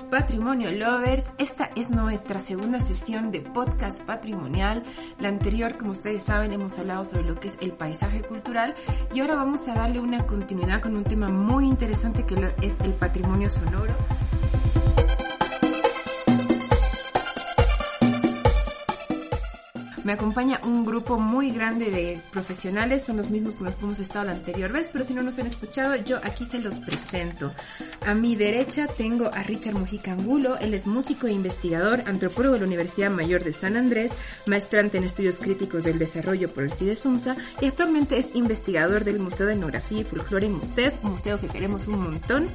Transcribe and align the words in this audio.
Patrimonio 0.00 0.72
Lovers, 0.72 1.32
esta 1.36 1.70
es 1.76 1.90
nuestra 1.90 2.40
segunda 2.40 2.80
sesión 2.80 3.30
de 3.30 3.42
podcast 3.42 4.00
patrimonial. 4.02 4.82
La 5.18 5.28
anterior, 5.28 5.76
como 5.76 5.90
ustedes 5.90 6.22
saben, 6.22 6.52
hemos 6.54 6.78
hablado 6.78 7.04
sobre 7.04 7.24
lo 7.24 7.38
que 7.38 7.48
es 7.48 7.54
el 7.60 7.72
paisaje 7.72 8.22
cultural 8.22 8.74
y 9.12 9.20
ahora 9.20 9.34
vamos 9.34 9.68
a 9.68 9.74
darle 9.74 10.00
una 10.00 10.26
continuidad 10.26 10.80
con 10.80 10.96
un 10.96 11.04
tema 11.04 11.28
muy 11.28 11.66
interesante 11.66 12.24
que 12.24 12.36
es 12.62 12.74
el 12.82 12.94
patrimonio 12.94 13.50
sonoro. 13.50 13.94
Me 20.04 20.12
acompaña 20.12 20.60
un 20.64 20.84
grupo 20.84 21.16
muy 21.16 21.52
grande 21.52 21.90
de 21.90 22.20
profesionales, 22.32 23.04
son 23.04 23.18
los 23.18 23.30
mismos 23.30 23.54
con 23.54 23.66
los 23.66 23.76
que 23.76 23.84
hemos 23.84 23.98
estado 24.00 24.24
la 24.24 24.32
anterior 24.32 24.72
vez, 24.72 24.88
pero 24.92 25.04
si 25.04 25.14
no 25.14 25.22
nos 25.22 25.38
han 25.38 25.46
escuchado, 25.46 25.94
yo 25.96 26.18
aquí 26.24 26.44
se 26.44 26.58
los 26.58 26.80
presento. 26.80 27.52
A 28.04 28.12
mi 28.12 28.34
derecha 28.34 28.88
tengo 28.88 29.30
a 29.32 29.44
Richard 29.44 29.74
Mujica 29.74 30.12
Angulo, 30.12 30.58
él 30.58 30.74
es 30.74 30.88
músico 30.88 31.28
e 31.28 31.32
investigador, 31.32 32.02
antropólogo 32.06 32.54
de 32.54 32.60
la 32.60 32.66
Universidad 32.66 33.10
Mayor 33.10 33.44
de 33.44 33.52
San 33.52 33.76
Andrés, 33.76 34.12
maestrante 34.46 34.98
en 34.98 35.04
estudios 35.04 35.38
críticos 35.38 35.84
del 35.84 36.00
desarrollo 36.00 36.50
por 36.52 36.64
el 36.64 36.72
CIDE 36.72 36.96
SUMSA 36.96 37.36
y 37.60 37.66
actualmente 37.66 38.18
es 38.18 38.34
investigador 38.34 39.04
del 39.04 39.20
Museo 39.20 39.46
de 39.46 39.52
Etnografía 39.52 40.00
y 40.00 40.04
Folclore 40.04 40.48
MUSEF, 40.48 41.00
museo 41.04 41.40
que 41.40 41.46
queremos 41.46 41.86
un 41.86 42.00
montón, 42.00 42.48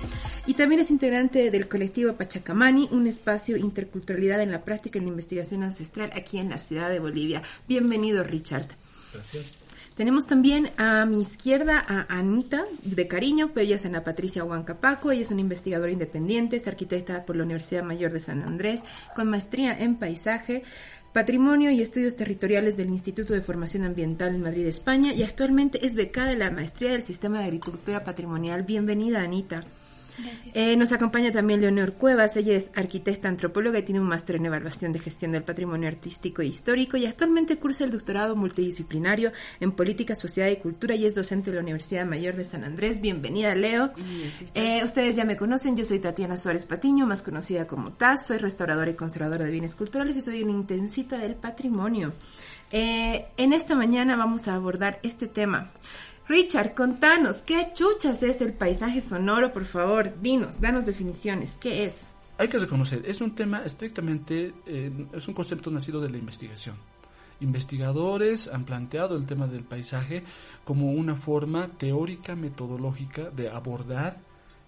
y 0.46 0.54
también 0.54 0.82
es 0.82 0.92
integrante 0.92 1.50
del 1.50 1.68
colectivo 1.70 2.14
Pachacamani, 2.14 2.90
un 2.92 3.08
espacio 3.08 3.56
interculturalidad 3.56 4.42
en 4.42 4.52
la 4.52 4.64
práctica 4.64 4.98
y 4.98 5.02
la 5.02 5.10
investigación 5.10 5.64
ancestral 5.64 6.12
aquí 6.14 6.40
en 6.40 6.50
la 6.50 6.58
ciudad 6.58 6.90
de 6.90 7.00
Bolivia. 7.00 7.37
Bienvenido, 7.68 8.24
Richard. 8.24 8.68
Gracias. 9.14 9.56
Tenemos 9.98 10.28
también 10.28 10.70
a 10.78 11.08
mi 11.08 11.22
izquierda 11.22 11.84
a 11.88 12.06
Anita, 12.20 12.68
de 12.84 13.08
cariño, 13.08 13.50
pero 13.52 13.66
ella 13.66 13.78
es 13.78 13.86
Ana 13.86 14.04
Patricia 14.04 14.44
Huancapaco, 14.44 15.12
ella 15.12 15.24
es 15.24 15.32
una 15.32 15.42
investigadora 15.42 15.92
independiente, 15.92 16.58
es 16.58 16.68
arquitecta 16.68 17.26
por 17.26 17.36
la 17.36 17.44
Universidad 17.44 17.82
Mayor 17.82 18.14
de 18.14 18.20
San 18.20 18.44
Andrés, 18.44 18.84
con 19.16 19.28
maestría 19.28 19.76
en 19.76 19.96
paisaje, 19.96 20.62
patrimonio 21.14 21.72
y 21.72 21.82
estudios 21.82 22.16
territoriales 22.16 22.78
del 22.78 22.90
Instituto 22.90 23.34
de 23.34 23.42
Formación 23.42 23.86
Ambiental 23.86 24.36
en 24.36 24.44
Madrid, 24.44 24.68
España, 24.68 25.16
y 25.16 25.24
actualmente 25.24 25.84
es 25.84 25.96
becada 25.96 26.30
de 26.30 26.38
la 26.38 26.52
maestría 26.52 26.92
del 26.92 27.02
Sistema 27.02 27.40
de 27.40 27.46
Agricultura 27.46 28.04
Patrimonial. 28.04 28.62
Bienvenida, 28.62 29.24
Anita. 29.24 29.64
Eh, 30.54 30.76
nos 30.76 30.92
acompaña 30.92 31.32
también 31.32 31.62
Leonor 31.62 31.94
Cuevas, 31.94 32.36
ella 32.38 32.56
es 32.56 32.72
arquitecta 32.76 33.28
antropóloga 33.28 33.80
y 33.80 33.84
tiene 33.84 34.00
un 34.00 34.08
máster 34.08 34.38
en 34.38 34.46
evaluación 34.48 34.92
de 34.92 35.00
gestión 35.00 35.32
del 35.32 35.44
patrimonio 35.44 35.88
artístico 35.88 36.42
e 36.42 36.48
histórico 36.48 36.98
y 36.98 37.06
actualmente 37.06 37.58
cursa 37.58 37.84
el 37.84 37.92
doctorado 37.92 38.36
multidisciplinario 38.36 39.32
en 39.60 39.72
política, 39.72 40.16
sociedad 40.16 40.50
y 40.50 40.58
cultura 40.58 40.96
y 40.96 41.06
es 41.06 41.14
docente 41.14 41.52
de 41.52 41.58
la 41.58 41.62
Universidad 41.62 42.06
Mayor 42.06 42.36
de 42.36 42.46
San 42.46 42.64
Andrés. 42.64 43.02
Bienvenida, 43.02 43.54
Leo. 43.56 43.92
Eh, 44.56 44.82
ustedes 44.84 45.16
ya 45.16 45.26
me 45.26 45.38
conocen, 45.38 45.78
yo 45.78 45.86
soy 45.86 46.00
Tatiana 46.00 46.38
Suárez 46.38 46.66
Patiño, 46.66 47.06
más 47.06 47.22
conocida 47.22 47.68
como 47.68 47.92
Taz, 47.92 48.28
soy 48.28 48.38
restauradora 48.38 48.92
y 48.92 48.96
conservadora 48.96 49.46
de 49.46 49.52
bienes 49.52 49.76
culturales 49.76 50.18
y 50.18 50.22
soy 50.22 50.44
una 50.44 50.52
intensita 50.52 51.18
del 51.18 51.36
patrimonio. 51.36 52.14
Eh, 52.72 53.28
en 53.38 53.54
esta 53.54 53.76
mañana 53.76 54.16
vamos 54.16 54.48
a 54.48 54.56
abordar 54.56 55.00
este 55.04 55.28
tema. 55.28 55.72
Richard, 56.28 56.74
contanos, 56.74 57.38
¿qué 57.38 57.70
chuchas 57.74 58.22
es 58.22 58.42
el 58.42 58.52
paisaje 58.52 59.00
sonoro? 59.00 59.54
Por 59.54 59.64
favor, 59.64 60.20
dinos, 60.20 60.60
danos 60.60 60.86
definiciones. 60.86 61.58
¿Qué 61.58 61.86
es? 61.86 61.94
Hay 62.38 62.50
que 62.50 62.60
reconocer, 62.60 63.02
es 63.06 63.22
un 63.22 63.34
tema 63.34 63.64
estrictamente, 63.64 64.54
eh, 64.66 64.92
es 65.14 65.28
un 65.30 65.34
concepto 65.34 65.72
nacido 65.72 66.02
de 66.02 66.10
la 66.10 66.18
investigación. 66.18 66.76
Investigadores 67.40 68.50
han 68.50 68.66
planteado 68.66 69.16
el 69.16 69.26
tema 69.26 69.48
del 69.48 69.64
paisaje 69.64 70.24
como 70.66 70.92
una 70.92 71.16
forma 71.16 71.68
teórica, 71.68 72.36
metodológica 72.36 73.30
de 73.30 73.50
abordar 73.50 74.18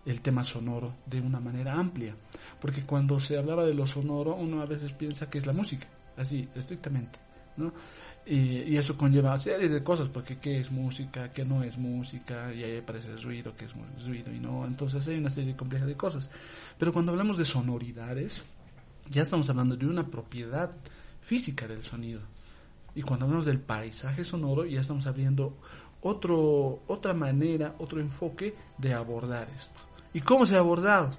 el 0.06 0.22
tema 0.22 0.46
sonoro 0.46 0.96
de 1.08 1.19
una 1.19 1.42
manera 1.42 1.74
amplia. 1.74 2.16
Porque 2.62 2.84
cuando 2.84 3.19
se 3.19 3.38
hablaba 3.38 3.66
de 3.66 3.74
lo 3.74 3.86
sonoro, 3.86 4.34
uno 4.34 4.62
a 4.62 4.66
veces 4.66 4.94
piensa 4.94 5.30
que 5.30 5.40
es 5.40 5.46
la 5.46 5.53
música, 5.53 5.88
así, 6.16 6.48
estrictamente. 6.56 7.19
¿no? 7.58 7.74
Y, 8.30 8.78
eso 8.78 8.96
conlleva 8.96 9.40
serie 9.40 9.68
de 9.68 9.84
cosas, 9.84 10.08
porque 10.08 10.38
qué 10.38 10.60
es 10.60 10.72
música, 10.72 11.34
qué 11.34 11.44
no 11.44 11.64
es 11.64 11.80
música, 11.80 12.54
y 12.54 12.64
ahí 12.64 12.78
aparece 12.78 13.10
el 13.10 13.22
ruido, 13.24 13.56
qué 13.58 13.66
es 13.66 13.74
ruido 14.06 14.32
y 14.32 14.40
no. 14.40 14.68
Entonces 14.68 15.08
hay 15.08 15.18
una 15.18 15.32
serie 15.32 15.56
compleja 15.56 15.88
de 15.88 15.98
cosas. 15.98 16.30
Pero 16.78 16.94
cuando 16.94 17.12
hablamos 17.12 17.38
de 17.38 17.46
sonoridades, 17.46 18.46
ya 19.10 19.24
estamos 19.24 19.50
hablando 19.50 19.76
de 19.76 19.88
una 19.88 20.06
propiedad 20.06 20.70
física 21.22 21.68
del 21.68 21.84
sonido. 21.84 22.22
Y 22.94 23.02
cuando 23.02 23.26
hablamos 23.26 23.46
del 23.46 23.60
paisaje 23.60 24.24
sonoro, 24.24 24.64
ya 24.64 24.82
estamos 24.82 25.08
abriendo 25.08 25.58
otro, 26.02 26.84
otra 26.86 27.16
manera, 27.16 27.76
otro 27.80 28.00
enfoque 28.00 28.56
de 28.78 28.94
abordar 28.94 29.50
esto. 29.58 29.82
¿Y 30.14 30.22
cómo 30.22 30.46
se 30.46 30.56
ha 30.56 30.60
abordado? 30.60 31.10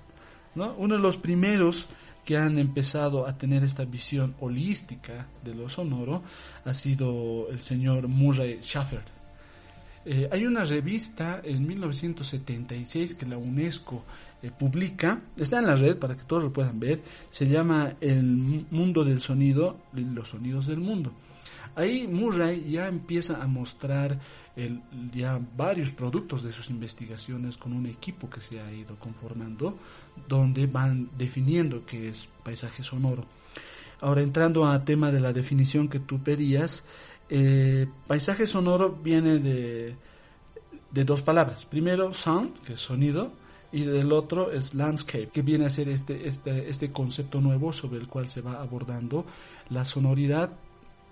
¿No? 0.54 0.74
Uno 0.74 0.94
de 0.94 1.00
los 1.00 1.16
primeros 1.16 1.88
que 2.30 2.38
han 2.38 2.60
empezado 2.60 3.26
a 3.26 3.36
tener 3.36 3.64
esta 3.64 3.84
visión 3.84 4.36
holística 4.38 5.26
de 5.42 5.52
lo 5.52 5.68
sonoro 5.68 6.22
ha 6.64 6.72
sido 6.74 7.48
el 7.50 7.58
señor 7.58 8.06
Murray 8.06 8.60
Schaffer. 8.62 9.02
Eh, 10.04 10.28
hay 10.30 10.46
una 10.46 10.62
revista 10.62 11.40
en 11.42 11.66
1976 11.66 13.16
que 13.16 13.26
la 13.26 13.36
UNESCO 13.36 14.04
eh, 14.44 14.52
publica, 14.56 15.20
está 15.36 15.58
en 15.58 15.66
la 15.66 15.74
red 15.74 15.96
para 15.96 16.16
que 16.16 16.22
todos 16.22 16.44
lo 16.44 16.52
puedan 16.52 16.78
ver, 16.78 17.02
se 17.32 17.48
llama 17.48 17.94
El 18.00 18.64
Mundo 18.70 19.02
del 19.02 19.20
Sonido, 19.20 19.80
los 19.92 20.28
sonidos 20.28 20.68
del 20.68 20.78
mundo. 20.78 21.12
Ahí 21.74 22.06
Murray 22.06 22.70
ya 22.70 22.86
empieza 22.86 23.42
a 23.42 23.48
mostrar 23.48 24.20
el- 24.66 24.82
ya 25.12 25.40
varios 25.56 25.90
productos 25.90 26.42
de 26.42 26.52
sus 26.52 26.70
investigaciones 26.70 27.56
con 27.56 27.72
un 27.72 27.86
equipo 27.86 28.28
que 28.28 28.40
se 28.40 28.60
ha 28.60 28.72
ido 28.72 28.96
conformando, 28.96 29.76
donde 30.28 30.66
van 30.66 31.10
definiendo 31.16 31.84
qué 31.86 32.08
es 32.08 32.28
paisaje 32.42 32.82
sonoro. 32.82 33.24
Ahora 34.00 34.22
entrando 34.22 34.66
a 34.66 34.84
tema 34.84 35.10
de 35.10 35.20
la 35.20 35.32
definición 35.32 35.88
que 35.88 36.00
tú 36.00 36.22
pedías, 36.22 36.84
eh, 37.28 37.86
paisaje 38.06 38.46
sonoro 38.46 38.90
viene 39.02 39.38
de, 39.38 39.96
de 40.90 41.04
dos 41.04 41.22
palabras. 41.22 41.66
Primero, 41.66 42.12
sound, 42.14 42.58
que 42.60 42.72
es 42.74 42.80
sonido, 42.80 43.32
y 43.72 43.82
del 43.84 44.10
otro 44.12 44.50
es 44.50 44.74
landscape, 44.74 45.28
que 45.28 45.42
viene 45.42 45.66
a 45.66 45.70
ser 45.70 45.88
este, 45.90 46.26
este, 46.26 46.68
este 46.70 46.90
concepto 46.90 47.40
nuevo 47.40 47.72
sobre 47.72 48.00
el 48.00 48.08
cual 48.08 48.28
se 48.28 48.40
va 48.40 48.60
abordando 48.60 49.24
la 49.68 49.84
sonoridad 49.84 50.50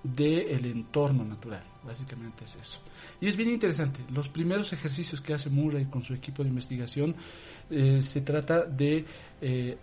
del 0.03 0.65
entorno 0.67 1.25
natural. 1.25 1.63
Básicamente 1.85 2.45
es 2.45 2.57
eso. 2.57 2.81
Y 3.21 3.29
es 3.29 3.37
bien 3.37 3.51
interesante. 3.51 4.01
Los 4.13 4.29
primeros 4.29 4.73
ejercicios 4.73 5.21
que 5.21 5.35
hace 5.35 5.51
Murray 5.51 5.87
con 5.87 6.03
su 6.03 6.15
equipo 6.15 6.43
de 6.43 6.51
investigación 6.51 7.15
eh, 7.71 8.01
se 8.03 8.21
trata 8.21 8.65
de 8.65 9.05
eh, 9.41 9.79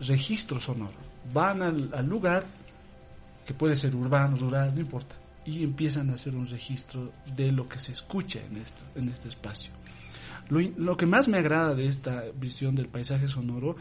registro 0.00 0.60
sonoro. 0.60 0.94
Van 1.32 1.62
al, 1.62 1.90
al 1.94 2.06
lugar, 2.06 2.44
que 3.46 3.54
puede 3.54 3.76
ser 3.76 3.94
urbano, 3.94 4.36
rural, 4.36 4.74
no 4.74 4.80
importa, 4.80 5.16
y 5.44 5.62
empiezan 5.62 6.10
a 6.10 6.14
hacer 6.14 6.34
un 6.34 6.46
registro 6.46 7.12
de 7.36 7.52
lo 7.52 7.68
que 7.68 7.78
se 7.78 7.92
escucha 7.92 8.40
en, 8.40 8.56
esto, 8.56 8.82
en 8.94 9.08
este 9.08 9.28
espacio. 9.28 9.72
Lo, 10.48 10.60
lo 10.60 10.96
que 10.96 11.06
más 11.06 11.28
me 11.28 11.38
agrada 11.38 11.74
de 11.74 11.86
esta 11.86 12.24
visión 12.34 12.74
del 12.74 12.88
paisaje 12.88 13.28
sonoro, 13.28 13.76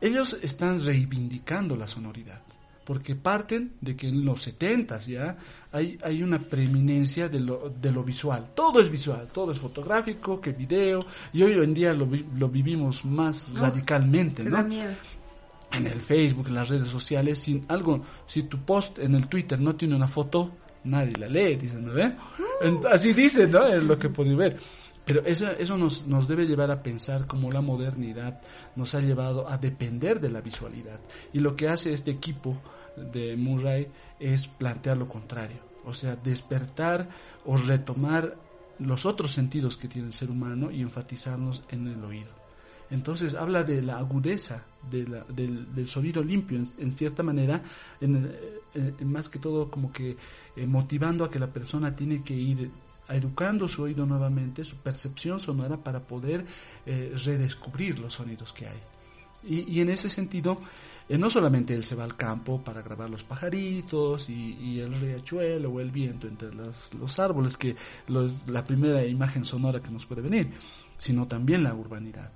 ellos 0.00 0.36
están 0.42 0.84
reivindicando 0.84 1.76
la 1.76 1.88
sonoridad 1.88 2.40
porque 2.86 3.16
parten 3.16 3.72
de 3.80 3.96
que 3.96 4.06
en 4.06 4.24
los 4.24 4.42
70 4.42 5.00
ya 5.00 5.36
hay, 5.72 5.98
hay 6.04 6.22
una 6.22 6.38
preeminencia 6.38 7.28
de 7.28 7.40
lo, 7.40 7.68
de 7.68 7.90
lo 7.90 8.04
visual. 8.04 8.52
Todo 8.54 8.80
es 8.80 8.88
visual, 8.88 9.26
todo 9.32 9.50
es 9.50 9.58
fotográfico, 9.58 10.40
que 10.40 10.52
video, 10.52 11.00
y 11.32 11.42
hoy 11.42 11.54
en 11.54 11.74
día 11.74 11.92
lo, 11.92 12.08
lo 12.38 12.48
vivimos 12.48 13.04
más 13.04 13.58
radicalmente, 13.58 14.44
Te 14.44 14.50
¿no? 14.50 14.56
da 14.58 14.62
miedo. 14.62 14.94
En 15.72 15.88
el 15.88 16.00
Facebook, 16.00 16.46
en 16.46 16.54
las 16.54 16.68
redes 16.68 16.86
sociales, 16.86 17.40
sin 17.40 17.64
algo, 17.66 18.02
si 18.24 18.44
tu 18.44 18.58
post 18.60 19.00
en 19.00 19.16
el 19.16 19.26
Twitter 19.26 19.60
no 19.60 19.74
tiene 19.74 19.96
una 19.96 20.06
foto, 20.06 20.52
nadie 20.84 21.12
la 21.18 21.26
lee, 21.26 21.56
dicen, 21.56 21.84
¿no 21.84 22.88
Así 22.88 23.12
dicen, 23.12 23.50
¿no? 23.50 23.66
Es 23.66 23.82
lo 23.82 23.98
que 23.98 24.08
puedo 24.08 24.34
ver. 24.36 24.56
Pero 25.06 25.24
eso, 25.24 25.48
eso 25.52 25.78
nos, 25.78 26.06
nos 26.08 26.26
debe 26.26 26.46
llevar 26.46 26.70
a 26.72 26.82
pensar 26.82 27.26
cómo 27.26 27.52
la 27.52 27.60
modernidad 27.60 28.40
nos 28.74 28.94
ha 28.96 29.00
llevado 29.00 29.48
a 29.48 29.56
depender 29.56 30.20
de 30.20 30.30
la 30.30 30.40
visualidad. 30.40 31.00
Y 31.32 31.38
lo 31.38 31.54
que 31.54 31.68
hace 31.68 31.92
este 31.92 32.10
equipo 32.10 32.60
de 32.96 33.36
Murray 33.36 33.86
es 34.18 34.48
plantear 34.48 34.96
lo 34.96 35.08
contrario. 35.08 35.58
O 35.84 35.94
sea, 35.94 36.16
despertar 36.16 37.08
o 37.44 37.56
retomar 37.56 38.36
los 38.80 39.06
otros 39.06 39.32
sentidos 39.32 39.76
que 39.76 39.86
tiene 39.86 40.08
el 40.08 40.12
ser 40.12 40.28
humano 40.28 40.72
y 40.72 40.82
enfatizarnos 40.82 41.62
en 41.70 41.86
el 41.86 42.02
oído. 42.02 42.34
Entonces 42.90 43.34
habla 43.34 43.62
de 43.62 43.82
la 43.82 43.98
agudeza 43.98 44.64
del, 44.90 45.22
del 45.28 45.88
sonido 45.88 46.22
limpio, 46.22 46.58
en, 46.58 46.68
en 46.78 46.96
cierta 46.96 47.22
manera, 47.22 47.62
en, 48.00 48.26
eh, 48.26 48.60
eh, 48.74 49.04
más 49.04 49.28
que 49.28 49.38
todo 49.38 49.70
como 49.70 49.92
que 49.92 50.16
eh, 50.56 50.66
motivando 50.66 51.24
a 51.24 51.30
que 51.30 51.38
la 51.38 51.52
persona 51.52 51.94
tiene 51.94 52.22
que 52.22 52.34
ir 52.34 52.70
educando 53.08 53.68
su 53.68 53.82
oído 53.82 54.06
nuevamente, 54.06 54.64
su 54.64 54.76
percepción 54.76 55.38
sonora 55.40 55.76
para 55.76 56.00
poder 56.00 56.44
eh, 56.84 57.12
redescubrir 57.24 57.98
los 57.98 58.14
sonidos 58.14 58.52
que 58.52 58.66
hay. 58.66 58.78
Y, 59.48 59.80
en 59.80 59.90
ese 59.90 60.10
sentido, 60.10 60.56
eh, 61.08 61.16
no 61.16 61.30
solamente 61.30 61.72
él 61.72 61.84
se 61.84 61.94
va 61.94 62.02
al 62.02 62.16
campo 62.16 62.64
para 62.64 62.82
grabar 62.82 63.08
los 63.08 63.22
pajaritos 63.22 64.28
y, 64.28 64.80
el 64.80 64.96
riachuelo 64.96 65.70
o 65.70 65.78
el 65.80 65.92
viento 65.92 66.26
entre 66.26 66.52
los, 66.52 66.92
los 66.94 67.18
árboles, 67.20 67.56
que 67.56 67.76
los- 68.08 68.48
la 68.48 68.64
primera 68.64 69.04
imagen 69.06 69.44
sonora 69.44 69.80
que 69.80 69.90
nos 69.90 70.04
puede 70.04 70.22
venir, 70.22 70.50
sino 70.98 71.28
también 71.28 71.62
la 71.62 71.74
urbanidad. 71.74 72.32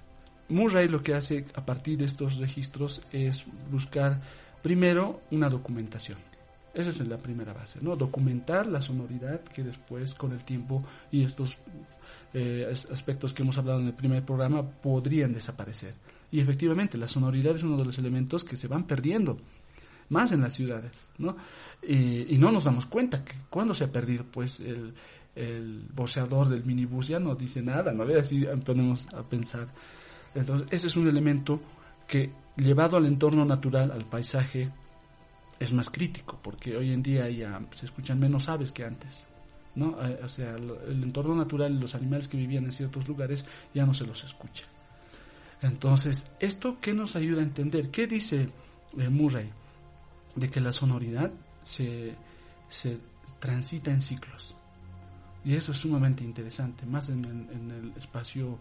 Murray 0.51 0.87
lo 0.89 1.03
que 1.03 1.15
hace 1.15 1.47
a 1.55 1.65
partir 1.67 1.99
de 1.99 2.05
estos 2.05 2.37
registros 2.37 3.03
es 3.11 3.45
buscar 3.73 4.21
primero 4.63 5.23
una 5.33 5.49
documentación. 5.49 6.19
Esa 6.73 6.91
es 6.91 6.99
la 7.07 7.19
primera 7.19 7.53
base, 7.53 7.81
¿no? 7.83 7.97
Documentar 7.97 8.67
la 8.67 8.81
sonoridad 8.81 9.41
que 9.41 9.65
después 9.65 10.15
con 10.15 10.33
el 10.33 10.45
tiempo 10.45 10.85
y 11.11 11.25
estos 11.25 11.57
eh, 12.33 12.69
as- 12.71 12.87
aspectos 12.91 13.33
que 13.35 13.43
hemos 13.43 13.59
hablado 13.59 13.81
en 13.81 13.89
el 13.89 13.95
primer 13.95 14.25
programa 14.25 14.63
podrían 14.63 15.33
desaparecer. 15.35 15.95
Y 16.31 16.39
efectivamente, 16.39 16.97
la 16.97 17.09
sonoridad 17.09 17.57
es 17.57 17.65
uno 17.65 17.77
de 17.77 17.85
los 17.85 17.99
elementos 17.99 18.45
que 18.45 18.57
se 18.57 18.69
van 18.69 18.85
perdiendo 18.85 19.39
más 20.11 20.31
en 20.33 20.43
las 20.43 20.55
ciudades, 20.55 21.11
¿no? 21.19 21.37
Y, 21.83 22.37
no 22.39 22.53
nos 22.53 22.65
damos 22.65 22.87
cuenta 22.87 23.25
que 23.25 23.35
cuando 23.49 23.75
se 23.75 23.85
ha 23.85 23.93
perdido, 23.93 24.25
pues 24.31 24.61
el, 24.61 24.95
el 25.35 25.87
del 26.49 26.65
minibús 26.65 27.09
ya 27.09 27.19
no 27.19 27.35
dice 27.35 27.63
nada, 27.63 27.93
¿no? 27.93 28.05
Así 28.17 28.45
ponemos 28.65 29.07
a 29.15 29.23
pensar. 29.23 29.67
Entonces, 30.35 30.69
ese 30.71 30.87
es 30.87 30.97
un 30.97 31.09
elemento 31.09 31.61
que 32.07 32.31
llevado 32.57 32.97
al 32.97 33.07
entorno 33.07 33.45
natural, 33.45 33.91
al 33.91 34.05
paisaje, 34.05 34.71
es 35.61 35.73
más 35.73 35.91
crítico, 35.91 36.41
porque 36.43 36.77
hoy 36.77 36.91
en 36.91 37.03
día 37.03 37.29
ya 37.29 37.61
se 37.73 37.87
escuchan 37.87 38.19
menos 38.19 38.49
aves 38.49 38.73
que 38.73 38.85
antes. 38.85 39.27
¿no? 39.75 39.97
Eh, 40.05 40.19
O 40.25 40.29
sea, 40.29 40.57
el 40.57 41.03
entorno 41.03 41.37
natural, 41.37 41.79
los 41.79 41.95
animales 41.95 42.27
que 42.27 42.39
vivían 42.39 42.65
en 42.65 42.73
ciertos 42.73 43.07
lugares, 43.07 43.45
ya 43.75 43.87
no 43.87 43.95
se 43.95 44.07
los 44.07 44.25
escucha. 44.25 44.65
Entonces, 45.63 46.33
¿esto 46.41 46.79
qué 46.81 46.95
nos 46.95 47.15
ayuda 47.15 47.41
a 47.41 47.45
entender? 47.45 47.91
¿Qué 47.91 48.07
dice 48.07 48.49
eh, 48.99 49.09
Murray? 49.11 49.51
De 50.35 50.49
que 50.49 50.61
la 50.61 50.73
sonoridad 50.73 51.31
se, 51.63 52.15
se 52.71 52.99
transita 53.39 53.91
en 53.91 54.01
ciclos. 54.01 54.57
Y 55.45 55.55
eso 55.55 55.73
es 55.73 55.79
sumamente 55.79 56.25
interesante, 56.25 56.87
más 56.87 57.11
en 57.11 57.25
el, 57.25 57.31
en 57.51 57.71
el 57.71 57.93
espacio 57.99 58.59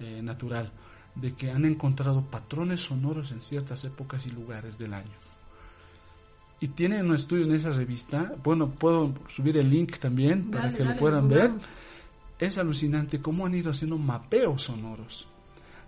eh, 0.00 0.20
natural, 0.22 0.70
de 1.14 1.32
que 1.32 1.50
han 1.50 1.64
encontrado 1.64 2.22
patrones 2.30 2.82
sonoros 2.82 3.32
en 3.32 3.40
ciertas 3.40 3.84
épocas 3.84 4.26
y 4.26 4.30
lugares 4.30 4.78
del 4.78 4.94
año. 4.94 5.31
Y 6.62 6.68
tienen 6.68 7.06
un 7.06 7.16
estudio 7.16 7.44
en 7.44 7.52
esa 7.54 7.72
revista, 7.72 8.34
bueno, 8.44 8.70
puedo 8.70 9.12
subir 9.28 9.56
el 9.56 9.68
link 9.68 9.98
también 9.98 10.50
para 10.50 10.66
Dale, 10.66 10.76
que 10.76 10.84
lo 10.84 10.96
puedan 10.96 11.28
ver. 11.28 11.50
Es 12.38 12.56
alucinante 12.56 13.20
cómo 13.20 13.46
han 13.46 13.54
ido 13.54 13.70
haciendo 13.72 13.98
mapeos 13.98 14.62
sonoros. 14.62 15.26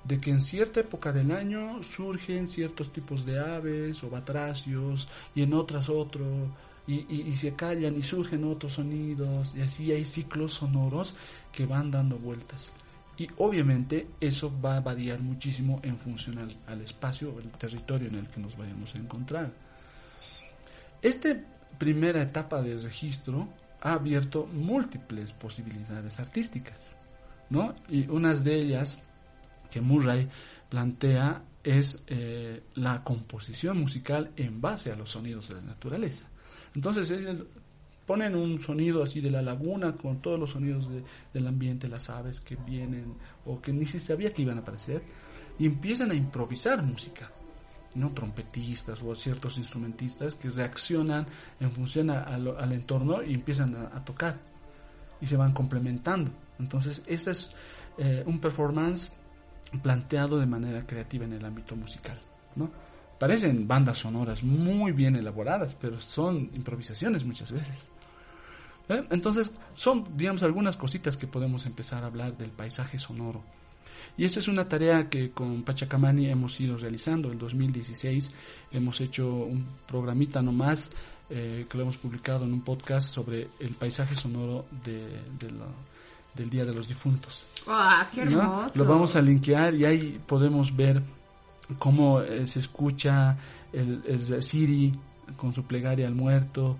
De 0.03 0.19
que 0.19 0.31
en 0.31 0.41
cierta 0.41 0.81
época 0.81 1.13
del 1.13 1.31
año 1.31 1.81
surgen 1.83 2.47
ciertos 2.49 2.93
tipos 2.93 3.25
de 3.25 3.39
aves 3.39 4.03
o 4.03 4.11
batracios 4.11 5.09
y 5.35 5.43
en 5.43 5.55
otras 5.55 5.89
otro. 5.89 6.25
Y, 6.87 7.07
y- 7.09 7.25
y 7.29 7.37
se 7.37 7.55
callan 7.55 7.97
y 7.97 8.03
surgen 8.03 8.45
otros 8.45 8.75
sonidos 8.75 9.55
y 9.57 9.63
así 9.63 9.91
hay 9.93 10.05
ciclos 10.05 10.53
sonoros 10.55 11.15
que 11.53 11.65
van 11.67 11.91
dando 11.91 12.19
vueltas. 12.19 12.75
Y 13.17 13.27
obviamente 13.39 14.09
eso 14.21 14.53
va 14.61 14.77
a 14.77 14.81
variar 14.81 15.21
muchísimo 15.21 15.81
en 15.85 15.97
función 15.97 16.39
al, 16.41 16.55
al 16.67 16.81
espacio 16.83 17.33
o 17.33 17.39
el 17.39 17.49
territorio 17.53 18.09
en 18.09 18.17
el 18.17 18.27
que 18.27 18.41
nos 18.41 18.57
vayamos 18.59 18.93
a 18.95 18.99
encontrar. 18.99 19.64
Esta 21.05 21.29
primera 21.79 22.23
etapa 22.23 22.63
de 22.63 22.77
registro 22.79 23.49
ha 23.83 23.93
abierto 23.93 24.47
múltiples 24.47 25.33
posibilidades 25.33 26.19
artísticas, 26.19 26.97
¿no? 27.51 27.75
Y 27.89 28.09
unas 28.09 28.43
de 28.43 28.55
ellas 28.57 28.99
que 29.71 29.81
Murray 29.83 30.29
plantea 30.71 31.43
es 31.63 32.03
eh, 32.07 32.63
la 32.75 33.05
composición 33.05 33.79
musical 33.81 34.31
en 34.37 34.61
base 34.61 34.93
a 34.93 34.97
los 34.97 35.11
sonidos 35.11 35.49
de 35.49 35.57
la 35.57 35.61
naturaleza. 35.63 36.27
Entonces 36.75 37.11
ellos 37.11 37.37
ponen 38.07 38.35
un 38.35 38.61
sonido 38.61 39.03
así 39.03 39.21
de 39.21 39.31
la 39.31 39.43
laguna 39.43 39.95
con 39.95 40.21
todos 40.23 40.39
los 40.41 40.51
sonidos 40.51 40.89
de- 40.91 41.05
del 41.35 41.47
ambiente, 41.47 41.89
las 41.89 42.09
aves 42.11 42.41
que 42.41 42.57
vienen 42.57 43.15
o 43.45 43.61
que 43.61 43.73
ni 43.73 43.85
se 43.87 44.01
sabía 44.01 44.33
que 44.33 44.43
iban 44.43 44.59
a 44.59 44.61
aparecer 44.63 45.03
y 45.59 45.67
empiezan 45.67 46.11
a 46.11 46.15
improvisar 46.15 46.83
música. 46.83 47.31
¿No? 47.95 48.11
trompetistas 48.13 49.03
o 49.03 49.15
ciertos 49.15 49.59
instrumentistas 49.59 50.35
que 50.35 50.49
reaccionan 50.51 51.27
en 51.61 51.73
función 51.73 52.11
al 52.11 52.73
entorno 52.73 53.23
y 53.23 53.35
empiezan 53.35 53.75
a, 53.77 54.05
tocar 54.05 54.39
y 55.21 55.27
se 55.27 55.37
van 55.37 55.53
complementando. 55.53 56.31
Entonces, 56.59 57.03
ese 57.07 57.31
es 57.31 57.51
eh, 57.99 58.23
un 58.27 58.39
performance 58.39 59.13
planteado 59.83 60.39
de 60.39 60.47
manera 60.47 60.87
creativa 60.87 61.25
en 61.25 61.33
el 61.33 61.45
ámbito 61.45 61.77
musical. 61.77 62.21
¿no? 62.57 62.71
Parecen 63.19 63.67
bandas 63.67 63.99
sonoras 63.99 64.43
muy 64.43 64.93
bien 64.93 65.17
elaboradas, 65.17 65.77
pero 65.81 66.01
son 66.01 66.51
improvisaciones 66.55 67.25
muchas 67.25 67.51
veces. 67.51 67.89
¿Eh? 68.89 69.05
Entonces, 69.11 69.55
son, 69.75 70.05
digamos, 70.17 70.43
algunas 70.43 70.77
cositas 70.77 71.17
que 71.17 71.27
podemos 71.27 71.67
empezar 71.67 72.05
a 72.05 72.07
hablar 72.07 72.37
del 72.37 72.51
paisaje 72.51 72.99
sonoro. 72.99 73.43
Y 74.17 74.25
esa 74.25 74.41
es 74.41 74.49
una 74.49 74.69
tarea 74.69 75.09
que 75.09 75.31
con 75.31 75.63
Pachacamani 75.63 76.29
hemos 76.29 76.61
ido 76.61 76.77
realizando. 76.77 77.33
En 77.33 77.39
2016 77.39 78.31
hemos 78.73 79.01
hecho 79.01 79.35
un 79.35 79.67
programita 79.87 80.43
nomás 80.43 80.91
eh, 81.31 81.67
que 81.69 81.77
lo 81.77 81.85
hemos 81.85 81.97
publicado 81.97 82.45
en 82.45 82.53
un 82.53 82.61
podcast 82.61 83.13
sobre 83.13 83.49
el 83.59 83.71
paisaje 83.71 84.15
sonoro 84.15 84.67
de, 84.85 85.07
del 86.35 86.51
Día 86.51 86.65
de 86.65 86.75
los 86.75 86.87
Difuntos. 86.87 87.47
¡Ah, 87.67 88.07
qué 88.15 88.25
¿no? 88.25 88.43
hermoso! 88.43 88.79
Lo 88.79 88.85
vamos 88.85 89.17
a 89.17 89.23
linkear 89.23 89.75
y 89.75 89.85
ahí 89.85 90.21
podemos 90.27 90.75
ver 90.77 91.03
cómo 91.79 92.21
eh, 92.21 92.47
se 92.47 92.59
escucha 92.59 93.37
el, 93.73 94.03
el 94.07 94.43
Siri 94.43 94.93
con 95.37 95.55
su 95.55 95.65
plegaria 95.65 96.07
al 96.07 96.15
muerto. 96.15 96.77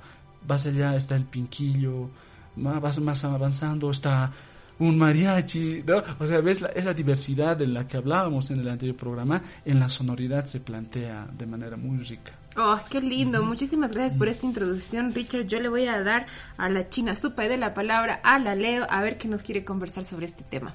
Más 0.47 0.67
allá 0.67 0.95
está 0.95 1.17
el 1.17 1.25
pinquillo, 1.25 2.11
más, 2.57 2.81
vas 2.81 2.99
más 3.01 3.25
avanzando 3.25 3.91
está 3.91 4.31
un 4.79 4.99
mariachi, 4.99 5.85
¿no? 5.87 6.03
O 6.19 6.27
sea, 6.27 6.41
ves 6.41 6.61
la, 6.61 6.69
esa 6.69 6.93
diversidad 6.93 7.57
de 7.57 7.67
la 7.67 7.87
que 7.87 7.97
hablábamos 7.97 8.51
en 8.51 8.61
el 8.61 8.69
anterior 8.69 8.97
programa, 8.97 9.43
en 9.65 9.81
la 9.81 9.89
sonoridad 9.89 10.47
se 10.47 10.61
plantea 10.61 11.29
de 11.37 11.47
manera 11.47 11.77
muy 11.77 11.99
rica. 11.99 12.33
Oh, 12.57 12.79
qué 12.89 13.01
lindo. 13.01 13.43
Muchísimas 13.43 13.93
gracias 13.93 14.17
por 14.17 14.29
esta 14.29 14.47
introducción, 14.47 15.13
Richard. 15.13 15.47
Yo 15.47 15.61
le 15.61 15.69
voy 15.69 15.87
a 15.87 16.03
dar 16.03 16.27
a 16.57 16.69
la 16.69 16.89
china 16.89 17.17
supa 17.17 17.49
de 17.49 17.57
la 17.57 17.75
palabra 17.75 18.21
a 18.23 18.39
la 18.39 18.55
Leo 18.55 18.87
a 18.89 19.03
ver 19.03 19.19
qué 19.19 19.29
nos 19.29 19.43
quiere 19.43 19.65
conversar 19.65 20.05
sobre 20.05 20.27
este 20.27 20.45
tema. 20.45 20.75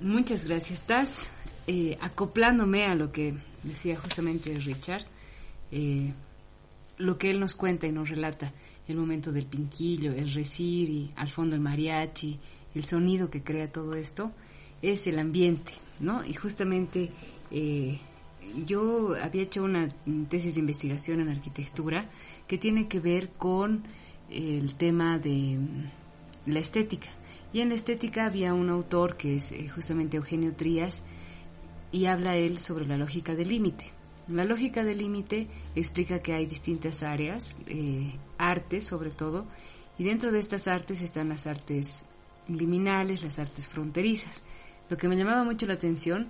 Muchas 0.00 0.46
gracias. 0.46 0.80
Estás 0.80 1.28
eh, 1.66 1.98
acoplándome 2.00 2.86
a 2.86 2.94
lo 2.94 3.12
que 3.12 3.34
decía 3.62 3.96
justamente 3.96 4.54
Richard, 4.54 5.04
eh, 5.70 6.12
lo 6.96 7.18
que 7.18 7.30
él 7.30 7.40
nos 7.40 7.54
cuenta 7.54 7.86
y 7.86 7.92
nos 7.92 8.08
relata, 8.08 8.52
el 8.88 8.96
momento 8.96 9.30
del 9.32 9.46
pinquillo, 9.46 10.12
el 10.12 10.32
resiri, 10.32 11.12
al 11.16 11.28
fondo 11.28 11.54
el 11.54 11.60
mariachi, 11.60 12.38
el 12.74 12.84
sonido 12.84 13.30
que 13.30 13.42
crea 13.42 13.70
todo 13.70 13.94
esto, 13.94 14.32
es 14.82 15.06
el 15.06 15.18
ambiente, 15.18 15.72
¿no? 15.98 16.24
Y 16.24 16.34
justamente 16.34 17.10
eh, 17.50 17.98
yo 18.66 19.14
había 19.22 19.42
hecho 19.42 19.64
una 19.64 19.88
tesis 20.28 20.54
de 20.54 20.60
investigación 20.60 21.20
en 21.20 21.28
arquitectura 21.28 22.08
que 22.46 22.58
tiene 22.58 22.88
que 22.88 23.00
ver 23.00 23.30
con 23.30 23.84
el 24.30 24.74
tema 24.74 25.18
de 25.18 25.58
mm, 25.58 26.50
la 26.50 26.58
estética. 26.60 27.08
Y 27.52 27.60
en 27.60 27.70
la 27.70 27.74
estética 27.74 28.26
había 28.26 28.54
un 28.54 28.70
autor 28.70 29.16
que 29.16 29.36
es 29.36 29.52
eh, 29.52 29.68
justamente 29.68 30.16
Eugenio 30.16 30.54
Trías 30.54 31.02
y 31.92 32.06
habla 32.06 32.36
él 32.36 32.58
sobre 32.58 32.86
la 32.86 32.96
lógica 32.96 33.34
del 33.34 33.48
límite. 33.48 33.86
La 34.28 34.44
lógica 34.44 34.84
del 34.84 34.98
límite 34.98 35.48
explica 35.74 36.20
que 36.20 36.34
hay 36.34 36.46
distintas 36.46 37.02
áreas, 37.02 37.56
eh, 37.66 38.12
artes 38.38 38.84
sobre 38.84 39.10
todo, 39.10 39.46
y 39.98 40.04
dentro 40.04 40.30
de 40.30 40.38
estas 40.38 40.68
artes 40.68 41.02
están 41.02 41.28
las 41.28 41.48
artes 41.48 42.04
liminales, 42.56 43.22
las 43.22 43.38
artes 43.38 43.66
fronterizas. 43.66 44.42
Lo 44.88 44.96
que 44.96 45.08
me 45.08 45.16
llamaba 45.16 45.44
mucho 45.44 45.66
la 45.66 45.74
atención 45.74 46.28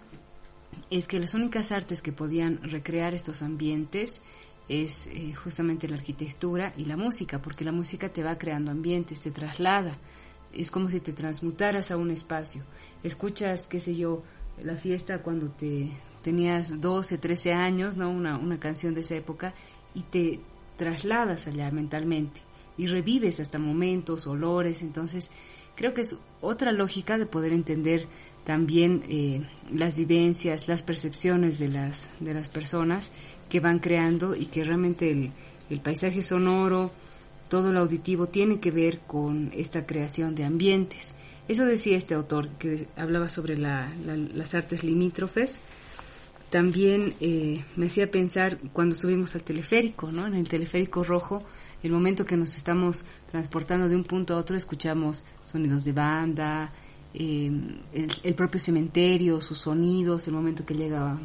es 0.91 1.07
que 1.07 1.21
las 1.21 1.35
únicas 1.35 1.73
artes 1.73 2.03
que 2.03 2.13
podían 2.13 2.63
recrear 2.63 3.15
estos 3.15 3.43
ambientes 3.43 4.23
es 4.69 5.09
eh, 5.09 5.35
justamente 5.35 5.89
la 5.89 5.97
arquitectura 5.97 6.73
y 6.77 6.85
la 6.85 6.97
música, 6.97 7.41
porque 7.43 7.65
la 7.65 7.73
música 7.73 8.09
te 8.09 8.23
va 8.23 8.39
creando 8.39 8.71
ambientes, 8.71 9.21
te 9.21 9.31
traslada, 9.31 9.97
es 10.53 10.71
como 10.71 10.89
si 10.89 11.01
te 11.01 11.13
transmutaras 11.13 11.91
a 11.91 11.97
un 11.97 12.11
espacio. 12.11 12.63
Escuchas, 13.03 13.67
qué 13.67 13.81
sé 13.81 13.97
yo, 13.97 14.23
la 14.63 14.77
fiesta 14.77 15.23
cuando 15.23 15.49
te 15.49 15.91
tenías 16.23 16.81
12, 16.81 17.19
13 17.19 17.53
años, 17.53 17.97
¿no? 17.97 18.11
Una, 18.11 18.37
una 18.37 18.61
canción 18.61 18.95
de 18.95 19.01
esa 19.01 19.17
época 19.17 19.55
y 19.95 20.03
te 20.03 20.41
trasladas 20.77 21.47
allá 21.47 21.71
mentalmente 21.71 22.41
y 22.77 22.87
revives 22.87 23.41
hasta 23.41 23.59
momentos, 23.59 24.27
olores, 24.27 24.83
entonces 24.83 25.31
creo 25.77 25.95
que 25.95 26.03
es 26.03 26.19
otra 26.41 26.73
lógica 26.73 27.19
de 27.19 27.27
poder 27.27 27.53
entender 27.53 28.07
también 28.45 29.05
eh, 29.09 29.43
las 29.73 29.97
vivencias, 29.97 30.69
las 30.69 30.83
percepciones 30.83 31.59
de 31.59 31.69
las, 31.69 32.11
de 32.21 32.35
las 32.35 32.49
personas 32.49 33.13
que 33.49 33.61
van 33.61 33.79
creando 33.79 34.35
y 34.35 34.47
que 34.47 34.65
realmente 34.65 35.31
el, 35.69 35.81
paisaje 35.81 36.23
sonoro, 36.23 36.91
todo 37.49 37.73
lo 37.73 37.81
auditivo 37.81 38.27
tiene 38.27 38.61
que 38.61 38.71
ver 38.71 39.01
con 39.01 39.51
esta 39.55 39.87
creación 39.87 40.35
de 40.35 40.45
ambientes. 40.45 41.15
Eso 41.49 41.65
decía 41.65 41.97
este 41.97 42.15
autor 42.15 42.49
que 42.59 42.87
hablaba 42.97 43.29
sobre 43.29 43.57
la, 43.57 43.93
las 44.35 44.55
artes 44.55 44.85
limítrofes. 44.85 45.61
También 46.51 47.15
eh, 47.21 47.65
me 47.77 47.87
hacía 47.87 48.11
pensar 48.11 48.59
cuando 48.73 48.97
subimos 48.97 49.37
al 49.37 49.43
teleférico, 49.43 50.11
¿no? 50.11 50.27
En 50.27 50.35
el 50.35 50.49
teleférico 50.49 51.05
rojo, 51.05 51.45
el 51.83 51.93
momento 51.93 52.27
que 52.27 52.37
nos 52.37 52.57
estamos 52.57 53.05
transportando 53.31 53.89
de 53.89 53.95
un 53.95 54.05
punto 54.05 54.35
a 54.35 54.39
otro, 54.39 54.57
escuchamos 54.57 55.25
sonidos 55.45 55.85
de 55.85 55.93
banda, 55.93 56.73
eh, 57.13 57.51
el, 57.93 58.35
propio 58.35 58.61
cementerio, 58.61 59.41
sus 59.41 59.59
sonidos, 59.59 60.29
el 60.29 60.35
momento 60.35 60.65
que 60.65 60.75
llega 60.75 61.19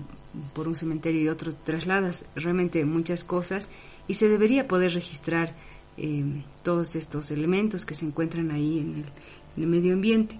por 0.53 0.67
un 0.67 0.75
cementerio 0.75 1.21
y 1.21 1.27
otro, 1.27 1.53
trasladas 1.53 2.25
realmente 2.35 2.85
muchas 2.85 3.23
cosas 3.23 3.69
y 4.07 4.15
se 4.15 4.27
debería 4.27 4.67
poder 4.67 4.93
registrar 4.93 5.55
eh, 5.97 6.43
todos 6.63 6.95
estos 6.95 7.29
elementos 7.29 7.85
que 7.85 7.93
se 7.93 8.05
encuentran 8.05 8.51
ahí 8.51 8.79
en 8.79 9.05
el, 9.57 9.67
medio 9.67 9.93
ambiente. 9.93 10.39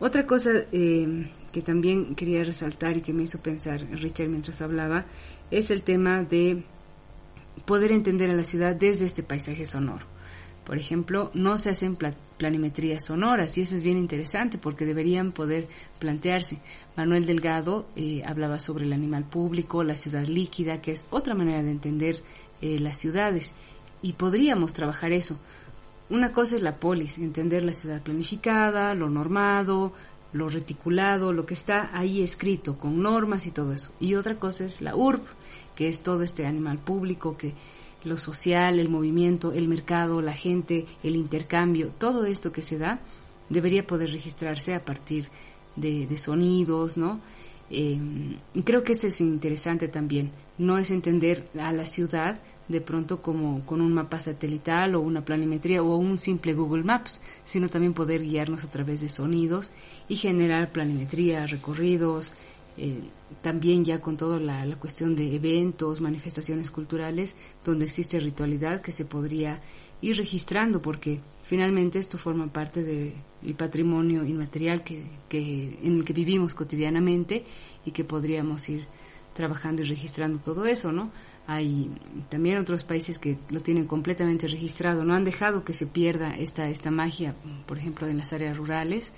Otra 0.00 0.26
cosa 0.26 0.50
eh, 0.72 1.30
que 1.52 1.62
también 1.62 2.14
quería 2.14 2.42
resaltar 2.42 2.96
y 2.96 3.02
que 3.02 3.12
me 3.12 3.24
hizo 3.24 3.40
pensar 3.40 3.80
Richard 3.90 4.28
mientras 4.28 4.62
hablaba 4.62 5.06
es 5.50 5.70
el 5.70 5.82
tema 5.82 6.22
de 6.22 6.64
poder 7.64 7.92
entender 7.92 8.30
a 8.30 8.34
la 8.34 8.44
ciudad 8.44 8.74
desde 8.74 9.04
este 9.04 9.22
paisaje 9.22 9.66
sonoro. 9.66 10.06
Por 10.64 10.78
ejemplo, 10.78 11.30
no 11.34 11.58
se 11.58 11.70
hacen 11.70 11.98
planimetrías 12.38 13.06
sonoras 13.06 13.58
y 13.58 13.62
eso 13.62 13.74
es 13.74 13.82
bien 13.82 13.96
interesante 13.96 14.58
porque 14.58 14.86
deberían 14.86 15.32
poder 15.32 15.66
plantearse. 15.98 16.58
Manuel 16.96 17.26
Delgado 17.26 17.86
eh, 17.96 18.22
hablaba 18.24 18.60
sobre 18.60 18.84
el 18.84 18.92
animal 18.92 19.24
público, 19.24 19.82
la 19.82 19.96
ciudad 19.96 20.26
líquida, 20.26 20.80
que 20.80 20.92
es 20.92 21.04
otra 21.10 21.34
manera 21.34 21.62
de 21.62 21.70
entender 21.72 22.22
eh, 22.60 22.78
las 22.78 22.96
ciudades 22.96 23.54
y 24.02 24.12
podríamos 24.12 24.72
trabajar 24.72 25.12
eso. 25.12 25.38
Una 26.10 26.32
cosa 26.32 26.56
es 26.56 26.62
la 26.62 26.76
polis, 26.76 27.18
entender 27.18 27.64
la 27.64 27.72
ciudad 27.72 28.02
planificada, 28.02 28.94
lo 28.94 29.08
normado, 29.08 29.94
lo 30.32 30.48
reticulado, 30.48 31.32
lo 31.32 31.46
que 31.46 31.54
está 31.54 31.90
ahí 31.92 32.22
escrito 32.22 32.78
con 32.78 33.02
normas 33.02 33.46
y 33.46 33.50
todo 33.50 33.72
eso. 33.72 33.92
Y 34.00 34.14
otra 34.14 34.36
cosa 34.36 34.64
es 34.64 34.80
la 34.80 34.96
urb, 34.96 35.22
que 35.76 35.88
es 35.88 36.02
todo 36.02 36.22
este 36.22 36.46
animal 36.46 36.78
público 36.78 37.36
que 37.36 37.54
lo 38.04 38.16
social, 38.16 38.78
el 38.78 38.88
movimiento, 38.88 39.52
el 39.52 39.68
mercado, 39.68 40.22
la 40.22 40.32
gente, 40.32 40.86
el 41.02 41.16
intercambio, 41.16 41.88
todo 41.98 42.24
esto 42.24 42.52
que 42.52 42.62
se 42.62 42.78
da 42.78 43.00
debería 43.48 43.86
poder 43.86 44.10
registrarse 44.10 44.74
a 44.74 44.84
partir 44.84 45.28
de, 45.76 46.18
sonidos, 46.18 46.96
¿no? 46.96 47.20
Eh, 47.70 47.98
creo 48.64 48.82
que 48.82 48.92
eso 48.92 49.06
es 49.06 49.20
interesante 49.20 49.88
también. 49.88 50.30
No 50.58 50.78
es 50.78 50.90
entender 50.90 51.48
a 51.58 51.72
la 51.72 51.86
ciudad 51.86 52.40
de 52.68 52.80
pronto 52.80 53.22
como 53.22 53.64
con 53.66 53.80
un 53.80 53.92
mapa 53.92 54.20
satelital 54.20 54.94
o 54.94 55.00
una 55.00 55.24
planimetría 55.24 55.82
o 55.82 55.96
un 55.96 56.18
simple 56.18 56.54
Google 56.54 56.84
Maps, 56.84 57.20
sino 57.44 57.68
también 57.68 57.94
poder 57.94 58.22
guiarnos 58.22 58.64
a 58.64 58.70
través 58.70 59.00
de 59.00 59.08
sonidos 59.08 59.72
y 60.08 60.16
generar 60.16 60.72
planimetría, 60.72 61.46
recorridos, 61.46 62.32
eh, 62.78 63.00
también 63.42 63.84
ya 63.84 64.00
con 64.00 64.16
toda 64.16 64.38
la, 64.38 64.64
cuestión 64.76 65.14
de 65.14 65.34
eventos, 65.34 66.00
manifestaciones 66.00 66.70
culturales, 66.70 67.36
donde 67.64 67.86
existe 67.86 68.18
ritualidad 68.20 68.80
que 68.80 68.92
se 68.92 69.04
podría 69.04 69.60
ir 70.00 70.16
registrando, 70.16 70.80
porque 70.80 71.20
finalmente 71.42 71.98
esto 71.98 72.18
forma 72.18 72.46
parte 72.52 72.82
del 72.82 73.54
patrimonio 73.56 74.24
inmaterial 74.24 74.82
que, 74.82 75.02
que, 75.28 75.78
en 75.82 75.96
el 75.96 76.04
que 76.04 76.12
vivimos 76.12 76.54
cotidianamente 76.54 77.44
y 77.84 77.90
que 77.90 78.04
podríamos 78.04 78.68
ir 78.68 78.86
trabajando 79.34 79.82
y 79.82 79.86
registrando 79.86 80.40
todo 80.40 80.64
eso, 80.64 80.92
¿no? 80.92 81.10
Hay 81.46 81.90
también 82.28 82.58
otros 82.58 82.84
países 82.84 83.18
que 83.18 83.36
lo 83.50 83.60
tienen 83.60 83.86
completamente 83.86 84.46
registrado, 84.46 85.04
no 85.04 85.14
han 85.14 85.24
dejado 85.24 85.64
que 85.64 85.72
se 85.72 85.86
pierda 85.86 86.36
esta, 86.36 86.68
esta 86.68 86.90
magia, 86.90 87.34
por 87.66 87.78
ejemplo, 87.78 88.06
en 88.06 88.16
las 88.16 88.32
áreas 88.32 88.56
rurales, 88.56 89.12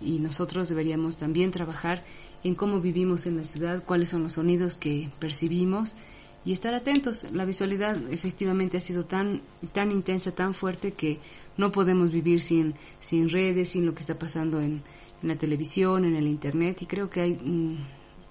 y 0.00 0.18
nosotros 0.18 0.68
deberíamos 0.68 1.16
también 1.18 1.50
trabajar 1.50 2.02
en 2.44 2.54
cómo 2.54 2.80
vivimos 2.80 3.26
en 3.26 3.36
la 3.36 3.44
ciudad, 3.44 3.82
cuáles 3.84 4.08
son 4.08 4.22
los 4.22 4.34
sonidos 4.34 4.74
que 4.74 5.10
percibimos 5.18 5.96
y 6.44 6.52
estar 6.52 6.74
atentos. 6.74 7.26
La 7.32 7.44
visualidad 7.44 7.96
efectivamente 8.10 8.76
ha 8.76 8.80
sido 8.80 9.04
tan, 9.04 9.42
tan 9.72 9.90
intensa, 9.90 10.34
tan 10.34 10.54
fuerte 10.54 10.92
que 10.92 11.18
no 11.56 11.72
podemos 11.72 12.12
vivir 12.12 12.40
sin, 12.40 12.74
sin 13.00 13.28
redes, 13.28 13.70
sin 13.70 13.84
lo 13.84 13.94
que 13.94 14.00
está 14.00 14.18
pasando 14.18 14.60
en, 14.60 14.82
en 15.22 15.28
la 15.28 15.34
televisión, 15.34 16.04
en 16.04 16.14
el 16.14 16.26
internet. 16.26 16.82
Y 16.82 16.86
creo 16.86 17.10
que 17.10 17.20
hay 17.20 17.32
mm, 17.34 17.76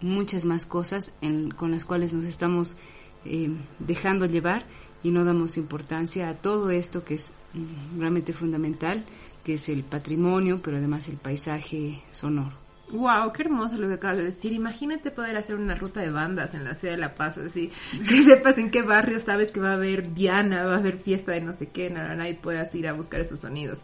muchas 0.01 0.45
más 0.45 0.65
cosas 0.65 1.11
con 1.57 1.71
las 1.71 1.83
cuales 1.83 2.13
nos 2.13 2.25
estamos 2.25 2.77
eh, 3.25 3.49
dejando 3.79 4.25
llevar 4.25 4.65
y 5.03 5.11
no 5.11 5.25
damos 5.25 5.57
importancia 5.57 6.29
a 6.29 6.35
todo 6.35 6.71
esto 6.71 7.03
que 7.03 7.15
es 7.15 7.31
mm, 7.53 7.99
realmente 7.99 8.33
fundamental, 8.33 9.03
que 9.43 9.53
es 9.53 9.69
el 9.69 9.83
patrimonio, 9.83 10.61
pero 10.63 10.77
además 10.77 11.07
el 11.09 11.17
paisaje 11.17 12.01
sonoro. 12.11 12.64
Wow, 12.91 13.33
qué 13.33 13.41
hermoso 13.41 13.77
lo 13.77 13.87
que 13.87 13.95
acabas 13.95 14.17
de 14.17 14.25
decir. 14.25 14.53
Imagínate 14.53 15.09
poder 15.09 15.35
hacer 15.37 15.55
una 15.55 15.73
ruta 15.73 16.01
de 16.01 16.11
bandas 16.11 16.53
en 16.53 16.63
la 16.63 16.75
ciudad 16.75 16.93
de 16.93 16.99
La 16.99 17.15
Paz, 17.15 17.37
así 17.37 17.71
que 18.07 18.23
sepas 18.23 18.57
en 18.59 18.69
qué 18.69 18.83
barrio 18.83 19.19
sabes 19.19 19.51
que 19.51 19.59
va 19.59 19.71
a 19.71 19.73
haber 19.73 20.13
Diana, 20.13 20.65
va 20.65 20.75
a 20.75 20.77
haber 20.77 20.97
fiesta 20.97 21.31
de 21.31 21.41
no 21.41 21.53
sé 21.53 21.69
qué, 21.69 21.89
nada, 21.89 22.29
y 22.29 22.35
puedas 22.35 22.73
ir 22.75 22.87
a 22.87 22.93
buscar 22.93 23.19
esos 23.21 23.39
sonidos. 23.39 23.79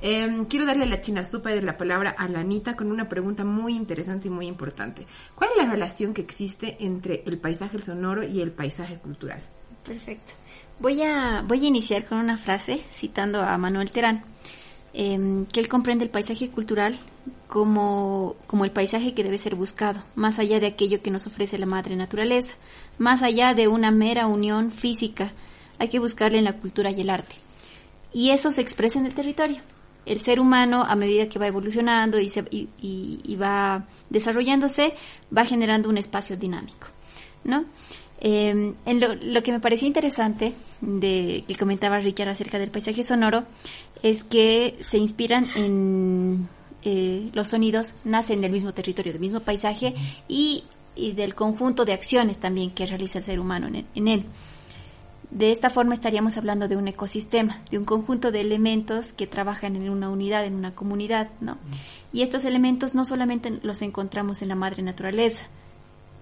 Em, 0.00 0.44
quiero 0.44 0.66
darle 0.66 0.86
la 0.86 1.00
china 1.00 1.24
sopa 1.24 1.50
de 1.50 1.62
la 1.62 1.76
palabra 1.76 2.14
a 2.16 2.28
la 2.28 2.40
Anita 2.40 2.76
con 2.76 2.92
una 2.92 3.08
pregunta 3.08 3.44
muy 3.44 3.74
interesante 3.74 4.28
y 4.28 4.30
muy 4.30 4.46
importante. 4.46 5.04
¿Cuál 5.34 5.50
es 5.50 5.64
la 5.64 5.70
relación 5.70 6.14
que 6.14 6.22
existe 6.22 6.76
entre 6.80 7.24
el 7.26 7.38
paisaje 7.38 7.80
sonoro 7.82 8.22
y 8.22 8.40
el 8.40 8.52
paisaje 8.52 8.98
cultural? 8.98 9.40
Perfecto. 9.84 10.32
Voy 10.78 11.02
a, 11.02 11.42
voy 11.46 11.64
a 11.64 11.68
iniciar 11.68 12.04
con 12.04 12.18
una 12.18 12.36
frase 12.36 12.80
citando 12.90 13.42
a 13.42 13.58
Manuel 13.58 13.90
Terán, 13.90 14.24
em, 14.94 15.46
que 15.46 15.60
él 15.60 15.68
comprende 15.68 16.04
el 16.04 16.10
paisaje 16.10 16.48
cultural 16.50 16.96
como, 17.48 18.36
como 18.46 18.64
el 18.64 18.70
paisaje 18.70 19.14
que 19.14 19.24
debe 19.24 19.38
ser 19.38 19.54
buscado, 19.54 20.02
más 20.14 20.38
allá 20.38 20.60
de 20.60 20.66
aquello 20.66 21.02
que 21.02 21.10
nos 21.10 21.26
ofrece 21.26 21.58
la 21.58 21.66
madre 21.66 21.96
naturaleza, 21.96 22.54
más 22.98 23.22
allá 23.22 23.54
de 23.54 23.68
una 23.68 23.90
mera 23.90 24.26
unión 24.26 24.70
física, 24.70 25.32
hay 25.78 25.88
que 25.88 25.98
buscarle 25.98 26.38
en 26.38 26.44
la 26.44 26.54
cultura 26.54 26.90
y 26.90 27.00
el 27.00 27.10
arte. 27.10 27.36
Y 28.12 28.30
eso 28.30 28.52
se 28.52 28.60
expresa 28.60 28.98
en 28.98 29.06
el 29.06 29.14
territorio. 29.14 29.58
El 30.06 30.20
ser 30.20 30.38
humano, 30.38 30.84
a 30.86 30.94
medida 30.94 31.28
que 31.28 31.38
va 31.38 31.46
evolucionando 31.46 32.20
y, 32.20 32.28
se, 32.28 32.44
y, 32.50 33.36
va 33.40 33.86
desarrollándose, 34.10 34.94
va 35.36 35.44
generando 35.44 35.88
un 35.88 35.98
espacio 35.98 36.36
dinámico, 36.36 36.88
¿no? 37.42 37.64
Em, 38.20 38.74
en 38.86 39.00
lo, 39.00 39.42
que 39.42 39.52
me 39.52 39.60
parecía 39.60 39.88
interesante 39.88 40.54
de 40.80 41.44
que 41.46 41.56
comentaba 41.56 41.98
Richard 41.98 42.28
acerca 42.28 42.58
del 42.58 42.70
paisaje 42.70 43.02
sonoro 43.02 43.44
es 44.02 44.22
que 44.22 44.76
se 44.80 44.98
inspiran 44.98 45.46
en 45.56 46.48
eh, 46.84 47.30
los 47.32 47.48
sonidos 47.48 47.90
nacen 48.04 48.40
del 48.40 48.52
mismo 48.52 48.72
territorio, 48.72 49.12
del 49.12 49.20
mismo 49.20 49.40
paisaje 49.40 49.94
y, 50.28 50.64
del 50.96 51.34
conjunto 51.34 51.84
de 51.84 51.92
acciones 51.92 52.38
también 52.38 52.70
que 52.70 52.86
realiza 52.86 53.18
el 53.18 53.24
ser 53.24 53.40
humano 53.40 53.66
en, 53.66 54.08
él. 54.08 54.24
De 55.30 55.50
esta 55.50 55.68
forma 55.68 55.94
estaríamos 55.94 56.36
hablando 56.36 56.68
de 56.68 56.76
un 56.76 56.86
ecosistema, 56.86 57.62
de 57.70 57.78
un 57.78 57.84
conjunto 57.84 58.30
de 58.30 58.40
elementos 58.40 59.08
que 59.08 59.26
trabajan 59.26 59.74
en 59.74 59.90
una 59.90 60.08
unidad, 60.08 60.44
en 60.44 60.54
una 60.54 60.72
comunidad, 60.76 61.30
¿no? 61.40 61.58
Y 62.12 62.22
estos 62.22 62.44
elementos 62.44 62.94
no 62.94 63.04
solamente 63.04 63.58
los 63.62 63.82
encontramos 63.82 64.40
en 64.42 64.48
la 64.48 64.54
madre 64.54 64.84
naturaleza, 64.84 65.48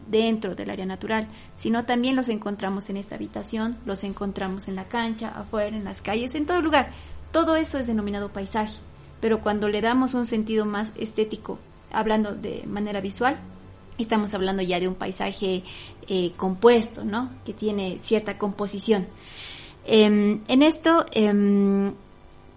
dentro 0.09 0.55
del 0.55 0.71
área 0.71 0.87
natural, 0.87 1.29
sino 1.57 1.85
también 1.85 2.17
los 2.17 2.29
encontramos 2.29 2.91
en 2.91 2.97
esta 2.97 3.15
habitación, 3.15 3.77
los 3.87 4.05
encontramos 4.05 4.69
en 4.69 4.77
la 4.77 4.85
cancha, 4.85 5.29
afuera, 5.29 5.77
en 5.77 5.85
las 5.85 6.03
calles, 6.03 6.35
en 6.35 6.47
todo 6.47 6.61
lugar. 6.61 6.91
Todo 7.31 7.57
eso 7.57 7.79
es 7.79 7.87
denominado 7.87 8.31
paisaje 8.31 8.79
pero 9.23 9.41
cuando 9.41 9.69
le 9.69 9.81
damos 9.81 10.15
un 10.15 10.27
sentido 10.27 10.67
más 10.67 10.93
estético, 10.97 11.57
hablando 11.93 12.35
de 12.35 12.65
manera 12.67 13.01
visual, 13.01 13.39
estamos 13.97 14.35
hablando 14.35 14.65
ya 14.65 14.81
de 14.81 14.89
un 14.89 14.97
paisaje 14.97 15.63
eh, 16.09 16.33
compuesto, 16.37 17.05
¿no? 17.05 17.31
Que 17.45 17.53
tiene 17.53 17.99
cierta 18.03 18.37
composición. 18.37 19.07
Em, 19.87 20.41
en 20.49 20.63
esto, 20.63 21.07
em, 21.13 21.95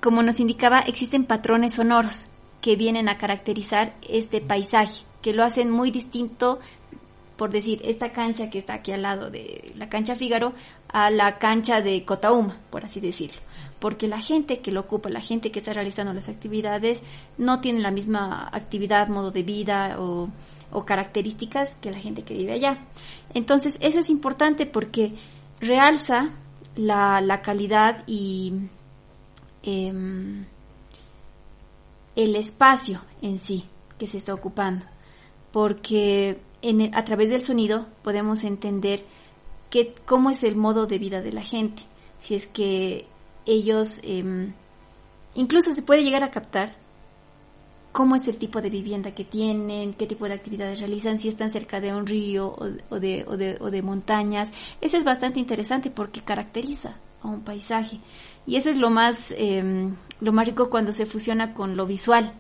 como 0.02 0.24
nos 0.24 0.40
indicaba, 0.40 0.80
existen 0.80 1.26
patrones 1.26 1.76
sonoros 1.76 2.26
que 2.62 2.76
vienen 2.76 3.10
a 3.10 3.20
caracterizar 3.20 3.96
este 4.10 4.42
paisaje, 4.42 5.04
que 5.22 5.36
lo 5.36 5.44
hacen 5.44 5.70
muy 5.70 5.92
distinto 5.92 6.60
por 7.36 7.52
decir, 7.52 7.82
esta 7.84 8.12
cancha 8.12 8.50
que 8.50 8.58
está 8.58 8.76
aquí 8.76 8.92
al 8.92 9.02
lado 9.02 9.30
de 9.30 9.74
la 9.76 9.90
cancha 9.90 10.16
Fígaro, 10.16 10.54
a 10.88 11.10
la 11.10 11.38
cancha 11.38 11.82
de 11.82 12.06
Cotauma, 12.06 12.58
por 12.70 12.86
así 12.86 13.00
decirlo. 13.02 13.42
Porque 13.80 14.08
la 14.08 14.22
gente 14.22 14.62
que 14.62 14.72
lo 14.72 14.82
ocupa, 14.82 15.10
la 15.10 15.20
gente 15.20 15.52
que 15.52 15.60
está 15.60 15.74
realizando 15.74 16.14
las 16.14 16.30
actividades, 16.30 17.02
no 17.38 17.60
tiene 17.60 17.82
la 17.82 17.92
misma 17.92 18.50
actividad, 18.52 19.10
modo 19.10 19.32
de 19.32 19.44
vida 19.44 19.98
o, 20.00 20.30
características 20.86 21.76
que 21.76 21.90
la 21.90 22.00
gente 22.00 22.24
que 22.24 22.34
vive 22.34 22.52
allá. 22.52 22.78
Entonces, 23.34 23.78
eso 23.82 24.00
es 24.00 24.10
importante 24.10 24.66
porque 24.66 25.14
realza 25.62 26.32
la, 26.76 27.22
la 27.22 27.42
calidad 27.42 28.04
y 28.08 28.54
em, 29.64 30.46
el 32.18 32.36
espacio 32.36 33.02
en 33.22 33.40
sí 33.40 33.66
que 33.98 34.08
se 34.08 34.18
está 34.18 34.34
ocupando. 34.34 34.86
Porque 35.54 36.42
en 36.70 36.82
el- 36.82 36.96
a 36.96 37.04
través 37.04 37.30
del 37.30 37.42
sonido 37.44 37.88
podemos 38.04 38.44
entender 38.44 39.04
que, 39.70 39.94
cómo 40.06 40.30
es 40.30 40.44
el 40.44 40.56
modo 40.56 40.88
de 40.88 41.00
vida 41.00 41.22
de 41.22 41.34
la 41.34 41.42
gente. 41.44 41.84
Si 42.20 42.36
es 42.36 42.48
que 42.48 43.06
ellos, 43.46 44.00
em, 44.04 44.54
incluso 45.36 45.74
se 45.76 45.82
puede 45.82 46.04
llegar 46.04 46.24
a 46.24 46.32
captar 46.32 46.76
cómo 47.92 48.16
es 48.16 48.28
el 48.28 48.38
tipo 48.38 48.62
de 48.62 48.70
vivienda 48.70 49.14
que 49.16 49.24
tienen, 49.24 49.94
qué 49.94 50.06
tipo 50.06 50.28
de 50.28 50.34
actividades 50.34 50.80
realizan, 50.80 51.18
si 51.18 51.30
están 51.30 51.50
cerca 51.50 51.80
de 51.80 51.94
un 51.94 52.06
río 52.06 52.48
o, 52.48 52.68
o 52.90 53.00
de, 53.00 53.24
o, 53.28 53.38
de, 53.38 53.58
o 53.62 53.72
de 53.72 53.82
montañas. 53.82 54.52
Eso 54.82 54.98
es 54.98 55.04
bastante 55.06 55.40
interesante 55.40 55.90
porque 55.90 56.22
caracteriza 56.22 56.98
a 57.22 57.28
un 57.30 57.42
paisaje. 57.42 58.00
Y 58.46 58.58
eso 58.58 58.70
es 58.70 58.78
lo 58.78 58.90
más, 58.90 59.34
em, 59.38 59.96
lo 60.20 60.34
más 60.34 60.46
rico 60.48 60.70
cuando 60.70 60.92
se 60.92 61.06
fusiona 61.06 61.54
con 61.54 61.78
lo 61.78 61.86
visual, 61.86 62.34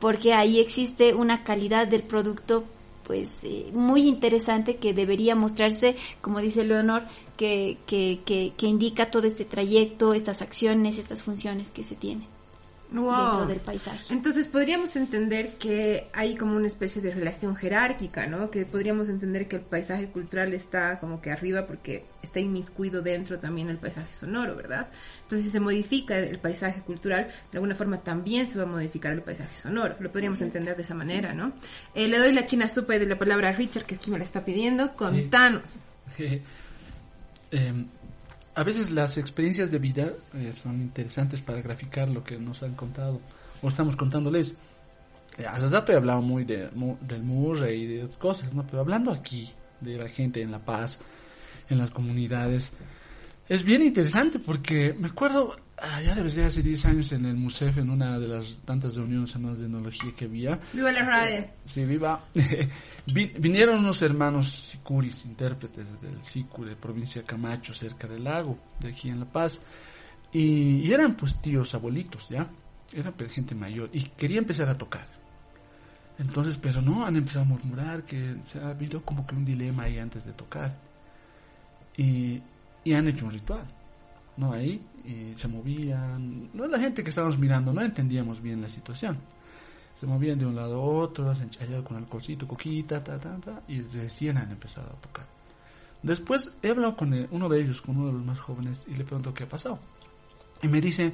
porque 0.00 0.34
ahí 0.34 0.58
existe 0.58 1.14
una 1.14 1.44
calidad 1.44 1.86
del 1.86 2.02
producto 2.02 2.64
pues 3.10 3.42
eh, 3.42 3.72
muy 3.72 4.06
interesante 4.06 4.76
que 4.76 4.94
debería 4.94 5.34
mostrarse, 5.34 5.96
como 6.20 6.38
dice 6.38 6.64
Leonor, 6.64 7.02
que, 7.36 7.76
que, 7.84 8.20
que, 8.24 8.52
que 8.56 8.68
indica 8.68 9.10
todo 9.10 9.26
este 9.26 9.44
trayecto, 9.44 10.14
estas 10.14 10.42
acciones, 10.42 10.96
estas 10.96 11.24
funciones 11.24 11.72
que 11.72 11.82
se 11.82 11.96
tienen 11.96 12.28
Wow. 12.92 13.26
dentro 13.26 13.46
del 13.46 13.60
paisaje. 13.60 14.12
Entonces 14.12 14.46
podríamos 14.48 14.96
entender 14.96 15.54
que 15.58 16.08
hay 16.12 16.36
como 16.36 16.56
una 16.56 16.66
especie 16.66 17.00
de 17.00 17.12
relación 17.12 17.54
jerárquica, 17.54 18.26
¿no? 18.26 18.50
Que 18.50 18.66
podríamos 18.66 19.08
entender 19.08 19.46
que 19.46 19.56
el 19.56 19.62
paisaje 19.62 20.08
cultural 20.08 20.52
está 20.54 20.98
como 20.98 21.20
que 21.20 21.30
arriba 21.30 21.66
porque 21.66 22.04
está 22.22 22.40
inmiscuido 22.40 23.00
dentro 23.00 23.38
también 23.38 23.70
el 23.70 23.78
paisaje 23.78 24.12
sonoro, 24.12 24.56
¿verdad? 24.56 24.88
Entonces 25.22 25.44
si 25.46 25.50
se 25.50 25.60
modifica 25.60 26.18
el 26.18 26.38
paisaje 26.38 26.80
cultural, 26.80 27.28
de 27.52 27.58
alguna 27.58 27.74
forma 27.74 27.98
también 28.02 28.48
se 28.48 28.58
va 28.58 28.64
a 28.64 28.66
modificar 28.66 29.12
el 29.12 29.22
paisaje 29.22 29.56
sonoro. 29.56 29.94
Lo 30.00 30.10
podríamos 30.10 30.40
entender 30.40 30.76
de 30.76 30.82
esa 30.82 30.94
manera, 30.94 31.32
¿no? 31.32 31.52
Eh, 31.94 32.08
le 32.08 32.18
doy 32.18 32.32
la 32.32 32.46
china 32.46 32.66
supe 32.66 32.98
de 32.98 33.06
la 33.06 33.18
palabra 33.18 33.50
a 33.50 33.52
Richard, 33.52 33.84
que 33.84 33.94
aquí 33.94 34.10
me 34.10 34.18
la 34.18 34.24
está 34.24 34.44
pidiendo. 34.44 34.96
Contanos. 34.96 35.76
Eh, 37.52 37.84
a 38.60 38.64
veces 38.64 38.90
las 38.90 39.16
experiencias 39.16 39.70
de 39.70 39.78
vida 39.78 40.10
eh, 40.34 40.52
son 40.52 40.80
interesantes 40.80 41.40
para 41.40 41.62
graficar 41.62 42.10
lo 42.10 42.22
que 42.22 42.38
nos 42.38 42.62
han 42.62 42.74
contado 42.74 43.20
o 43.62 43.68
estamos 43.68 43.96
contándoles. 43.96 44.54
Eh, 45.38 45.46
hace 45.46 45.68
rato 45.68 45.92
he 45.92 45.96
hablado 45.96 46.20
muy 46.20 46.44
de, 46.44 46.68
mu- 46.74 46.96
del 47.00 47.22
Murray 47.22 47.82
y 47.82 47.86
de 47.86 48.02
otras 48.04 48.16
cosas, 48.18 48.52
¿no? 48.52 48.66
Pero 48.66 48.80
hablando 48.80 49.12
aquí 49.12 49.50
de 49.80 49.96
la 49.96 50.08
gente 50.08 50.42
en 50.42 50.50
La 50.50 50.58
Paz, 50.64 50.98
en 51.70 51.78
las 51.78 51.90
comunidades, 51.90 52.72
es 53.48 53.64
bien 53.64 53.82
interesante 53.82 54.38
porque 54.38 54.92
me 54.98 55.08
acuerdo, 55.08 55.56
ya 56.04 56.14
debe 56.14 56.30
ser 56.30 56.44
hace 56.46 56.62
10 56.62 56.84
años 56.86 57.12
en 57.12 57.24
el 57.26 57.36
MUSEF, 57.36 57.78
en 57.78 57.90
una 57.90 58.18
de 58.18 58.28
las 58.28 58.58
tantas 58.64 58.96
reuniones 58.96 59.34
anuales 59.36 59.60
de 59.60 59.66
etnología 59.66 60.12
que 60.16 60.24
había, 60.26 60.60
Viva 60.72 60.92
la 60.92 61.02
radio. 61.04 61.46
Sí, 61.66 61.84
viva. 61.84 62.24
Vi- 63.06 63.32
vinieron 63.38 63.78
unos 63.78 64.02
hermanos 64.02 64.50
sicuris, 64.50 65.24
intérpretes 65.24 65.86
del 66.02 66.22
sicu 66.22 66.64
de 66.64 66.76
provincia 66.76 67.22
Camacho, 67.24 67.72
cerca 67.74 68.06
del 68.06 68.24
lago, 68.24 68.58
de 68.80 68.88
aquí 68.90 69.08
en 69.08 69.20
La 69.20 69.26
Paz. 69.26 69.60
Y, 70.32 70.80
y 70.86 70.92
eran 70.92 71.14
pues 71.16 71.40
tíos, 71.40 71.74
abuelitos, 71.74 72.28
¿ya? 72.28 72.46
Eran 72.92 73.12
pues, 73.14 73.32
gente 73.32 73.54
mayor 73.54 73.88
y 73.92 74.02
quería 74.02 74.38
empezar 74.38 74.68
a 74.68 74.76
tocar. 74.78 75.06
Entonces, 76.18 76.58
pero 76.60 76.82
no, 76.82 77.06
han 77.06 77.16
empezado 77.16 77.44
a 77.46 77.48
murmurar 77.48 78.04
que 78.04 78.36
se 78.44 78.58
ha 78.60 78.68
habido 78.68 79.02
como 79.04 79.26
que 79.26 79.34
un 79.34 79.44
dilema 79.44 79.84
ahí 79.84 79.98
antes 79.98 80.24
de 80.26 80.32
tocar. 80.34 80.76
Y, 81.96 82.42
y 82.84 82.92
han 82.92 83.08
hecho 83.08 83.24
un 83.26 83.32
ritual, 83.32 83.64
¿no? 84.36 84.52
Ahí, 84.52 84.82
y 85.10 85.34
se 85.36 85.48
movían. 85.48 86.50
No 86.54 86.66
la 86.66 86.78
gente 86.78 87.02
que 87.02 87.10
estábamos 87.10 87.38
mirando, 87.38 87.72
no 87.72 87.80
entendíamos 87.82 88.40
bien 88.40 88.62
la 88.62 88.68
situación 88.68 89.18
se 89.98 90.06
movían 90.06 90.38
de 90.38 90.46
un 90.46 90.56
lado 90.56 90.76
a 90.76 90.78
otro, 90.82 91.34
se 91.34 91.42
enchallaban 91.42 91.82
con 91.82 91.96
alcoholcito, 91.98 92.48
coquita, 92.48 93.04
ta, 93.04 93.20
ta, 93.20 93.36
ta, 93.36 93.62
y 93.68 93.82
recién 93.82 94.38
han 94.38 94.50
empezado 94.50 94.88
a 94.88 94.98
tocar. 94.98 95.26
Después 96.02 96.52
he 96.62 96.70
hablado 96.70 96.96
con 96.96 97.12
el- 97.12 97.28
uno 97.30 97.50
de 97.50 97.60
ellos, 97.60 97.82
con 97.82 97.98
uno 97.98 98.06
de 98.06 98.12
los 98.14 98.24
más 98.24 98.40
jóvenes, 98.40 98.86
y 98.88 98.94
le 98.94 99.04
pregunto 99.04 99.34
qué 99.34 99.44
ha 99.44 99.48
pasado. 99.50 99.78
Y 100.62 100.68
me 100.68 100.80
dice, 100.80 101.12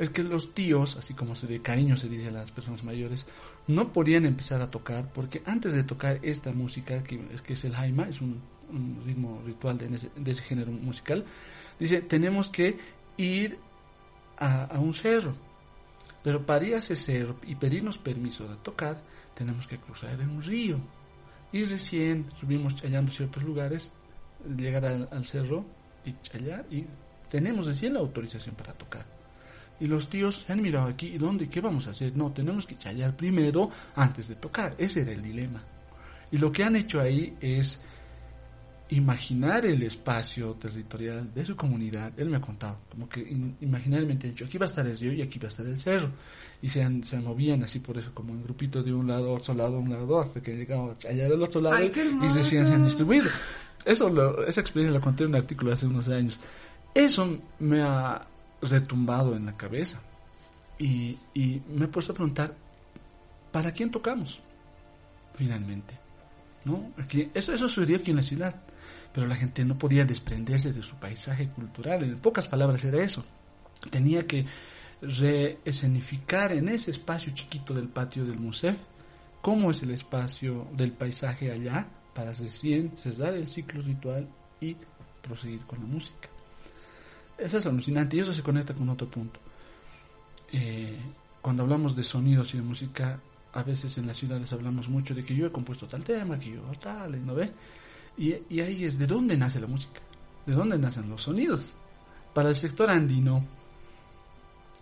es 0.00 0.10
que 0.10 0.24
los 0.24 0.52
tíos, 0.52 0.96
así 0.96 1.14
como 1.14 1.36
se 1.36 1.46
de 1.46 1.62
cariño 1.62 1.96
se 1.96 2.08
dice 2.08 2.26
a 2.26 2.32
las 2.32 2.50
personas 2.50 2.82
mayores, 2.82 3.28
no 3.68 3.92
podían 3.92 4.26
empezar 4.26 4.60
a 4.62 4.68
tocar 4.68 5.12
porque 5.12 5.40
antes 5.46 5.72
de 5.72 5.84
tocar 5.84 6.18
esta 6.22 6.50
música, 6.50 7.04
que 7.04 7.20
que 7.46 7.52
es 7.52 7.64
el 7.64 7.76
jaima, 7.76 8.08
es 8.08 8.20
un, 8.20 8.40
un 8.68 9.00
ritmo 9.06 9.42
ritual 9.44 9.78
de 9.78 9.88
de 9.88 10.30
ese 10.32 10.42
género 10.42 10.72
musical, 10.72 11.24
dice, 11.78 12.00
tenemos 12.02 12.50
que 12.50 12.78
ir 13.16 13.58
a, 14.38 14.78
un 14.78 14.94
cerro. 14.94 15.34
Pero 16.22 16.44
para 16.44 16.64
ir 16.64 16.74
a 16.74 16.78
ese 16.78 16.96
cerro 16.96 17.36
y 17.46 17.54
pedirnos 17.54 17.98
permiso 17.98 18.48
de 18.48 18.56
tocar, 18.56 19.00
tenemos 19.34 19.66
que 19.66 19.78
cruzar 19.78 20.18
un 20.20 20.42
río. 20.42 20.78
Y 21.52 21.64
recién 21.64 22.26
subimos 22.32 22.74
challando 22.74 23.12
ciertos 23.12 23.42
lugares, 23.42 23.92
llegar 24.56 24.84
al, 24.86 25.24
cerro 25.24 25.64
y 26.04 26.14
challar, 26.22 26.66
y 26.70 26.84
tenemos 27.30 27.66
recién 27.66 27.94
la 27.94 28.00
autorización 28.00 28.54
para 28.54 28.72
tocar. 28.72 29.06
Y 29.80 29.86
los 29.86 30.08
tíos 30.08 30.44
se 30.46 30.52
han 30.52 30.62
mirado 30.62 30.86
aquí, 30.86 31.08
¿y 31.08 31.18
dónde? 31.18 31.48
¿Qué 31.48 31.60
vamos 31.60 31.86
a 31.86 31.90
hacer? 31.90 32.16
No, 32.16 32.32
tenemos 32.32 32.66
que 32.66 32.76
challar 32.76 33.16
primero 33.16 33.70
antes 33.96 34.28
de 34.28 34.36
tocar. 34.36 34.74
Ese 34.78 35.02
era 35.02 35.12
el 35.12 35.22
dilema. 35.22 35.62
Y 36.30 36.38
lo 36.38 36.50
que 36.50 36.64
han 36.64 36.76
hecho 36.76 37.00
ahí 37.00 37.36
es 37.40 37.80
imaginar 38.90 39.64
el 39.66 39.82
espacio 39.82 40.52
territorial 40.54 41.32
de 41.34 41.44
su 41.44 41.56
comunidad. 41.56 42.12
Él 42.18 42.28
me 42.28 42.36
ha 42.36 42.40
contado, 42.40 42.78
como 42.90 43.08
que 43.08 43.20
in- 43.20 43.56
imaginariamente 43.60 44.28
dicho, 44.28 44.44
aquí 44.44 44.58
va 44.58 44.66
a 44.66 44.68
estar 44.68 44.86
el 44.86 44.96
río 44.98 45.12
y 45.12 45.22
aquí 45.22 45.38
va 45.38 45.46
a 45.46 45.48
estar 45.50 45.66
el 45.66 45.78
cerro. 45.78 46.10
Y 46.62 46.68
se, 46.68 46.82
han- 46.82 47.04
se 47.04 47.18
movían 47.18 47.62
así 47.62 47.78
por 47.80 47.98
eso, 47.98 48.10
como 48.14 48.32
en 48.34 48.42
grupitos 48.44 48.84
de 48.84 48.92
un 48.92 49.06
lado, 49.06 49.32
otro 49.32 49.54
lado, 49.54 49.78
un 49.78 49.90
lado, 49.90 50.20
hasta 50.20 50.40
que 50.42 50.56
llegábamos 50.56 51.04
allá 51.04 51.28
del 51.28 51.42
otro 51.42 51.60
lado 51.60 51.76
Ay, 51.76 51.92
y 52.22 52.28
recién 52.28 52.66
se 52.66 52.72
han 52.72 52.84
distribuido. 52.84 53.28
Eso 53.84 54.08
lo- 54.08 54.46
esa 54.46 54.60
experiencia 54.60 54.98
la 54.98 55.04
conté 55.04 55.24
en 55.24 55.30
un 55.30 55.36
artículo 55.36 55.72
hace 55.72 55.86
unos 55.86 56.08
años. 56.08 56.38
Eso 56.94 57.38
me 57.58 57.82
ha 57.82 58.26
retumbado 58.62 59.34
en 59.36 59.46
la 59.46 59.56
cabeza. 59.56 60.00
Y, 60.78 61.16
y 61.34 61.60
me 61.68 61.84
he 61.86 61.88
puesto 61.88 62.12
a 62.12 62.14
preguntar, 62.14 62.54
¿para 63.52 63.72
quién 63.72 63.90
tocamos? 63.90 64.40
Finalmente. 65.34 65.94
¿No? 66.64 66.92
Aquí, 66.98 67.30
eso, 67.34 67.52
eso 67.54 67.68
sucedió 67.68 67.98
aquí 67.98 68.10
en 68.10 68.18
la 68.18 68.22
ciudad, 68.22 68.54
pero 69.12 69.26
la 69.26 69.36
gente 69.36 69.64
no 69.64 69.78
podía 69.78 70.04
desprenderse 70.04 70.72
de 70.72 70.82
su 70.82 70.96
paisaje 70.96 71.48
cultural, 71.48 72.02
en 72.02 72.18
pocas 72.18 72.48
palabras 72.48 72.84
era 72.84 73.02
eso. 73.02 73.24
Tenía 73.90 74.26
que 74.26 74.46
reescenificar 75.02 76.52
en 76.52 76.68
ese 76.68 76.90
espacio 76.90 77.32
chiquito 77.32 77.74
del 77.74 77.88
patio 77.88 78.24
del 78.24 78.38
museo 78.38 78.74
cómo 79.44 79.70
es 79.70 79.82
el 79.82 79.90
espacio 79.90 80.66
del 80.72 80.92
paisaje 80.92 81.52
allá 81.52 81.86
para 82.14 82.32
recién 82.32 82.96
cerrar 82.96 83.34
el 83.34 83.46
ciclo 83.46 83.82
ritual 83.82 84.26
y 84.58 84.74
proseguir 85.20 85.60
con 85.66 85.80
la 85.80 85.84
música. 85.84 86.30
Eso 87.36 87.58
es 87.58 87.66
alucinante 87.66 88.16
y 88.16 88.20
eso 88.20 88.32
se 88.32 88.42
conecta 88.42 88.72
con 88.72 88.88
otro 88.88 89.06
punto. 89.10 89.38
Eh, 90.50 90.98
cuando 91.42 91.62
hablamos 91.62 91.94
de 91.94 92.04
sonidos 92.04 92.54
y 92.54 92.56
de 92.56 92.62
música, 92.62 93.20
a 93.54 93.62
veces 93.62 93.96
en 93.98 94.06
las 94.06 94.16
ciudades 94.16 94.52
hablamos 94.52 94.88
mucho 94.88 95.14
de 95.14 95.24
que 95.24 95.34
yo 95.34 95.46
he 95.46 95.52
compuesto 95.52 95.86
tal 95.86 96.02
tema, 96.04 96.38
que 96.38 96.52
yo 96.52 96.62
tal, 96.80 97.24
¿no 97.24 97.34
ve? 97.34 97.52
Y, 98.18 98.34
y 98.50 98.60
ahí 98.60 98.84
es 98.84 98.98
de 98.98 99.06
dónde 99.06 99.36
nace 99.36 99.60
la 99.60 99.66
música, 99.66 100.00
de 100.44 100.54
dónde 100.54 100.76
nacen 100.78 101.08
los 101.08 101.22
sonidos. 101.22 101.74
Para 102.32 102.48
el 102.48 102.56
sector 102.56 102.90
andino 102.90 103.46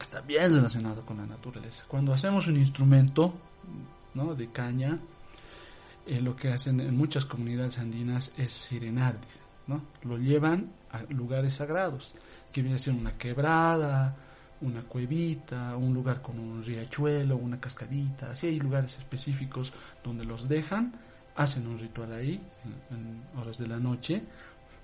está 0.01 0.23
bien 0.23 0.55
relacionado 0.55 1.05
con 1.05 1.19
la 1.19 1.27
naturaleza. 1.27 1.85
Cuando 1.87 2.15
hacemos 2.15 2.47
un 2.49 2.57
instrumento 2.57 3.35
¿no? 4.15 4.35
de 4.35 4.51
caña, 4.51 4.99
eh, 6.07 6.21
lo 6.21 6.35
que 6.35 6.51
hacen 6.51 6.81
en 6.81 6.97
muchas 6.97 7.27
comunidades 7.27 7.79
andinas 7.79 8.33
es 8.39 8.53
sirenar, 8.53 9.21
dicen, 9.21 9.43
¿no? 9.67 9.83
Lo 10.03 10.19
llevan 10.19 10.73
a 10.91 11.03
lugares 11.13 11.55
sagrados, 11.55 12.15
que 12.53 12.63
viene 12.63 12.77
a 12.77 12.81
ser 12.81 12.95
una 12.95 13.17
quebrada, 13.17 14.17
una 14.63 14.83
cuevita, 14.83 15.77
un 15.77 15.93
lugar 15.93 16.23
con 16.23 16.39
un 16.39 16.63
riachuelo, 16.63 17.37
una 17.37 17.61
cascadita, 17.61 18.31
así 18.31 18.47
hay 18.47 18.59
lugares 18.59 18.99
específicos 18.99 19.73
donde 20.03 20.25
los 20.25 20.49
dejan, 20.49 20.95
hacen 21.37 21.67
un 21.67 21.79
ritual 21.79 22.13
ahí, 22.13 22.41
en, 22.91 23.23
horas 23.41 23.59
de 23.59 23.67
la 23.67 23.79
noche, 23.79 24.23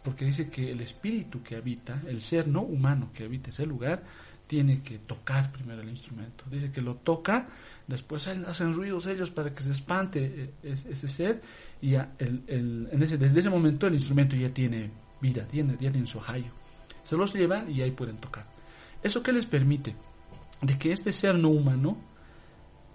porque 0.03 0.25
dice 0.25 0.49
que 0.49 0.71
el 0.71 0.81
espíritu 0.81 1.43
que 1.43 1.57
habita, 1.57 2.01
el 2.07 2.23
ser 2.23 2.49
no 2.49 2.63
humano 2.63 3.11
que 3.13 3.25
habita 3.25 3.51
ese 3.51 3.67
lugar, 3.67 4.03
tiene 4.47 4.81
que 4.81 4.99
tocar 4.99 5.53
primero 5.53 5.83
el 5.83 5.91
instrumento. 5.91 6.45
Dice 6.51 6.73
que 6.73 6.81
lo 6.81 6.95
toca, 6.95 7.49
después 7.87 8.27
hacen 8.27 8.73
ruidos 8.73 9.07
ellos 9.07 9.31
para 9.31 9.55
que 9.55 9.63
se 9.63 9.73
espante 9.73 10.55
ese 10.63 11.09
ser 11.09 11.43
y 11.83 11.91
ya 11.91 12.15
el, 12.19 12.45
el, 12.47 12.89
en 12.91 13.03
ese, 13.03 13.19
desde 13.19 13.41
ese 13.41 13.51
momento 13.51 13.87
el 13.87 13.95
instrumento 13.95 14.37
ya 14.37 14.49
tiene 14.49 14.91
vida, 15.21 15.47
tiene, 15.47 15.77
tienen 15.77 16.07
su 16.07 16.19
hallo. 16.21 16.51
Se 17.05 17.17
los 17.17 17.35
llevan 17.35 17.71
y 17.71 17.83
ahí 17.83 17.91
pueden 17.91 18.17
tocar. 18.17 18.58
¿Eso 19.03 19.23
qué 19.23 19.33
les 19.33 19.47
permite? 19.47 19.95
De 20.61 20.77
que 20.77 20.93
este 20.93 21.13
ser 21.13 21.37
no 21.37 21.51
humano 21.51 21.97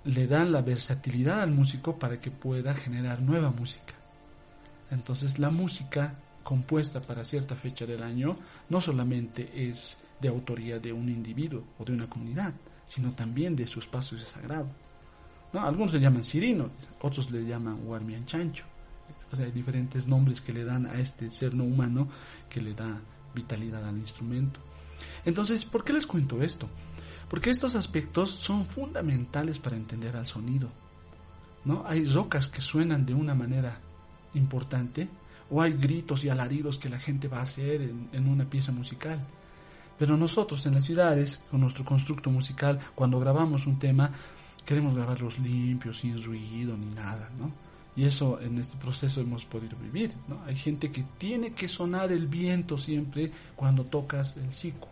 le 0.05 0.27
da 0.27 0.43
la 0.43 0.61
versatilidad 0.61 1.41
al 1.41 1.51
músico 1.51 1.97
para 1.97 2.19
que 2.19 2.29
pueda 2.29 2.73
generar 2.73 3.21
nueva 3.21 3.51
música. 3.51 3.93
Entonces 4.91 5.39
la 5.39 5.49
música 5.49 6.15
compuesta 6.43 7.01
para 7.01 7.23
cierta 7.23 7.55
fecha 7.55 7.85
del 7.85 8.03
año 8.03 8.35
no 8.69 8.81
solamente 8.81 9.49
es 9.69 9.97
de 10.19 10.27
autoría 10.27 10.79
de 10.79 10.91
un 10.91 11.09
individuo 11.09 11.63
o 11.79 11.85
de 11.85 11.93
una 11.93 12.09
comunidad, 12.09 12.53
sino 12.85 13.13
también 13.13 13.55
de 13.55 13.65
su 13.65 13.79
espacio 13.79 14.19
sagrado. 14.19 14.67
¿No? 15.53 15.61
Algunos 15.61 15.93
le 15.93 15.99
llaman 15.99 16.23
sirino, 16.23 16.69
otros 17.01 17.31
le 17.31 17.45
llaman 17.45 17.79
Warmian 17.85 18.25
Chancho. 18.25 18.65
O 19.31 19.35
sea, 19.35 19.45
hay 19.45 19.51
diferentes 19.51 20.07
nombres 20.07 20.41
que 20.41 20.53
le 20.53 20.65
dan 20.65 20.85
a 20.85 20.99
este 20.99 21.31
ser 21.31 21.53
no 21.53 21.63
humano 21.63 22.07
que 22.49 22.61
le 22.61 22.73
da 22.73 22.99
vitalidad 23.33 23.87
al 23.87 23.97
instrumento. 23.97 24.59
Entonces, 25.25 25.65
¿por 25.65 25.83
qué 25.83 25.93
les 25.93 26.07
cuento 26.07 26.41
esto? 26.41 26.67
Porque 27.29 27.49
estos 27.49 27.75
aspectos 27.75 28.29
son 28.31 28.65
fundamentales 28.65 29.59
para 29.59 29.75
entender 29.75 30.15
al 30.15 30.27
sonido. 30.27 30.69
¿no? 31.65 31.83
Hay 31.87 32.05
rocas 32.05 32.47
que 32.47 32.61
suenan 32.61 33.05
de 33.05 33.13
una 33.13 33.33
manera 33.33 33.79
importante 34.33 35.07
o 35.49 35.61
hay 35.61 35.73
gritos 35.73 36.23
y 36.23 36.29
alaridos 36.29 36.77
que 36.77 36.89
la 36.89 36.99
gente 36.99 37.27
va 37.27 37.39
a 37.39 37.43
hacer 37.43 37.81
en, 37.81 38.09
en 38.11 38.27
una 38.27 38.45
pieza 38.45 38.71
musical. 38.71 39.19
Pero 39.97 40.17
nosotros 40.17 40.65
en 40.65 40.73
las 40.73 40.85
ciudades, 40.85 41.39
con 41.49 41.61
nuestro 41.61 41.85
constructo 41.85 42.29
musical, 42.29 42.79
cuando 42.95 43.19
grabamos 43.19 43.67
un 43.67 43.79
tema, 43.79 44.11
queremos 44.65 44.95
grabarlos 44.95 45.39
limpios, 45.39 45.99
sin 45.99 46.21
ruido 46.21 46.75
ni 46.77 46.93
nada, 46.93 47.29
¿no? 47.37 47.51
Y 47.95 48.05
eso 48.05 48.39
en 48.41 48.57
este 48.57 48.75
proceso 48.77 49.21
hemos 49.21 49.45
podido 49.45 49.77
vivir, 49.77 50.13
¿no? 50.27 50.41
Hay 50.45 50.55
gente 50.55 50.91
que 50.91 51.03
tiene 51.17 51.53
que 51.53 51.67
sonar 51.67 52.11
el 52.11 52.27
viento 52.27 52.77
siempre 52.77 53.31
cuando 53.55 53.85
tocas 53.85 54.37
el 54.37 54.51
siku, 54.51 54.87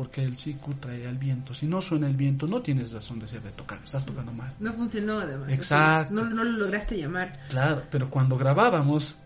porque 0.00 0.22
el 0.22 0.38
siku 0.38 0.72
trae 0.72 1.06
al 1.06 1.18
viento. 1.18 1.52
Si 1.52 1.66
no 1.66 1.82
suena 1.82 2.06
el 2.06 2.16
viento, 2.16 2.46
no 2.46 2.62
tienes 2.62 2.90
razón 2.94 3.18
de 3.18 3.28
ser 3.28 3.42
de 3.42 3.50
tocar, 3.50 3.78
estás 3.84 4.06
tocando 4.06 4.32
mal. 4.32 4.54
No 4.58 4.72
funcionó 4.72 5.18
además. 5.18 5.52
Exacto. 5.52 6.14
No, 6.14 6.24
no 6.24 6.42
lo 6.42 6.52
lograste 6.52 6.96
llamar. 6.96 7.38
Claro, 7.50 7.82
pero 7.90 8.08
cuando 8.08 8.38
grabábamos, 8.38 9.18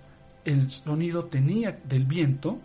el 0.45 0.69
sonido 0.69 1.27
tenía 1.27 1.79
del 1.85 2.07
viento, 2.07 2.59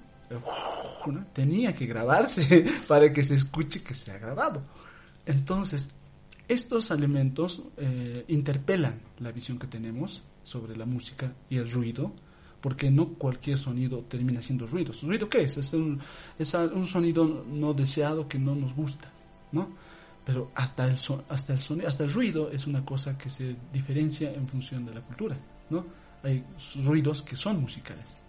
¿no? 1.06 1.24
tenía 1.34 1.76
que 1.76 1.86
grabarse 1.86 2.66
para 2.88 3.14
que 3.14 3.24
se 3.24 3.36
escuche 3.36 3.84
que 3.84 3.94
se 3.94 4.12
ha 4.12 4.18
grabado. 4.18 4.64
Entonces, 5.28 5.92
estos 6.48 6.90
elementos 6.90 7.62
eh, 7.78 8.26
interpelan 8.28 9.02
la 9.20 9.32
visión 9.32 9.60
que 9.60 9.68
tenemos 9.68 10.24
sobre 10.44 10.76
la 10.76 10.88
música 10.88 11.32
y 11.48 11.58
el 11.58 11.70
ruido, 11.72 12.12
porque 12.62 12.90
no 12.92 13.10
cualquier 13.10 13.58
sonido 13.58 14.00
termina 14.08 14.42
siendo 14.42 14.66
ruido. 14.68 14.94
¿Ruido 15.02 15.30
qué 15.30 15.44
es? 15.44 15.58
Es 15.58 15.74
un, 15.74 16.00
es 16.38 16.54
un 16.54 16.86
sonido 16.86 17.44
no 17.48 17.74
deseado 17.74 18.28
que 18.28 18.38
no 18.40 18.56
nos 18.56 18.74
gusta, 18.74 19.10
¿no? 19.52 19.70
Pero 20.26 20.52
hasta 20.56 20.86
el, 20.86 20.98
so- 20.98 21.24
hasta, 21.30 21.54
el 21.54 21.60
sonido, 21.60 21.88
hasta 21.88 22.04
el 22.04 22.12
ruido 22.14 22.52
es 22.52 22.68
una 22.68 22.84
cosa 22.86 23.18
que 23.18 23.30
se 23.30 23.56
diferencia 23.74 24.32
en 24.34 24.46
función 24.48 24.86
de 24.86 24.94
la 24.94 25.02
cultura, 25.02 25.38
¿no? 25.70 25.86
Hay 26.24 26.44
ruidos 26.86 27.22
que 27.22 27.36
son 27.36 27.62
musicales. 27.62 28.20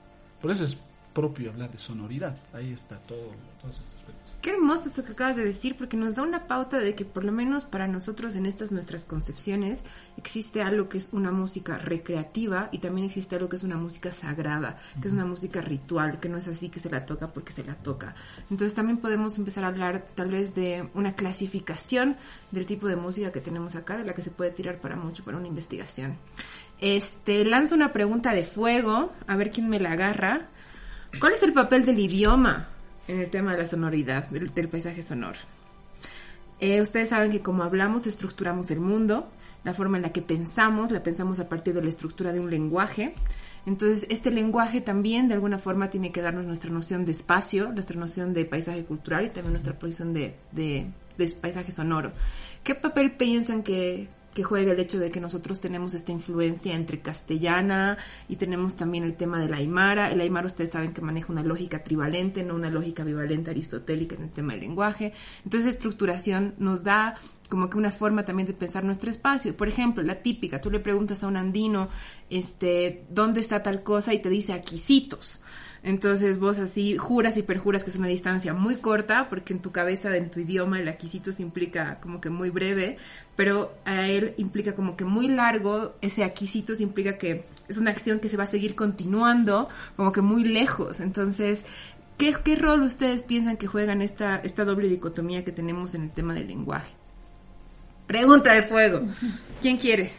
Por 0.41 0.51
eso 0.53 0.65
es 0.65 0.77
propio 1.13 1.51
hablar 1.51 1.71
de 1.71 1.79
sonoridad. 1.79 2.37
Ahí 2.53 2.73
está 2.73 2.99
todo, 2.99 3.35
todos 3.61 3.77
esos 3.77 3.95
aspectos. 3.95 4.21
Qué 4.41 4.51
hermoso 4.51 4.89
esto 4.89 5.05
que 5.05 5.13
acabas 5.13 5.37
de 5.37 5.45
decir, 5.45 5.77
porque 5.77 5.99
nos 5.99 6.15
da 6.15 6.23
una 6.23 6.47
pauta 6.47 6.79
de 6.79 6.95
que 6.95 7.05
por 7.05 7.25
lo 7.25 7.33
menos 7.33 7.67
para 7.67 7.87
nosotros 7.87 8.37
en 8.37 8.47
estas 8.47 8.73
nuestras 8.73 9.05
concepciones 9.05 9.83
existe 10.17 10.63
algo 10.63 10.89
que 10.89 10.97
es 10.97 11.11
una 11.13 11.31
música 11.31 11.77
recreativa 11.77 12.71
y 12.73 12.79
también 12.79 13.07
existe 13.07 13.37
algo 13.37 13.51
que 13.51 13.57
es 13.57 13.65
una 13.65 13.77
música 13.77 14.13
sagrada, 14.13 14.79
que 15.03 15.09
es 15.09 15.15
una 15.15 15.27
música 15.27 15.61
ritual, 15.61 16.21
que 16.21 16.31
no 16.31 16.39
es 16.39 16.49
así 16.49 16.71
que 16.71 16.81
se 16.81 16.89
la 16.89 17.05
toca 17.05 17.35
porque 17.35 17.53
se 17.53 17.65
la 17.65 17.75
toca. 17.75 18.15
Entonces 18.51 18.73
también 18.73 18.97
podemos 18.97 19.37
empezar 19.37 19.65
a 19.65 19.69
hablar 19.69 20.07
tal 20.15 20.31
vez 20.31 20.55
de 20.55 20.89
una 20.95 21.15
clasificación 21.15 22.17
del 22.51 22.65
tipo 22.65 22.89
de 22.89 22.97
música 22.97 23.33
que 23.33 23.43
tenemos 23.43 23.77
acá, 23.77 23.99
de 23.99 24.05
la 24.05 24.15
que 24.15 24.23
se 24.23 24.31
puede 24.31 24.53
tirar 24.53 24.79
para 24.79 24.97
mucho 24.97 25.23
para 25.23 25.37
una 25.37 25.49
investigación. 25.49 26.17
Este, 26.81 27.45
lanzo 27.45 27.75
una 27.75 27.93
pregunta 27.93 28.33
de 28.33 28.45
fuego, 28.45 29.13
a 29.27 29.37
ver 29.37 29.51
quién 29.51 29.69
me 29.69 29.79
la 29.79 29.93
agarra. 29.93 30.49
¿Cuál 31.19 31.33
es 31.33 31.43
el 31.43 31.53
papel 31.53 31.85
del 31.85 31.99
idioma 31.99 32.69
en 33.09 33.21
el 33.21 33.31
tema 33.31 33.53
de 33.53 33.59
la 33.59 33.67
sonoridad, 33.67 34.29
del, 34.29 34.55
del 34.55 34.69
paisaje 34.69 35.03
sonoro? 35.03 35.39
Eh, 36.61 36.81
ustedes 36.81 37.09
saben 37.09 37.31
que 37.31 37.41
como 37.41 37.63
hablamos, 37.63 38.07
estructuramos 38.07 38.71
el 38.71 38.81
mundo, 38.81 39.29
la 39.65 39.75
forma 39.75 39.97
en 39.97 40.03
la 40.03 40.13
que 40.13 40.23
pensamos, 40.23 40.91
la 40.91 41.03
pensamos 41.03 41.41
a 41.41 41.49
partir 41.49 41.75
de 41.75 41.83
la 41.83 41.89
estructura 41.89 42.33
de 42.33 42.41
un 42.41 42.51
lenguaje. 42.51 43.15
Entonces, 43.67 44.07
este 44.09 44.31
lenguaje 44.31 44.81
también 44.81 45.29
de 45.29 45.35
alguna 45.35 45.59
forma 45.59 45.91
tiene 45.91 46.13
que 46.13 46.23
darnos 46.23 46.47
nuestra 46.47 46.71
noción 46.71 47.05
de 47.05 47.13
espacio, 47.13 47.73
nuestra 47.73 47.99
noción 47.99 48.33
de 48.33 48.45
paisaje 48.45 48.85
cultural 48.85 49.25
y 49.25 49.31
también 49.31 49.53
nuestra 49.53 49.79
posición 49.79 50.15
de, 50.15 50.35
de, 50.53 50.87
de 51.19 51.31
paisaje 51.41 51.73
sonoro. 51.73 52.13
¿Qué 52.63 52.75
papel 52.75 53.13
piensan 53.13 53.63
que, 53.63 54.09
que 54.41 54.45
juega 54.45 54.73
el 54.73 54.81
hecho 54.81 54.99
de 54.99 55.11
que 55.11 55.21
nosotros 55.21 55.61
tenemos 55.61 55.93
esta 55.93 56.13
influencia 56.13 56.75
entre 56.75 57.03
castellana 57.03 57.99
y 58.27 58.37
tenemos 58.37 58.75
también 58.75 59.05
el 59.05 59.15
tema 59.15 59.39
del 59.39 59.53
aymara. 59.53 60.11
El 60.11 60.23
aymara 60.23 60.47
ustedes 60.47 60.71
saben 60.71 60.95
que 60.95 61.03
maneja 61.03 61.31
una 61.31 61.43
lógica 61.43 61.85
trivalente, 61.85 62.43
no 62.43 62.55
una 62.55 62.71
lógica 62.71 63.05
bivalente 63.05 63.51
aristotélica 63.51 64.17
en 64.17 64.23
el 64.23 64.31
tema 64.31 64.55
del 64.55 64.63
lenguaje. 64.63 65.13
Entonces, 65.45 65.75
estructuración 65.75 66.55
nos 66.57 66.85
da 66.85 67.17
como 67.51 67.69
que 67.69 67.77
una 67.77 67.93
forma 67.93 68.25
también 68.25 68.47
de 68.47 68.55
pensar 68.55 68.83
nuestro 68.83 69.11
espacio. 69.11 69.55
Por 69.55 69.69
ejemplo, 69.69 70.03
la 70.03 70.23
típica, 70.23 70.59
tú 70.59 70.71
le 70.71 70.81
preguntas 70.81 71.23
a 71.23 71.27
un 71.27 71.37
andino, 71.37 71.91
este, 72.31 73.05
¿dónde 73.11 73.41
está 73.41 73.63
tal 73.63 73.83
cosa? 73.83 74.15
Y 74.15 74.21
te 74.21 74.31
dice 74.31 74.55
aquisitos. 74.55 75.40
Entonces 75.83 76.39
vos 76.39 76.59
así 76.59 76.99
juras 76.99 77.37
y 77.39 77.43
perjuras 77.43 77.85
que 77.85 77.91
es 77.91 77.97
una 77.97 78.09
distancia 78.09 78.53
muy 78.53 78.77
corta, 78.77 79.29
porque 79.31 79.55
en 79.55 79.61
tu 79.61 79.73
cabeza, 79.73 80.15
en 80.17 80.31
tu 80.31 80.41
idioma, 80.41 80.79
el 80.79 80.89
aquisitos 80.89 81.41
implica 81.41 81.99
como 82.01 82.21
que 82.21 82.29
muy 82.29 82.51
breve, 82.51 82.99
pero 83.35 83.73
a 83.87 84.07
él 84.09 84.35
implica 84.37 84.75
como 84.75 84.95
que 84.97 85.05
muy 85.07 85.29
largo, 85.29 85.95
ese 86.03 86.23
aquisitos 86.25 86.81
implica 86.81 87.17
que 87.17 87.47
es 87.69 87.79
una 87.79 87.91
acción 87.93 88.21
que 88.21 88.29
se 88.29 88.37
va 88.37 88.45
a 88.45 88.47
seguir 88.47 88.75
continuando, 88.75 89.69
como 89.97 90.13
que 90.13 90.21
muy 90.21 90.45
lejos. 90.45 91.01
Entonces, 91.01 91.63
¿qué, 92.19 92.35
qué 92.45 92.57
rol 92.57 92.83
ustedes 92.83 93.23
piensan 93.25 93.57
que 93.57 93.67
juegan 93.67 94.03
esta, 94.03 94.37
esta 94.45 94.67
doble 94.67 94.87
dicotomía 94.89 95.45
que 95.45 95.53
tenemos 95.53 95.95
en 95.95 96.03
el 96.03 96.11
tema 96.11 96.35
del 96.35 96.49
lenguaje? 96.49 96.93
Pregunta 98.07 98.53
de 98.53 98.65
fuego. 98.65 99.03
¿Quién 99.63 99.79
quiere? 99.79 100.11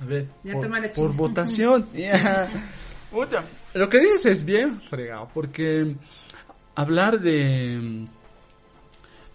A 0.00 0.04
ver, 0.06 0.26
Ya 0.42 0.54
por, 0.54 0.62
toma 0.64 0.80
la 0.80 0.88
por 0.88 0.94
china. 0.96 1.08
votación. 1.16 1.86
Ya. 1.94 2.48
Lo 3.74 3.88
que 3.88 4.00
dices 4.00 4.26
es 4.26 4.44
bien 4.44 4.80
fregado, 4.82 5.30
porque 5.32 5.96
hablar 6.74 7.20
de 7.20 8.06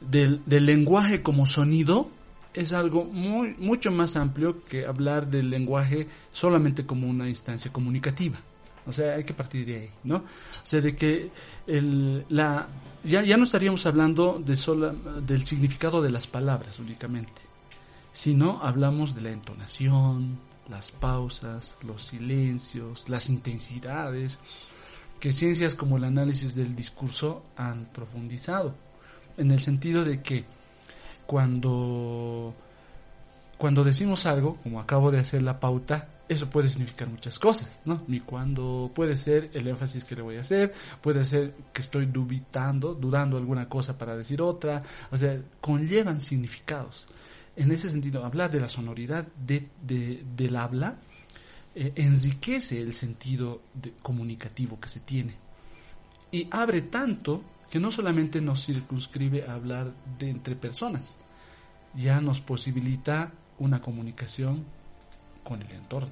del, 0.02 0.42
del 0.46 0.66
lenguaje 0.66 1.22
como 1.22 1.46
sonido 1.46 2.10
es 2.54 2.74
algo 2.74 3.06
muy 3.06 3.56
mucho 3.58 3.92
más 3.92 4.16
amplio 4.16 4.64
que 4.64 4.86
hablar 4.86 5.28
del 5.28 5.50
lenguaje 5.50 6.08
solamente 6.34 6.86
como 6.86 7.08
una 7.08 7.30
instancia 7.30 7.72
comunicativa. 7.72 8.40
O 8.86 8.92
sea, 8.92 9.16
hay 9.16 9.24
que 9.24 9.34
partir 9.34 9.66
de 9.66 9.76
ahí, 9.76 9.90
¿no? 10.04 10.16
O 10.16 10.24
sea, 10.64 10.82
de 10.82 10.96
que 10.96 11.30
el, 11.68 12.26
la, 12.30 12.68
ya, 13.04 13.22
ya 13.24 13.38
no 13.38 13.44
estaríamos 13.44 13.86
hablando 13.86 14.42
de 14.44 14.56
sola, 14.58 14.94
del 15.22 15.46
significado 15.46 16.02
de 16.02 16.10
las 16.10 16.26
palabras 16.26 16.80
únicamente, 16.80 17.42
sino 18.14 18.62
hablamos 18.64 19.14
de 19.14 19.22
la 19.22 19.30
entonación, 19.30 20.40
las 20.70 20.92
pausas, 20.92 21.76
los 21.86 22.04
silencios, 22.04 23.10
las 23.10 23.30
intensidades, 23.30 24.40
que 25.20 25.34
ciencias 25.34 25.76
como 25.76 25.98
el 25.98 26.04
análisis 26.04 26.56
del 26.56 26.76
discurso 26.76 27.44
han 27.58 27.86
profundizado, 27.86 28.76
en 29.38 29.52
el 29.52 29.60
sentido 29.60 30.06
de 30.06 30.22
que 30.22 30.46
cuando, 31.26 32.54
cuando 33.58 33.84
decimos 33.84 34.26
algo, 34.26 34.58
como 34.64 34.80
acabo 34.80 35.12
de 35.12 35.20
hacer 35.20 35.42
la 35.42 35.60
pauta, 35.60 36.10
eso 36.30 36.48
puede 36.48 36.70
significar 36.70 37.10
muchas 37.10 37.40
cosas, 37.40 37.82
¿no? 37.86 38.04
Y 38.08 38.20
cuando 38.20 38.92
puede 38.94 39.18
ser 39.18 39.50
el 39.54 39.68
énfasis 39.68 40.06
que 40.06 40.16
le 40.16 40.22
voy 40.22 40.38
a 40.38 40.42
hacer, 40.42 40.74
puede 41.02 41.26
ser 41.26 41.56
que 41.74 41.82
estoy 41.82 42.06
dubitando, 42.06 42.94
dudando 42.94 43.38
alguna 43.38 43.68
cosa 43.68 43.98
para 43.98 44.16
decir 44.16 44.42
otra, 44.42 44.84
o 45.12 45.18
sea, 45.18 45.42
conllevan 45.60 46.22
significados. 46.22 47.08
En 47.56 47.72
ese 47.72 47.90
sentido, 47.90 48.24
hablar 48.26 48.52
de 48.52 48.60
la 48.60 48.70
sonoridad 48.70 49.28
de, 49.46 49.68
de- 49.86 50.24
del 50.36 50.56
habla 50.56 50.98
eh, 51.76 51.92
enriquece 51.96 52.82
el 52.82 52.94
sentido 52.94 53.62
comunicativo 54.02 54.80
que 54.80 54.90
se 54.90 55.00
tiene 55.02 55.34
y 56.32 56.48
abre 56.52 56.82
tanto 56.84 57.44
que 57.70 57.80
no 57.80 57.92
solamente 57.92 58.42
nos 58.42 58.66
circunscribe 58.66 59.46
a 59.48 59.54
hablar 59.54 59.94
de 60.18 60.30
entre 60.30 60.56
personas, 60.56 61.18
ya 61.96 62.22
nos 62.22 62.40
posibilita 62.42 63.32
una 63.60 63.82
comunicación 63.82 64.64
con 65.44 65.62
el 65.62 65.72
entorno. 65.72 66.12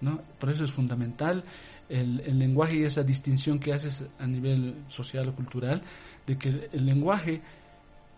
¿no? 0.00 0.20
Por 0.38 0.50
eso 0.50 0.64
es 0.64 0.72
fundamental 0.72 1.44
el, 1.88 2.20
el 2.20 2.38
lenguaje 2.38 2.76
y 2.78 2.82
esa 2.84 3.02
distinción 3.04 3.58
que 3.58 3.72
haces 3.72 4.02
a 4.18 4.26
nivel 4.26 4.76
social 4.88 5.28
o 5.28 5.34
cultural, 5.34 5.82
de 6.26 6.36
que 6.38 6.68
el 6.72 6.86
lenguaje, 6.86 7.40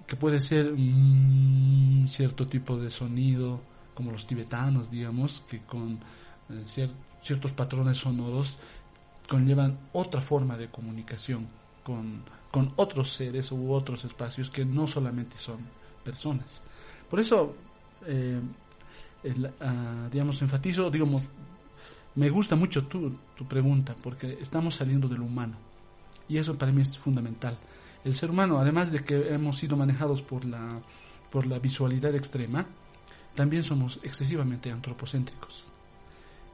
que 0.07 0.17
puede 0.17 0.41
ser 0.41 0.73
mm, 0.77 2.07
cierto 2.09 2.47
tipo 2.47 2.77
de 2.77 2.91
sonido, 2.91 3.61
como 3.95 4.13
los 4.13 4.27
tibetanos, 4.27 4.91
digamos, 4.91 5.43
que 5.49 5.61
con 5.61 5.95
eh, 6.51 6.63
cier- 6.65 6.93
ciertos 7.21 7.53
patrones 7.53 7.99
sonoros 7.99 8.59
conllevan 9.29 9.79
otra 9.93 10.21
forma 10.21 10.57
de 10.57 10.69
comunicación 10.69 11.49
con, 11.83 12.23
con 12.51 12.73
otros 12.77 13.13
seres 13.13 13.51
u 13.51 13.73
otros 13.73 14.05
espacios 14.05 14.51
que 14.51 14.65
no 14.65 14.87
solamente 14.87 15.37
son 15.37 15.59
personas. 16.05 16.63
Por 17.11 17.19
eso, 17.19 17.57
eh, 18.07 18.41
ah, 19.61 20.09
digamos, 20.11 20.41
enfatizo, 20.43 20.91
digamos, 20.91 21.23
me 22.15 22.31
gusta 22.31 22.57
mucho 22.57 22.87
tu, 22.87 23.11
tu 23.37 23.45
pregunta, 23.47 23.95
porque 24.03 24.39
estamos 24.41 24.77
saliendo 24.77 25.09
de 25.09 25.19
lo 25.19 25.25
humano. 25.25 25.57
Y 26.29 26.39
eso 26.39 26.57
para 26.57 26.73
mí 26.73 26.83
es 26.83 26.99
fundamental. 26.99 27.57
El 28.07 28.15
ser 28.15 28.31
humano, 28.31 28.61
además 28.61 28.93
de 28.93 29.03
que 29.03 29.35
hemos 29.35 29.59
sido 29.59 29.77
manejados 29.77 30.23
por 30.23 30.45
la, 30.45 30.81
por 31.29 31.45
la 31.45 31.59
visualidad 31.59 32.15
extrema, 32.15 32.65
también 33.35 33.65
somos 33.65 33.99
excesivamente 34.05 34.71
antropocéntricos. 34.71 35.65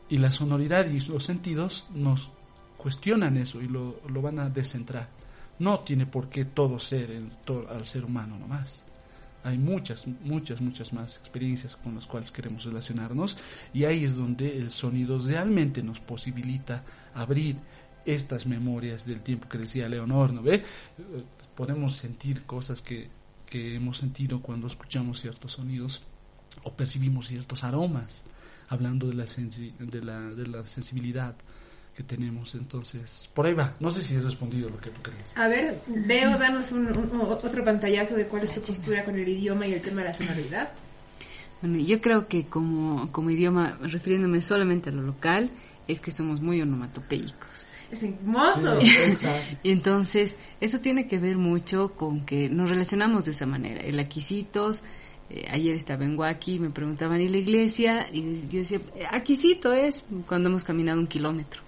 Y 0.09 0.17
la 0.17 0.31
sonoridad 0.31 0.89
y 0.89 0.99
los 1.01 1.25
sentidos 1.25 1.85
nos 1.93 2.31
cuestionan 2.79 3.37
eso 3.37 3.61
y 3.61 3.69
lo, 3.69 4.01
lo 4.09 4.23
van 4.23 4.39
a 4.39 4.49
descentrar. 4.49 5.11
No 5.59 5.81
tiene 5.81 6.07
por 6.07 6.31
qué 6.31 6.47
todo 6.47 6.79
ser 6.79 7.23
todo, 7.45 7.69
al 7.69 7.85
ser 7.85 8.07
humano 8.07 8.39
nomás. 8.39 8.83
Hay 9.45 9.59
muchas, 9.59 10.07
muchas, 10.25 10.59
muchas 10.63 10.95
más 10.95 11.19
experiencias 11.19 11.77
con 11.77 11.95
las 11.95 12.07
cuales 12.07 12.31
queremos 12.31 12.65
relacionarnos 12.65 13.37
y 13.75 13.85
ahí 13.85 14.05
es 14.05 14.17
donde 14.17 14.57
el 14.57 14.71
sonido 14.71 15.19
realmente 15.19 15.83
nos 15.83 16.01
posibilita 16.01 16.83
abrir 17.15 17.57
estas 18.07 18.47
memorias 18.47 19.07
del 19.07 19.23
tiempo 19.23 19.49
que 19.49 19.59
decía 19.59 19.89
Leonor, 19.89 20.33
¿no 20.33 20.43
ve? 20.43 20.63
Podemos 21.55 21.97
sentir 21.97 22.43
cosas 22.43 22.83
que, 22.83 23.09
que 23.47 23.77
hemos 23.77 23.99
sentido 23.99 24.41
cuando 24.41 24.67
escuchamos 24.67 25.21
ciertos 25.21 25.53
sonidos 25.53 26.03
o 26.65 26.73
percibimos 26.73 27.29
ciertos 27.29 27.65
aromas, 27.65 28.25
hablando 28.69 29.07
de 29.09 29.15
la, 29.15 29.27
sensi 29.27 29.73
de 29.79 30.03
la, 30.03 30.21
de 30.21 30.47
la 30.47 30.67
sensibilidad 30.67 31.35
que 31.97 32.03
tenemos. 32.03 32.55
Entonces, 32.55 33.29
por 33.35 33.47
ahí 33.47 33.55
va. 33.55 33.75
No 33.81 33.91
sé 33.91 34.03
si 34.03 34.15
he 34.15 34.21
respondido 34.21 34.71
lo 34.71 34.79
que 34.81 34.91
tú 34.91 35.03
crees. 35.03 35.37
A 35.37 35.49
ver, 35.49 35.81
Veo, 35.87 36.39
danos 36.39 36.73
un, 36.73 36.87
un- 36.89 37.21
otro 37.21 37.65
pantallazo 37.65 38.15
de 38.17 38.27
cuál 38.27 38.45
es 38.45 38.55
tu 38.55 38.63
postura 38.63 39.05
con 39.05 39.19
el 39.19 39.29
idioma 39.29 39.67
y 39.67 39.75
el 39.75 39.83
tema 39.83 40.01
de 40.03 40.09
la 40.09 40.15
sonoridad. 40.15 40.73
Bueno, 41.61 41.79
yo 41.79 42.01
creo 42.01 42.27
que 42.27 42.47
como, 42.47 43.13
como 43.13 43.31
idioma, 43.31 43.79
refiriéndome 43.83 44.43
solamente 44.43 44.89
a 44.89 44.93
lo 44.93 45.03
local, 45.03 45.51
es 45.87 46.01
que 46.01 46.11
somos 46.11 46.41
muy 46.41 46.61
onomatopeicos. 46.61 47.65
Es 47.93 48.03
hermoso. 48.03 48.79
Y 49.63 49.71
entonces, 49.71 50.37
eso 50.61 50.81
tiene 50.81 51.07
que 51.07 51.19
ver 51.19 51.37
mucho 51.37 51.93
con 51.95 52.25
que 52.25 52.49
nos 52.49 52.71
relacionamos 52.71 53.27
de 53.27 53.31
esa 53.33 53.47
manera. 53.47 53.83
El 53.83 53.99
aquisitos, 54.01 54.83
eh, 55.31 55.47
ayer 55.51 55.75
estaba 55.77 56.05
en 56.05 56.19
Huaki, 56.19 56.59
me 56.59 56.71
preguntaban, 56.71 57.21
¿y 57.21 57.29
la 57.29 57.37
iglesia? 57.39 58.09
Y 58.13 58.23
yo 58.51 58.61
decía, 58.61 58.81
"Eh, 58.97 59.05
aquisito 59.11 59.73
es 59.73 60.05
cuando 60.27 60.49
hemos 60.49 60.65
caminado 60.65 60.99
un 61.01 61.07
kilómetro. 61.07 61.63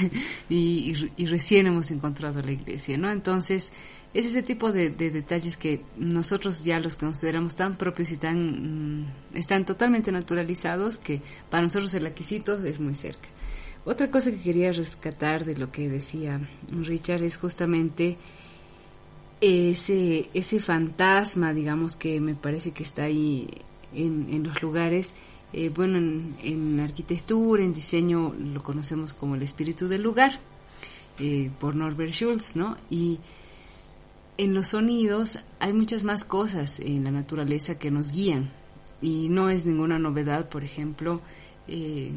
y, 0.48 0.56
y- 0.94 1.12
y 1.16 1.26
recién 1.26 1.66
hemos 1.66 1.90
encontrado 1.90 2.40
la 2.40 2.52
iglesia, 2.52 2.96
¿no? 2.96 3.10
Entonces, 3.10 3.72
es 4.14 4.26
ese 4.26 4.42
tipo 4.44 4.70
de, 4.70 4.90
de 4.90 5.10
detalles 5.10 5.56
que 5.56 5.82
nosotros 5.98 6.62
ya 6.64 6.78
los 6.78 6.96
consideramos 6.96 7.56
tan 7.56 7.76
propios 7.76 8.12
y 8.12 8.16
tan, 8.16 9.00
mm, 9.00 9.06
están 9.34 9.66
totalmente 9.66 10.12
naturalizados 10.12 10.98
que 10.98 11.20
para 11.50 11.64
nosotros 11.64 11.92
el 11.94 12.06
aquisito 12.06 12.64
es 12.64 12.78
muy 12.78 12.94
cerca. 12.94 13.28
Otra 13.84 14.10
cosa 14.10 14.30
que 14.30 14.40
quería 14.40 14.72
rescatar 14.72 15.44
de 15.44 15.56
lo 15.56 15.70
que 15.70 15.88
decía 15.88 16.40
Richard 16.70 17.22
es 17.22 17.36
justamente 17.36 18.16
ese, 19.40 20.30
ese 20.32 20.58
fantasma, 20.58 21.52
digamos, 21.52 21.96
que 21.96 22.20
me 22.20 22.34
parece 22.34 22.70
que 22.70 22.82
está 22.82 23.04
ahí 23.04 23.46
en, 23.94 24.28
en 24.30 24.44
los 24.44 24.62
lugares. 24.62 25.12
Eh, 25.52 25.68
bueno, 25.68 25.98
en, 25.98 26.80
arquitectura, 26.80 27.62
en 27.62 27.74
diseño, 27.74 28.34
lo 28.34 28.62
conocemos 28.62 29.14
como 29.14 29.36
el 29.36 29.42
espíritu 29.42 29.86
del 29.86 30.02
lugar, 30.02 30.40
eh, 31.20 31.50
por 31.60 31.76
Norbert 31.76 32.12
Schulz, 32.12 32.56
¿no? 32.56 32.76
Y 32.90 33.20
en 34.36 34.52
los 34.52 34.68
sonidos 34.68 35.38
hay 35.60 35.72
muchas 35.72 36.02
más 36.02 36.24
cosas 36.24 36.80
en 36.80 37.04
la 37.04 37.12
naturaleza 37.12 37.78
que 37.78 37.90
nos 37.90 38.10
guían. 38.10 38.50
Y 39.00 39.28
no 39.28 39.48
es 39.48 39.66
ninguna 39.66 39.98
novedad, 39.98 40.48
por 40.48 40.64
ejemplo, 40.64 41.20
eh, 41.68 42.10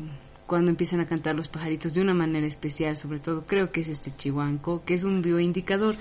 cuando 0.48 0.72
empiezan 0.72 1.02
a 1.02 1.08
cantar 1.08 1.36
los 1.36 1.50
pajaritos 1.50 1.94
de 1.94 2.02
una 2.02 2.14
manera 2.14 2.48
especial, 2.48 2.96
sobre 2.96 3.20
todo 3.20 3.46
creo 3.46 3.72
que 3.72 3.82
es 3.82 3.90
este 3.90 4.16
chihuanco, 4.16 4.84
que 4.86 4.94
es 4.94 5.04
un 5.04 5.22
bioindicador 5.22 5.96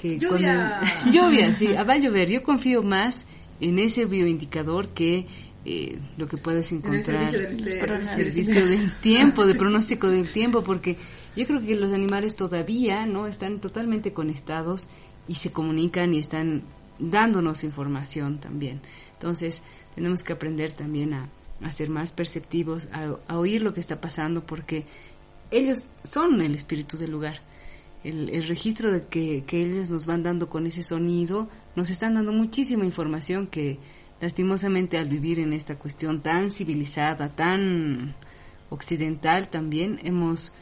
que 0.00 0.18
Lluvia. 0.18 0.80
cuando 0.80 1.10
lluvia, 1.18 1.54
sí, 1.54 1.74
ah, 1.76 1.84
va 1.84 1.94
a 1.94 1.98
llover. 1.98 2.30
Yo 2.30 2.42
confío 2.42 2.82
más 2.82 3.26
en 3.60 3.78
ese 3.78 4.04
bioindicador 4.04 4.88
que 4.90 5.26
eh, 5.64 5.98
lo 6.16 6.28
que 6.28 6.36
puedes 6.36 6.70
En 6.70 6.78
el 6.78 6.84
encontrar 6.84 7.30
servicio 7.30 7.78
del, 7.80 7.88
Los 7.88 8.04
este, 8.04 8.22
servicio 8.22 8.66
del 8.68 8.92
tiempo, 9.00 9.46
de 9.46 9.54
pronóstico 9.56 10.08
del 10.08 10.28
tiempo, 10.28 10.62
porque 10.62 10.96
yo 11.34 11.46
creo 11.46 11.60
que 11.60 11.74
los 11.74 11.92
animales 11.92 12.36
todavía 12.36 13.06
no 13.06 13.26
están 13.26 13.58
totalmente 13.58 14.12
conectados 14.12 14.88
y 15.26 15.34
se 15.34 15.50
comunican 15.50 16.14
y 16.14 16.18
están 16.18 16.62
dándonos 16.98 17.64
información 17.64 18.38
también. 18.38 18.80
Entonces, 19.14 19.62
tenemos 19.94 20.22
que 20.22 20.34
aprender 20.34 20.72
también 20.72 21.14
a, 21.14 21.28
a 21.62 21.72
ser 21.72 21.90
más 21.90 22.12
perceptivos, 22.12 22.88
a, 22.92 23.36
oír 23.36 23.62
lo 23.62 23.74
que 23.74 23.80
está 23.80 24.00
pasando, 24.00 24.44
porque 24.44 24.84
ellos 25.50 25.88
son 26.04 26.40
el 26.40 26.54
espíritu 26.54 26.96
del 26.96 27.10
lugar. 27.10 27.40
El, 28.04 28.30
el 28.30 28.46
registro 28.46 28.92
de 28.92 29.06
que, 29.06 29.44
que 29.44 29.62
ellos 29.64 29.90
nos 29.90 30.06
van 30.06 30.22
dando 30.22 30.48
con 30.48 30.66
ese 30.66 30.82
sonido, 30.82 31.48
nos 31.74 31.90
están 31.90 32.14
dando 32.14 32.32
muchísima 32.32 32.84
información 32.84 33.46
que 33.46 33.78
lastimosamente 34.20 34.98
al 34.98 35.08
vivir 35.08 35.40
en 35.40 35.52
esta 35.52 35.76
cuestión 35.76 36.22
tan 36.22 36.50
civilizada, 36.50 37.28
tan 37.28 38.14
occidental 38.70 39.48
también, 39.48 40.00
hemos 40.02 40.52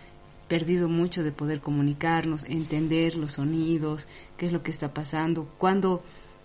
perdido 0.49 0.89
mucho 0.89 1.25
de 1.25 1.33
poder 1.33 1.61
comunicarnos, 1.61 2.45
entender 2.45 3.17
los 3.17 3.33
sonidos, 3.33 4.07
qué 4.37 4.47
es 4.47 4.53
lo 4.53 4.63
que 4.63 4.71
está 4.71 4.95
pasando, 4.95 5.49
cuándo, 5.59 6.03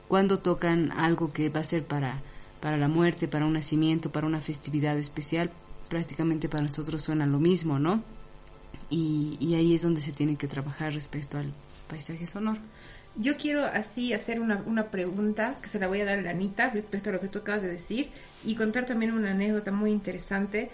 cuándo 0.08 0.38
tocan 0.38 0.92
algo 0.92 1.32
que 1.32 1.50
va 1.50 1.60
a 1.60 1.66
ser 1.66 1.86
para, 1.86 2.22
para 2.62 2.78
la 2.78 2.88
muerte, 2.88 3.28
para 3.28 3.45
un 3.45 3.54
nacimiento, 3.54 4.12
para 4.12 4.28
una 4.28 4.39
festividad 4.39 4.97
especial, 4.97 5.52
prácticamente 5.89 6.47
para 6.47 6.63
nosotros 6.63 7.02
suena 7.02 7.26
lo 7.26 7.39
mismo, 7.39 7.80
¿no? 7.80 8.04
Y, 8.89 9.38
y 9.39 9.56
ahí 9.56 9.74
es 9.74 9.82
donde 9.82 10.02
se 10.02 10.12
tiene 10.12 10.38
que 10.38 10.47
trabajar 10.47 10.93
respecto 10.93 11.38
al 11.38 11.52
paisaje 11.89 12.28
sonoro. 12.28 12.60
Yo 13.17 13.36
quiero 13.36 13.65
así 13.65 14.13
hacer 14.13 14.39
una, 14.39 14.63
una 14.65 14.89
pregunta 14.89 15.56
que 15.62 15.67
se 15.67 15.80
la 15.80 15.88
voy 15.88 16.00
a 16.00 16.06
dar 16.06 16.26
a 16.26 16.30
Anita 16.30 16.69
respecto 16.69 17.10
a 17.10 17.13
lo 17.13 17.19
que 17.19 17.28
tú 17.28 17.39
acabas 17.39 17.62
de 17.62 17.69
decir 17.69 18.10
y 18.45 18.56
contar 18.56 18.86
también 18.86 19.12
una 19.12 19.32
anécdota 19.32 19.71
muy 19.71 19.91
interesante. 19.91 20.69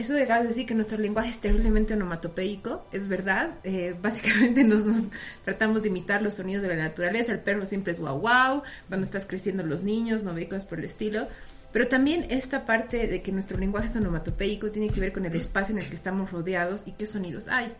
Eso 0.00 0.14
de 0.14 0.22
acabas 0.22 0.44
de 0.44 0.48
decir 0.48 0.64
que 0.64 0.74
nuestro 0.74 0.96
lenguaje 0.96 1.28
es 1.28 1.40
terriblemente 1.40 1.92
onomatopeico, 1.92 2.86
es 2.90 3.06
verdad. 3.06 3.58
Eh, 3.64 3.94
básicamente 4.02 4.64
nos, 4.64 4.82
nos 4.86 5.02
tratamos 5.44 5.82
de 5.82 5.90
imitar 5.90 6.22
los 6.22 6.36
sonidos 6.36 6.62
de 6.62 6.68
la 6.68 6.76
naturaleza. 6.76 7.32
El 7.32 7.40
perro 7.40 7.66
siempre 7.66 7.92
es 7.92 8.00
guau 8.00 8.18
guau, 8.18 8.62
cuando 8.88 9.04
estás 9.04 9.26
creciendo 9.26 9.62
los 9.62 9.82
niños, 9.82 10.22
no 10.22 10.32
cosas 10.48 10.64
por 10.64 10.78
el 10.78 10.86
estilo. 10.86 11.28
Pero 11.70 11.86
también 11.86 12.26
esta 12.30 12.64
parte 12.64 13.08
de 13.08 13.20
que 13.20 13.30
nuestro 13.30 13.58
lenguaje 13.58 13.88
es 13.88 13.96
onomatopeico 13.96 14.70
tiene 14.70 14.88
que 14.88 15.00
ver 15.00 15.12
con 15.12 15.26
el 15.26 15.36
espacio 15.36 15.76
en 15.76 15.82
el 15.82 15.90
que 15.90 15.96
estamos 15.96 16.32
rodeados 16.32 16.84
y 16.86 16.92
qué 16.92 17.04
sonidos 17.04 17.48
hay. 17.48 17.70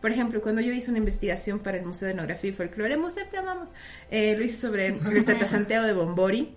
Por 0.00 0.10
ejemplo, 0.10 0.42
cuando 0.42 0.60
yo 0.60 0.72
hice 0.72 0.90
una 0.90 0.98
investigación 0.98 1.60
para 1.60 1.78
el 1.78 1.86
Museo 1.86 2.06
de 2.06 2.14
Etnografía 2.14 2.50
y 2.50 2.54
Folclore, 2.54 2.96
Museo 2.96 3.24
te 3.30 3.38
amamos, 3.38 3.68
eh, 4.10 4.36
lo 4.36 4.42
hice 4.42 4.56
sobre 4.56 4.86
el 5.12 5.24
Tatasanteo 5.24 5.84
de 5.84 5.92
Bombori. 5.92 6.56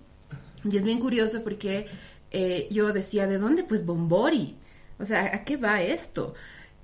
Y 0.64 0.76
es 0.76 0.82
bien 0.82 0.98
curioso 0.98 1.44
porque 1.44 1.86
eh, 2.32 2.66
yo 2.72 2.92
decía, 2.92 3.28
¿de 3.28 3.38
dónde? 3.38 3.62
Pues 3.62 3.86
Bombori. 3.86 4.58
O 5.02 5.04
sea, 5.04 5.34
¿a 5.34 5.44
qué 5.44 5.56
va 5.56 5.82
esto? 5.82 6.32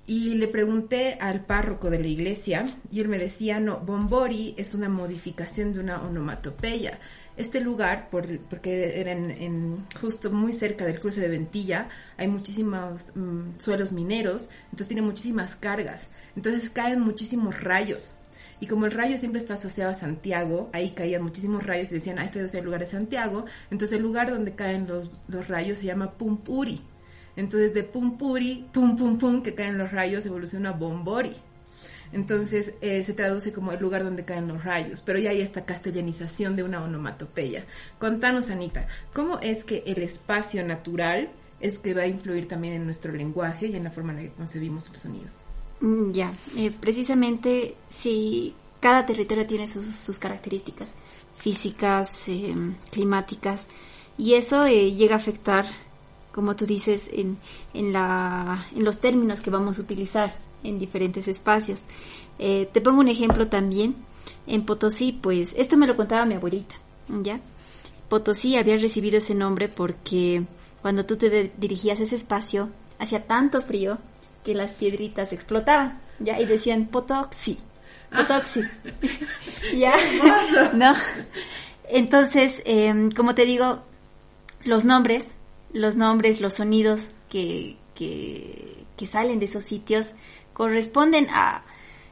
Y 0.05 0.33
le 0.33 0.49
pregunté 0.49 1.17
al 1.21 1.45
párroco 1.45 1.89
de 1.89 1.99
la 1.99 2.07
iglesia 2.07 2.65
y 2.91 2.99
él 2.99 3.07
me 3.07 3.17
decía, 3.17 3.61
no, 3.61 3.79
Bombori 3.79 4.55
es 4.57 4.73
una 4.73 4.89
modificación 4.89 5.71
de 5.71 5.79
una 5.79 6.01
onomatopeya. 6.01 6.99
Este 7.37 7.61
lugar, 7.61 8.09
por, 8.09 8.39
porque 8.39 8.99
era 8.99 9.15
justo 10.01 10.31
muy 10.31 10.51
cerca 10.51 10.83
del 10.83 10.99
cruce 10.99 11.21
de 11.21 11.29
Ventilla, 11.29 11.87
hay 12.17 12.27
muchísimos 12.27 13.15
mm, 13.15 13.57
suelos 13.57 13.93
mineros, 13.93 14.49
entonces 14.65 14.87
tiene 14.89 15.01
muchísimas 15.01 15.55
cargas. 15.55 16.09
Entonces 16.35 16.69
caen 16.69 16.99
muchísimos 16.99 17.63
rayos. 17.63 18.15
Y 18.59 18.67
como 18.67 18.85
el 18.85 18.91
rayo 18.91 19.17
siempre 19.17 19.39
está 19.39 19.53
asociado 19.53 19.91
a 19.91 19.95
Santiago, 19.95 20.69
ahí 20.73 20.91
caían 20.91 21.23
muchísimos 21.23 21.65
rayos 21.65 21.89
y 21.91 21.93
decían, 21.93 22.19
ah, 22.19 22.25
este 22.25 22.39
debe 22.39 22.49
ser 22.49 22.59
el 22.59 22.65
lugar 22.65 22.81
de 22.81 22.87
Santiago. 22.87 23.45
Entonces 23.71 23.95
el 23.95 24.03
lugar 24.03 24.29
donde 24.29 24.55
caen 24.55 24.87
los, 24.89 25.09
los 25.29 25.47
rayos 25.47 25.77
se 25.77 25.85
llama 25.85 26.17
Pumpuri. 26.17 26.81
Entonces 27.39 27.73
de 27.73 27.83
Pumpuri, 27.83 28.67
pum, 28.73 28.95
pum, 28.97 29.17
pum, 29.17 29.41
que 29.41 29.55
caen 29.55 29.77
los 29.77 29.91
rayos, 29.91 30.25
evoluciona 30.25 30.73
Bombori. 30.73 31.33
Entonces 32.11 32.73
eh, 32.81 33.03
se 33.03 33.13
traduce 33.13 33.53
como 33.53 33.71
el 33.71 33.79
lugar 33.79 34.03
donde 34.03 34.25
caen 34.25 34.47
los 34.47 34.63
rayos, 34.63 35.01
pero 35.01 35.19
ya 35.19 35.29
hay 35.29 35.41
esta 35.41 35.63
castellanización 35.65 36.55
de 36.55 36.63
una 36.63 36.83
onomatopeya. 36.83 37.65
Contanos, 37.97 38.49
Anita, 38.49 38.87
¿cómo 39.13 39.39
es 39.39 39.63
que 39.63 39.83
el 39.85 40.01
espacio 40.01 40.65
natural 40.65 41.29
es 41.59 41.79
que 41.79 41.93
va 41.93 42.01
a 42.01 42.07
influir 42.07 42.47
también 42.47 42.73
en 42.73 42.85
nuestro 42.85 43.13
lenguaje 43.13 43.67
y 43.67 43.75
en 43.75 43.83
la 43.83 43.91
forma 43.91 44.11
en 44.11 44.17
la 44.17 44.23
que 44.23 44.31
concebimos 44.31 44.89
el 44.89 44.95
sonido? 44.95 45.29
Mm, 45.81 46.11
Ya, 46.11 46.33
eh, 46.57 46.71
precisamente 46.77 47.75
si 47.87 48.53
cada 48.81 49.05
territorio 49.05 49.45
tiene 49.45 49.67
sus, 49.67 49.85
sus 49.85 50.19
características 50.19 50.89
físicas, 51.37 52.27
eh, 52.27 52.53
climáticas, 52.91 53.67
y 54.17 54.33
eso 54.33 54.65
eh, 54.65 54.91
llega 54.91 55.15
a 55.15 55.17
afectar, 55.17 55.65
como 56.31 56.55
tú 56.55 56.65
dices, 56.65 57.09
en, 57.13 57.37
en, 57.73 57.93
la, 57.93 58.67
en 58.75 58.83
los 58.83 58.99
términos 58.99 59.41
que 59.41 59.49
vamos 59.49 59.77
a 59.77 59.81
utilizar 59.81 60.35
en 60.63 60.79
diferentes 60.79 61.27
espacios. 61.27 61.81
Eh, 62.37 62.69
te 62.71 62.81
pongo 62.81 62.99
un 62.99 63.07
ejemplo 63.07 63.47
también. 63.47 63.95
En 64.47 64.65
Potosí, 64.65 65.11
pues, 65.11 65.53
esto 65.57 65.77
me 65.77 65.87
lo 65.87 65.95
contaba 65.95 66.25
mi 66.25 66.35
abuelita, 66.35 66.75
¿ya? 67.23 67.39
Potosí 68.09 68.57
había 68.57 68.77
recibido 68.77 69.17
ese 69.17 69.35
nombre 69.35 69.69
porque 69.69 70.43
cuando 70.81 71.05
tú 71.05 71.17
te 71.17 71.51
dirigías 71.57 71.99
a 71.99 72.03
ese 72.03 72.15
espacio, 72.15 72.69
hacía 72.97 73.27
tanto 73.27 73.61
frío 73.61 73.97
que 74.43 74.55
las 74.55 74.71
piedritas 74.73 75.33
explotaban, 75.33 76.01
¿ya? 76.19 76.39
Y 76.39 76.45
decían 76.45 76.87
Potoxi, 76.87 77.59
Potoxi. 78.15 78.61
¿Ya? 79.77 79.93
¿No? 80.73 80.93
Entonces, 81.89 82.61
em, 82.65 83.11
como 83.11 83.35
te 83.35 83.45
digo, 83.45 83.79
los 84.63 84.85
nombres, 84.85 85.25
los 85.73 85.95
nombres, 85.95 86.41
los 86.41 86.55
sonidos 86.55 87.11
que, 87.29 87.77
que, 87.95 88.85
que 88.97 89.07
salen 89.07 89.39
de 89.39 89.45
esos 89.45 89.63
sitios 89.63 90.13
corresponden 90.53 91.27
a 91.29 91.63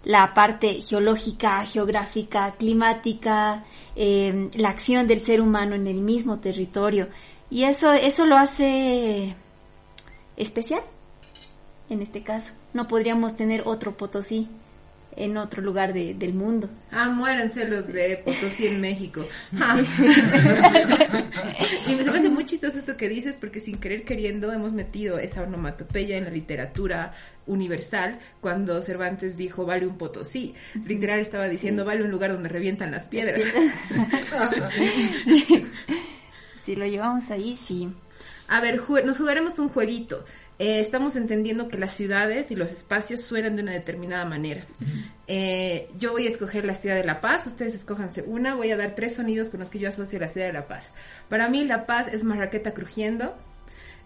la 0.04 0.34
parte 0.34 0.80
geológica, 0.80 1.66
geográfica, 1.66 2.56
climática, 2.58 3.66
eh, 3.96 4.50
la 4.56 4.70
acción 4.70 5.08
del 5.08 5.20
ser 5.20 5.42
humano 5.42 5.76
en 5.76 5.88
el 5.88 6.02
mismo 6.02 6.40
territorio. 6.40 7.10
Y 7.50 7.64
eso, 7.64 7.92
eso 7.94 8.26
lo 8.26 8.38
hace 8.38 9.36
especial, 10.38 10.82
en 11.90 12.02
este 12.02 12.24
caso. 12.24 12.54
No 12.74 12.88
podríamos 12.88 13.36
tener 13.36 13.64
otro 13.66 13.98
Potosí 13.98 14.48
en 15.18 15.38
otro 15.38 15.62
lugar 15.62 15.94
de- 15.94 16.14
del 16.14 16.34
mundo. 16.34 16.70
Ah, 16.92 17.10
muéranse 17.10 17.68
los 17.68 17.88
de 17.92 18.22
Potosí 18.24 18.68
en 18.68 18.80
México. 18.82 19.26
y 21.88 21.96
me 21.96 22.04
parece 22.06 22.30
muy 22.30 22.46
chistoso 22.46 22.78
esto 22.80 22.98
que 22.98 23.10
dices 23.10 23.38
porque 23.40 23.60
sin 23.60 23.78
querer 23.78 24.04
queriendo 24.04 24.52
hemos 24.54 24.72
metido 24.74 25.20
esa 25.20 25.44
onomatopeya 25.44 26.18
en 26.18 26.26
la 26.26 26.30
literatura 26.30 27.14
universal 27.46 28.20
cuando 28.42 28.82
Cervantes 28.82 29.38
dijo 29.38 29.66
vale 29.66 29.88
un 29.88 29.98
Potosí. 29.98 30.54
Literal 30.86 31.20
estaba 31.20 31.48
diciendo 31.48 31.86
vale 31.86 32.04
un 32.04 32.12
lugar 32.12 32.32
donde 32.34 32.50
revientan 32.50 32.92
las 32.92 33.08
piedras. 33.08 33.42
Si 36.60 36.76
lo 36.76 36.86
llevamos 36.86 37.32
ahí, 37.32 37.56
sí. 37.56 37.88
A 38.50 38.60
ver, 38.60 38.82
nos 39.06 39.18
jugaremos 39.18 39.58
un 39.58 39.70
jueguito. 39.70 40.26
Eh, 40.60 40.80
estamos 40.80 41.16
entendiendo 41.16 41.68
que 41.68 41.78
las 41.78 41.94
ciudades 41.94 42.50
y 42.50 42.56
los 42.56 42.72
espacios 42.72 43.22
suenan 43.22 43.56
de 43.56 43.62
una 43.62 43.74
determinada 43.74 44.26
manera. 44.26 44.64
Eh, 45.28 45.88
yo 46.00 46.14
voy 46.14 46.26
a 46.26 46.30
escoger 46.30 46.66
la 46.66 46.74
ciudad 46.74 46.96
de 46.96 47.04
La 47.04 47.22
Paz, 47.22 47.46
ustedes 47.46 47.76
escójanse 47.76 48.24
una, 48.24 48.56
voy 48.56 48.72
a 48.72 48.78
dar 48.78 48.96
tres 48.96 49.16
sonidos 49.16 49.50
con 49.50 49.60
los 49.60 49.70
que 49.70 49.78
yo 49.78 49.90
asocio 49.90 50.20
la 50.20 50.30
ciudad 50.30 50.48
de 50.48 50.54
La 50.54 50.68
Paz. 50.68 50.90
Para 51.30 51.48
mí 51.48 51.64
La 51.64 51.86
Paz 51.86 52.08
es 52.12 52.24
marraqueta 52.24 52.74
crujiendo, 52.74 53.36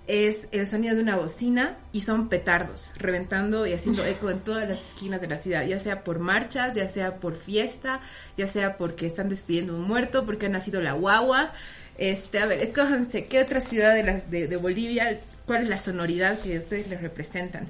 es 0.08 0.50
el 0.52 0.68
sonido 0.68 0.96
de 0.96 1.02
una 1.02 1.16
bocina 1.16 1.78
y 1.94 2.02
son 2.02 2.28
petardos, 2.28 2.92
reventando 2.98 3.66
y 3.66 3.74
haciendo 3.74 4.04
eco 4.04 4.30
en 4.30 4.40
todas 4.40 4.68
las 4.68 4.90
esquinas 4.90 5.22
de 5.22 5.28
la 5.28 5.38
ciudad, 5.38 5.66
ya 5.66 5.80
sea 5.80 6.04
por 6.04 6.20
marchas, 6.20 6.74
ya 6.74 6.90
sea 6.90 7.18
por 7.18 7.38
fiesta, 7.38 8.02
ya 8.38 8.48
sea 8.48 8.76
porque 8.76 9.06
están 9.06 9.30
despidiendo 9.30 9.76
un 9.76 9.84
muerto, 9.84 10.26
porque 10.26 10.48
ha 10.48 10.50
nacido 10.50 10.82
la 10.82 10.94
guagua. 10.94 11.54
Este, 11.98 12.40
a 12.40 12.46
ver, 12.46 12.60
escójanse, 12.60 13.26
¿qué 13.26 13.42
otra 13.42 13.62
ciudad 13.62 13.96
de, 13.96 14.58
Bolivia, 14.58 15.20
cuál 15.46 15.64
es 15.64 15.70
la 15.70 15.78
sonoridad 15.78 16.40
que 16.40 16.58
ustedes 16.58 16.88
les 16.88 17.02
representan? 17.02 17.68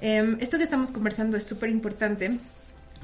Em, 0.00 0.36
esto 0.40 0.58
que 0.58 0.64
estamos 0.64 0.90
conversando 0.90 1.36
es 1.36 1.44
súper 1.44 1.70
importante 1.70 2.38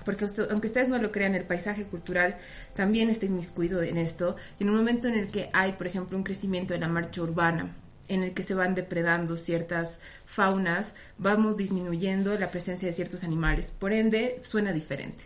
porque 0.05 0.27
aunque 0.51 0.69
ustedes 0.69 0.89
no 0.89 0.97
lo 0.97 1.13
crean, 1.13 1.35
el 1.35 1.45
paisaje 1.45 1.85
cultural 1.85 2.39
también 2.75 3.11
está 3.11 3.27
inmiscuido 3.27 3.83
en 3.83 3.99
esto. 3.99 4.37
Y 4.59 4.63
en 4.63 4.71
un 4.71 4.77
momento 4.77 5.07
en 5.07 5.15
el 5.19 5.29
que 5.29 5.51
hay, 5.53 5.73
por 5.73 5.87
ejemplo, 5.87 6.17
un 6.17 6.25
crecimiento 6.25 6.73
de 6.73 6.81
la 6.81 6.89
marcha 6.89 7.21
urbana, 7.21 7.75
en 8.09 8.23
el 8.23 8.33
que 8.33 8.43
se 8.43 8.55
van 8.55 8.75
depredando 8.75 9.37
ciertas 9.37 9.99
faunas, 10.25 10.95
vamos 11.19 11.59
disminuyendo 11.59 12.39
la 12.39 12.51
presencia 12.51 12.89
de 12.89 12.95
ciertos 12.95 13.23
animales. 13.23 13.75
Por 13.79 13.93
ende, 13.93 14.39
suena 14.43 14.73
diferente. 14.73 15.25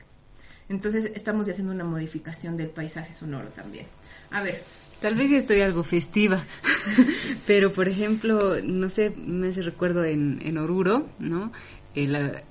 Entonces, 0.68 1.12
estamos 1.14 1.48
haciendo 1.48 1.72
una 1.72 1.84
modificación 1.84 2.56
del 2.56 2.68
paisaje 2.68 3.12
sonoro 3.12 3.50
también. 3.50 3.86
A 4.30 4.42
ver, 4.42 4.62
Tal 5.02 5.16
vez 5.16 5.30
yo 5.30 5.36
estoy 5.36 5.60
algo 5.62 5.82
festiva, 5.82 6.46
pero 7.46 7.72
por 7.72 7.88
ejemplo, 7.88 8.62
no 8.62 8.88
sé, 8.88 9.10
me 9.10 9.48
hace 9.48 9.62
recuerdo 9.62 10.04
en, 10.04 10.38
en 10.44 10.58
Oruro, 10.58 11.08
¿no? 11.18 11.50
Eh, 11.96 12.06
la 12.06 12.44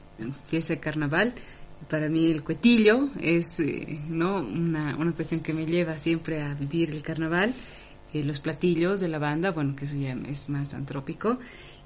fiesta 0.47 0.73
de 0.73 0.81
carnaval. 0.81 1.33
Para 1.89 2.09
mí 2.09 2.29
el 2.29 2.43
cuetillo 2.43 3.07
es, 3.21 3.57
eh, 3.61 4.01
¿no? 4.09 4.39
Una, 4.41 4.97
una 4.97 5.13
cuestión 5.13 5.39
que 5.39 5.53
me 5.53 5.65
lleva 5.65 5.97
siempre 5.97 6.41
a 6.41 6.53
vivir 6.53 6.91
el 6.91 7.01
carnaval. 7.01 7.53
Eh, 8.13 8.21
los 8.21 8.41
platillos 8.41 8.99
de 8.99 9.07
la 9.07 9.17
banda, 9.17 9.51
bueno, 9.51 9.73
que 9.73 9.85
eso 9.85 9.95
ya 9.95 10.11
es 10.27 10.49
más 10.49 10.73
antrópico. 10.73 11.39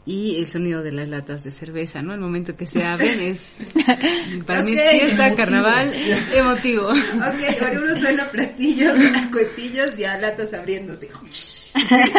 Y 0.07 0.37
el 0.37 0.45
sonido 0.47 0.83
de 0.83 0.91
las 0.91 1.09
latas 1.09 1.43
de 1.43 1.49
cerveza, 1.49 2.03
¿no? 2.03 2.13
El 2.13 2.19
momento 2.19 2.55
que 2.55 2.67
se 2.67 2.83
abren 2.83 3.19
es, 3.19 3.53
para 4.45 4.61
mí 4.63 4.73
es 4.73 4.81
fiesta, 4.81 5.33
carnaval, 5.35 5.91
emotivo. 6.33 6.89
ok, 6.89 7.61
Oruro 7.71 7.95
suena 7.99 8.23
a 8.23 8.29
platillos, 8.29 8.95
a 9.15 9.31
cuetillos 9.31 9.97
y 9.97 10.03
a 10.03 10.17
latas 10.19 10.53
abriéndose. 10.53 11.09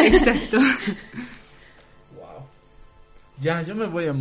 Exacto. 0.03 0.57
Wow. 2.15 2.45
Ya, 3.39 3.61
yo 3.61 3.73
me 3.73 3.87
voy 3.87 4.07
a 4.07 4.15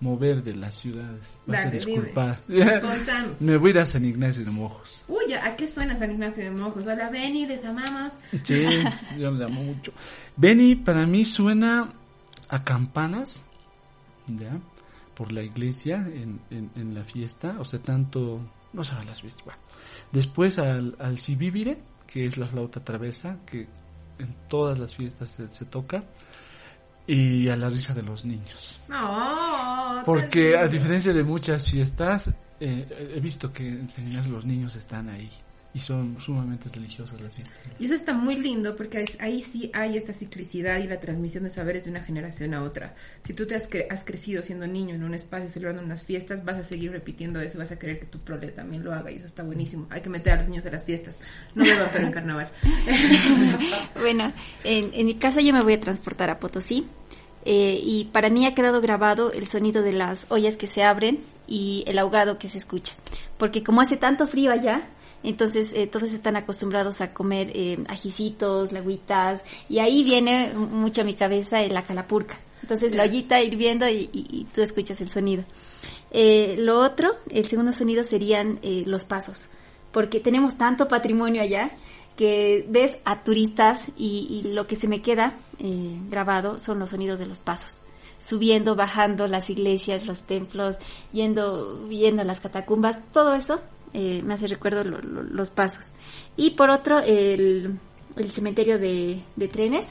mover 0.00 0.42
de 0.42 0.54
las 0.54 0.74
ciudades. 0.76 1.38
Vas 1.46 1.58
a 1.60 1.64
Dale, 1.64 1.78
dime. 1.80 1.92
disculpar. 1.92 2.40
Contanos. 2.80 3.40
me 3.40 3.56
voy 3.56 3.68
a 3.68 3.74
ir 3.74 3.78
a 3.80 3.86
San 3.86 4.04
Ignacio 4.04 4.44
de 4.44 4.50
Mojos. 4.50 5.04
Uy, 5.08 5.34
¿a 5.34 5.56
qué 5.56 5.66
suena 5.66 5.96
San 5.96 6.10
Ignacio 6.12 6.44
de 6.44 6.50
Mojos? 6.52 6.86
Hola, 6.86 7.10
Beni, 7.10 7.46
les 7.46 7.64
amamos. 7.64 8.12
Sí, 8.42 8.64
yo 9.18 9.30
le 9.30 9.44
amo 9.44 9.62
mucho. 9.62 9.92
Benny 10.36 10.76
para 10.76 11.06
mí 11.06 11.24
suena 11.24 11.92
a 12.48 12.64
campanas, 12.64 13.44
¿ya? 14.26 14.58
Por 15.14 15.32
la 15.32 15.42
iglesia 15.42 15.96
en, 15.96 16.40
en, 16.50 16.70
en 16.76 16.94
la 16.94 17.04
fiesta, 17.04 17.56
o 17.58 17.64
sea, 17.64 17.80
tanto, 17.80 18.40
no 18.72 18.84
sé, 18.84 18.94
las 19.06 19.22
viste, 19.22 19.42
bueno. 19.44 19.60
Después 20.12 20.58
al, 20.58 20.96
al 20.98 21.18
sibibire, 21.18 21.78
que 22.06 22.26
es 22.26 22.36
la 22.36 22.46
flauta 22.46 22.82
travesa, 22.84 23.38
que 23.44 23.68
en 24.18 24.34
todas 24.48 24.78
las 24.78 24.96
fiestas 24.96 25.30
se, 25.30 25.48
se 25.50 25.64
toca, 25.64 26.04
y 27.06 27.48
a 27.48 27.56
la 27.56 27.70
risa 27.70 27.94
de 27.94 28.02
los 28.02 28.24
niños. 28.24 28.78
Porque 30.04 30.56
a 30.56 30.68
diferencia 30.68 31.12
de 31.12 31.24
muchas 31.24 31.70
fiestas, 31.70 32.30
eh, 32.60 33.12
he 33.16 33.20
visto 33.20 33.52
que 33.52 33.66
en 33.66 33.88
San 33.88 34.06
Ignacio 34.06 34.32
los 34.32 34.44
niños 34.44 34.76
están 34.76 35.08
ahí, 35.08 35.30
y 35.78 35.80
son 35.80 36.16
sumamente 36.20 36.68
religiosas 36.74 37.20
las 37.20 37.32
fiestas. 37.32 37.60
Y 37.78 37.84
eso 37.84 37.94
está 37.94 38.12
muy 38.14 38.34
lindo 38.36 38.74
porque 38.74 39.00
es- 39.02 39.16
ahí 39.20 39.40
sí 39.40 39.70
hay 39.74 39.96
esta 39.96 40.12
ciclicidad 40.12 40.78
y 40.78 40.88
la 40.88 40.98
transmisión 40.98 41.44
de 41.44 41.50
saberes 41.50 41.84
de 41.84 41.90
una 41.90 42.02
generación 42.02 42.52
a 42.54 42.64
otra. 42.64 42.96
Si 43.24 43.32
tú 43.32 43.46
te 43.46 43.54
has, 43.54 43.70
cre- 43.70 43.86
has 43.90 44.02
crecido 44.04 44.42
siendo 44.42 44.66
niño 44.66 44.96
en 44.96 45.04
un 45.04 45.14
espacio 45.14 45.48
celebrando 45.48 45.82
unas 45.84 46.02
fiestas, 46.02 46.44
vas 46.44 46.56
a 46.56 46.64
seguir 46.64 46.90
repitiendo 46.90 47.40
eso, 47.40 47.58
vas 47.58 47.70
a 47.70 47.78
querer 47.78 48.00
que 48.00 48.06
tu 48.06 48.18
prole 48.18 48.48
también 48.48 48.82
lo 48.82 48.92
haga 48.92 49.12
y 49.12 49.16
eso 49.16 49.26
está 49.26 49.44
buenísimo. 49.44 49.86
Hay 49.90 50.00
que 50.00 50.10
meter 50.10 50.32
a 50.32 50.36
los 50.36 50.48
niños 50.48 50.66
a 50.66 50.70
las 50.70 50.84
fiestas. 50.84 51.14
No 51.54 51.62
beban 51.64 51.88
pero 51.92 52.06
en 52.06 52.12
carnaval. 52.12 52.50
Bueno, 54.00 54.32
en, 54.64 54.90
en 54.94 55.06
mi 55.06 55.14
caso 55.14 55.40
yo 55.40 55.52
me 55.52 55.60
voy 55.62 55.74
a 55.74 55.80
transportar 55.80 56.30
a 56.30 56.38
Potosí 56.38 56.86
eh, 57.44 57.78
y 57.82 58.06
para 58.06 58.30
mí 58.30 58.46
ha 58.46 58.54
quedado 58.54 58.80
grabado 58.80 59.32
el 59.32 59.46
sonido 59.48 59.82
de 59.82 59.92
las 59.92 60.26
ollas 60.30 60.56
que 60.56 60.66
se 60.66 60.82
abren 60.82 61.20
y 61.46 61.84
el 61.86 61.98
ahogado 61.98 62.38
que 62.38 62.48
se 62.48 62.58
escucha. 62.58 62.94
Porque 63.38 63.62
como 63.62 63.80
hace 63.80 63.96
tanto 63.96 64.26
frío 64.26 64.50
allá, 64.52 64.88
entonces 65.22 65.72
eh, 65.74 65.86
todos 65.86 66.12
están 66.12 66.36
acostumbrados 66.36 67.00
a 67.00 67.12
comer 67.12 67.50
eh, 67.54 67.78
ajicitos, 67.88 68.72
lagüitas 68.72 69.42
y 69.68 69.78
ahí 69.80 70.04
viene 70.04 70.52
mucho 70.54 71.00
a 71.02 71.04
mi 71.04 71.14
cabeza 71.14 71.60
la 71.68 71.82
calapurca. 71.82 72.38
Entonces 72.62 72.94
la 72.94 73.04
ollita 73.04 73.40
hirviendo 73.42 73.88
y, 73.88 74.10
y- 74.12 74.26
y 74.30 74.44
tú 74.52 74.60
escuchas 74.62 75.00
el 75.00 75.10
sonido. 75.10 75.44
Eh, 76.10 76.56
lo 76.58 76.80
otro, 76.80 77.10
el 77.30 77.46
segundo 77.46 77.72
sonido 77.72 78.02
serían 78.04 78.58
eh, 78.62 78.82
los 78.86 79.04
pasos, 79.04 79.48
porque 79.92 80.20
tenemos 80.20 80.56
tanto 80.56 80.88
patrimonio 80.88 81.42
allá 81.42 81.70
que 82.16 82.66
ves 82.68 82.98
a 83.04 83.20
turistas 83.20 83.86
y, 83.96 84.26
y 84.44 84.52
lo 84.52 84.66
que 84.66 84.74
se 84.76 84.88
me 84.88 85.00
queda 85.02 85.34
eh, 85.60 85.96
grabado 86.10 86.58
son 86.58 86.78
los 86.78 86.90
sonidos 86.90 87.18
de 87.18 87.26
los 87.26 87.38
pasos. 87.40 87.82
Subiendo, 88.18 88.74
bajando 88.74 89.28
las 89.28 89.48
iglesias, 89.50 90.06
los 90.06 90.22
templos, 90.24 90.76
yendo, 91.12 91.88
yendo 91.88 92.22
a 92.22 92.24
las 92.24 92.40
catacumbas, 92.40 92.98
todo 93.12 93.34
eso 93.34 93.60
eh, 93.94 94.22
me 94.24 94.34
hace 94.34 94.46
recuerdo 94.46 94.84
lo- 94.84 95.00
lo- 95.00 95.22
los 95.22 95.50
pasos. 95.50 95.84
Y 96.36 96.50
por 96.50 96.70
otro, 96.70 96.98
el, 97.00 97.78
el 98.16 98.30
cementerio 98.30 98.78
de, 98.78 99.20
de 99.36 99.48
trenes, 99.48 99.86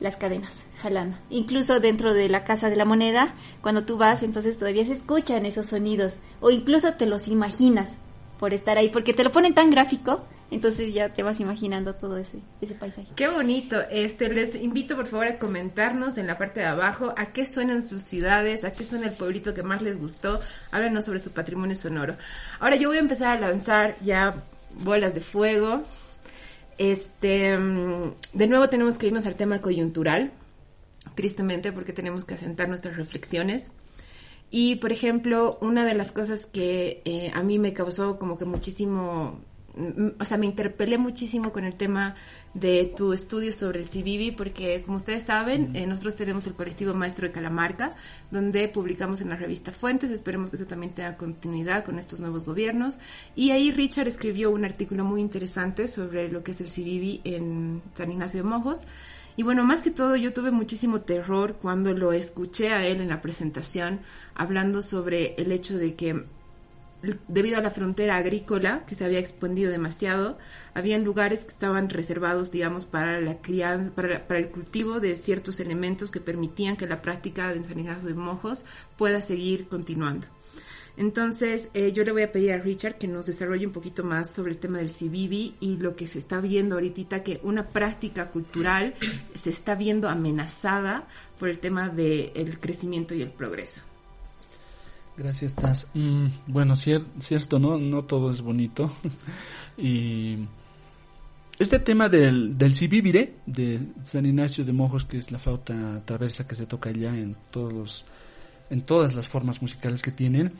las 0.00 0.16
cadenas, 0.16 0.52
jalando. 0.80 1.16
Incluso 1.30 1.78
dentro 1.80 2.12
de 2.14 2.28
la 2.28 2.44
Casa 2.44 2.68
de 2.70 2.76
la 2.76 2.84
Moneda, 2.84 3.34
cuando 3.60 3.84
tú 3.84 3.96
vas, 3.98 4.22
entonces 4.22 4.58
todavía 4.58 4.84
se 4.84 4.92
escuchan 4.92 5.46
esos 5.46 5.66
sonidos. 5.66 6.16
O 6.40 6.50
incluso 6.50 6.92
te 6.94 7.06
los 7.06 7.28
imaginas 7.28 7.98
por 8.38 8.52
estar 8.54 8.78
ahí, 8.78 8.88
porque 8.88 9.14
te 9.14 9.22
lo 9.24 9.30
ponen 9.30 9.54
tan 9.54 9.70
gráfico, 9.70 10.24
entonces 10.52 10.92
ya 10.92 11.12
te 11.12 11.22
vas 11.22 11.40
imaginando 11.40 11.94
todo 11.94 12.18
ese, 12.18 12.38
paisaje. 12.78 13.08
Qué 13.16 13.28
bonito. 13.28 13.76
Este, 13.90 14.28
les 14.28 14.54
invito 14.54 14.96
por 14.96 15.06
favor 15.06 15.26
a 15.26 15.38
comentarnos 15.38 16.18
en 16.18 16.26
la 16.26 16.36
parte 16.36 16.60
de 16.60 16.66
abajo 16.66 17.14
a 17.16 17.32
qué 17.32 17.46
suenan 17.46 17.82
sus 17.82 18.02
ciudades, 18.02 18.64
a 18.64 18.72
qué 18.72 18.84
suena 18.84 19.06
el 19.06 19.14
pueblito 19.14 19.54
que 19.54 19.62
más 19.62 19.80
les 19.80 19.98
gustó. 19.98 20.40
Háblanos 20.70 21.06
sobre 21.06 21.20
su 21.20 21.30
patrimonio 21.32 21.74
sonoro. 21.74 22.16
Ahora 22.60 22.76
yo 22.76 22.88
voy 22.88 22.98
a 22.98 23.00
empezar 23.00 23.36
a 23.36 23.40
lanzar 23.40 23.96
ya 24.04 24.34
bolas 24.84 25.14
de 25.14 25.22
fuego. 25.22 25.84
Este, 26.76 27.56
mm, 27.56 28.14
de 28.34 28.46
nuevo 28.46 28.68
tenemos 28.68 28.98
que 28.98 29.06
irnos 29.06 29.26
al 29.26 29.36
tema 29.36 29.60
coyuntural, 29.60 30.32
tristemente 31.14 31.72
porque 31.72 31.92
tenemos 31.92 32.24
que 32.24 32.34
asentar 32.34 32.68
nuestras 32.68 32.96
reflexiones. 32.96 33.72
Y, 34.54 34.76
por 34.76 34.92
ejemplo, 34.92 35.56
una 35.62 35.86
de 35.86 35.94
las 35.94 36.12
cosas 36.12 36.44
que 36.44 37.00
eh, 37.06 37.30
a 37.34 37.42
mí 37.42 37.58
me 37.58 37.72
causó 37.72 38.18
como 38.18 38.36
que 38.36 38.44
muchísimo, 38.44 39.40
o 40.18 40.24
sea, 40.24 40.36
me 40.36 40.46
interpelé 40.46 40.98
muchísimo 40.98 41.52
con 41.52 41.64
el 41.64 41.74
tema 41.74 42.14
de 42.52 42.92
tu 42.94 43.12
estudio 43.12 43.52
sobre 43.52 43.80
el 43.80 43.86
CBB, 43.86 44.36
porque 44.36 44.82
como 44.82 44.98
ustedes 44.98 45.24
saben, 45.24 45.74
eh, 45.74 45.86
nosotros 45.86 46.16
tenemos 46.16 46.46
el 46.46 46.54
colectivo 46.54 46.92
Maestro 46.92 47.26
de 47.26 47.32
Calamarca, 47.32 47.90
donde 48.30 48.68
publicamos 48.68 49.22
en 49.22 49.30
la 49.30 49.36
revista 49.36 49.72
Fuentes, 49.72 50.10
esperemos 50.10 50.50
que 50.50 50.56
eso 50.56 50.66
también 50.66 50.92
tenga 50.92 51.16
continuidad 51.16 51.84
con 51.84 51.98
estos 51.98 52.20
nuevos 52.20 52.44
gobiernos. 52.44 52.98
Y 53.34 53.52
ahí 53.52 53.72
Richard 53.72 54.08
escribió 54.08 54.50
un 54.50 54.64
artículo 54.64 55.04
muy 55.04 55.20
interesante 55.20 55.88
sobre 55.88 56.30
lo 56.30 56.44
que 56.44 56.52
es 56.52 56.60
el 56.60 56.68
CBB 56.68 57.20
en 57.24 57.82
San 57.94 58.12
Ignacio 58.12 58.42
de 58.42 58.48
Mojos. 58.48 58.82
Y 59.36 59.42
bueno, 59.44 59.64
más 59.64 59.80
que 59.80 59.90
todo 59.90 60.16
yo 60.16 60.34
tuve 60.34 60.50
muchísimo 60.50 61.00
terror 61.00 61.56
cuando 61.60 61.94
lo 61.94 62.12
escuché 62.12 62.68
a 62.68 62.86
él 62.86 63.00
en 63.00 63.08
la 63.08 63.22
presentación 63.22 64.00
hablando 64.34 64.82
sobre 64.82 65.34
el 65.38 65.52
hecho 65.52 65.78
de 65.78 65.94
que 65.94 66.26
debido 67.28 67.58
a 67.58 67.60
la 67.60 67.70
frontera 67.70 68.16
agrícola 68.16 68.84
que 68.86 68.94
se 68.94 69.04
había 69.04 69.18
expandido 69.18 69.70
demasiado, 69.70 70.38
habían 70.74 71.04
lugares 71.04 71.44
que 71.44 71.50
estaban 71.50 71.90
reservados, 71.90 72.50
digamos, 72.50 72.84
para 72.84 73.20
la 73.20 73.40
crianza, 73.40 73.94
para, 73.94 74.26
para 74.26 74.40
el 74.40 74.50
cultivo 74.50 75.00
de 75.00 75.16
ciertos 75.16 75.60
elementos 75.60 76.10
que 76.10 76.20
permitían 76.20 76.76
que 76.76 76.86
la 76.86 77.02
práctica 77.02 77.50
de 77.50 77.58
ensanigado 77.58 78.06
de 78.06 78.14
mojos 78.14 78.64
pueda 78.96 79.20
seguir 79.20 79.68
continuando. 79.68 80.28
Entonces, 80.96 81.70
eh, 81.72 81.92
yo 81.92 82.04
le 82.04 82.12
voy 82.12 82.22
a 82.22 82.32
pedir 82.32 82.52
a 82.52 82.58
Richard 82.58 82.98
que 82.98 83.08
nos 83.08 83.26
desarrolle 83.26 83.66
un 83.66 83.72
poquito 83.72 84.04
más 84.04 84.30
sobre 84.30 84.52
el 84.52 84.58
tema 84.58 84.78
del 84.78 84.90
CBB 84.90 85.54
y 85.60 85.78
lo 85.78 85.96
que 85.96 86.06
se 86.06 86.18
está 86.18 86.40
viendo 86.40 86.74
ahorita, 86.74 87.22
que 87.22 87.40
una 87.42 87.68
práctica 87.68 88.30
cultural 88.30 88.94
se 89.34 89.50
está 89.50 89.74
viendo 89.74 90.08
amenazada 90.08 91.08
por 91.38 91.48
el 91.48 91.58
tema 91.58 91.88
del 91.88 92.60
crecimiento 92.60 93.14
y 93.14 93.22
el 93.22 93.30
progreso. 93.30 93.82
Gracias, 95.16 95.54
Taz. 95.54 95.88
Mm, 95.94 96.26
bueno, 96.46 96.74
cier- 96.74 97.04
cierto, 97.20 97.58
¿no? 97.58 97.76
No 97.78 98.04
todo 98.04 98.30
es 98.30 98.40
bonito. 98.40 98.90
y 99.76 100.38
este 101.58 101.78
tema 101.78 102.08
del, 102.08 102.56
del 102.56 102.72
Sibibire, 102.72 103.34
de 103.46 103.80
San 104.04 104.24
Ignacio 104.26 104.64
de 104.64 104.72
Mojos, 104.72 105.04
que 105.04 105.18
es 105.18 105.30
la 105.30 105.38
flauta 105.38 106.02
traversa 106.04 106.46
que 106.46 106.54
se 106.54 106.66
toca 106.66 106.90
allá 106.90 107.14
en 107.16 107.36
todos 107.50 107.72
los, 107.72 108.04
en 108.70 108.82
todas 108.82 109.14
las 109.14 109.28
formas 109.28 109.60
musicales 109.60 110.00
que 110.00 110.12
tienen, 110.12 110.52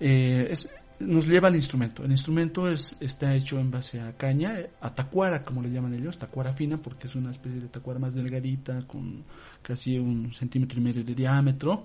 eh, 0.00 0.54
nos 0.98 1.26
lleva 1.26 1.48
al 1.48 1.56
instrumento. 1.56 2.02
El 2.02 2.10
instrumento 2.10 2.68
es, 2.68 2.96
está 3.00 3.34
hecho 3.34 3.58
en 3.60 3.70
base 3.70 4.00
a 4.00 4.16
caña, 4.16 4.56
a 4.80 4.94
tacuara, 4.94 5.44
como 5.44 5.62
le 5.62 5.70
llaman 5.70 5.94
ellos, 5.94 6.16
tacuara 6.18 6.54
fina, 6.54 6.78
porque 6.78 7.06
es 7.06 7.14
una 7.14 7.30
especie 7.30 7.60
de 7.60 7.68
tacuara 7.68 8.00
más 8.00 8.14
delgadita, 8.14 8.80
con 8.86 9.24
casi 9.62 9.98
un 9.98 10.32
centímetro 10.32 10.80
y 10.80 10.82
medio 10.84 11.04
de 11.04 11.14
diámetro, 11.14 11.84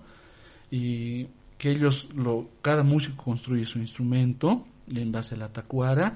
y 0.72 1.28
que 1.58 1.72
ellos, 1.72 2.10
lo, 2.16 2.50
cada 2.62 2.84
músico 2.84 3.24
construye 3.24 3.66
su 3.66 3.80
instrumento 3.80 4.66
en 4.94 5.12
base 5.12 5.36
a 5.36 5.38
la 5.38 5.50
tacuara, 5.54 6.16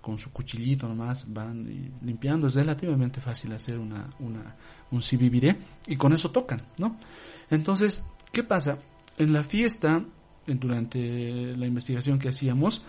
con 0.00 0.18
su 0.18 0.30
cuchillito 0.32 0.88
nomás 0.88 1.32
van 1.32 1.66
y 1.68 2.04
limpiando. 2.06 2.46
Es 2.46 2.54
relativamente 2.54 3.20
fácil 3.20 3.52
hacer 3.52 3.78
una, 3.78 4.08
una, 4.18 4.56
un 4.90 5.02
sibibiré 5.02 5.56
y 5.86 5.96
con 5.96 6.12
eso 6.12 6.30
tocan, 6.30 6.62
¿no? 6.78 6.96
Entonces, 7.50 8.02
¿qué 8.32 8.42
pasa? 8.42 8.78
En 9.18 9.32
la 9.32 9.44
fiesta, 9.44 10.02
en- 10.46 10.58
durante 10.60 11.54
la 11.56 11.66
investigación 11.66 12.18
que 12.18 12.28
hacíamos, 12.30 12.82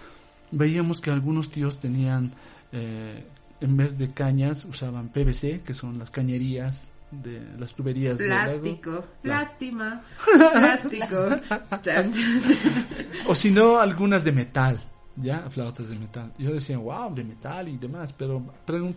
veíamos 0.51 0.99
que 1.01 1.11
algunos 1.11 1.49
tíos 1.49 1.79
tenían, 1.79 2.33
eh, 2.71 3.25
en 3.59 3.77
vez 3.77 3.97
de 3.97 4.11
cañas, 4.11 4.65
usaban 4.65 5.09
PVC, 5.09 5.61
que 5.63 5.73
son 5.73 5.99
las 5.99 6.09
cañerías 6.11 6.89
de 7.11 7.41
las 7.59 7.73
tuberías. 7.73 8.17
Plástico, 8.17 9.03
Plástico. 9.21 9.23
lástima, 9.23 10.03
plástico. 10.53 11.27
O 13.27 13.35
si 13.35 13.51
no, 13.51 13.79
algunas 13.79 14.23
de 14.23 14.31
metal, 14.31 14.81
¿ya? 15.15 15.49
Flautas 15.49 15.89
de 15.89 15.97
metal. 15.97 16.33
Yo 16.37 16.53
decía, 16.53 16.77
wow, 16.77 17.13
de 17.13 17.23
metal 17.23 17.67
y 17.67 17.77
demás, 17.77 18.13
pero 18.13 18.43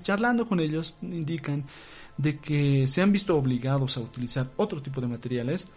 charlando 0.03 0.47
con 0.49 0.61
ellos 0.61 0.95
indican 1.03 1.65
de 2.17 2.39
que 2.39 2.87
se 2.87 3.03
han 3.03 3.12
visto 3.12 3.37
obligados 3.37 3.97
a 3.97 4.01
utilizar 4.01 4.51
otro 4.57 4.81
tipo 4.81 5.01
de 5.01 5.09
materiales 5.09 5.69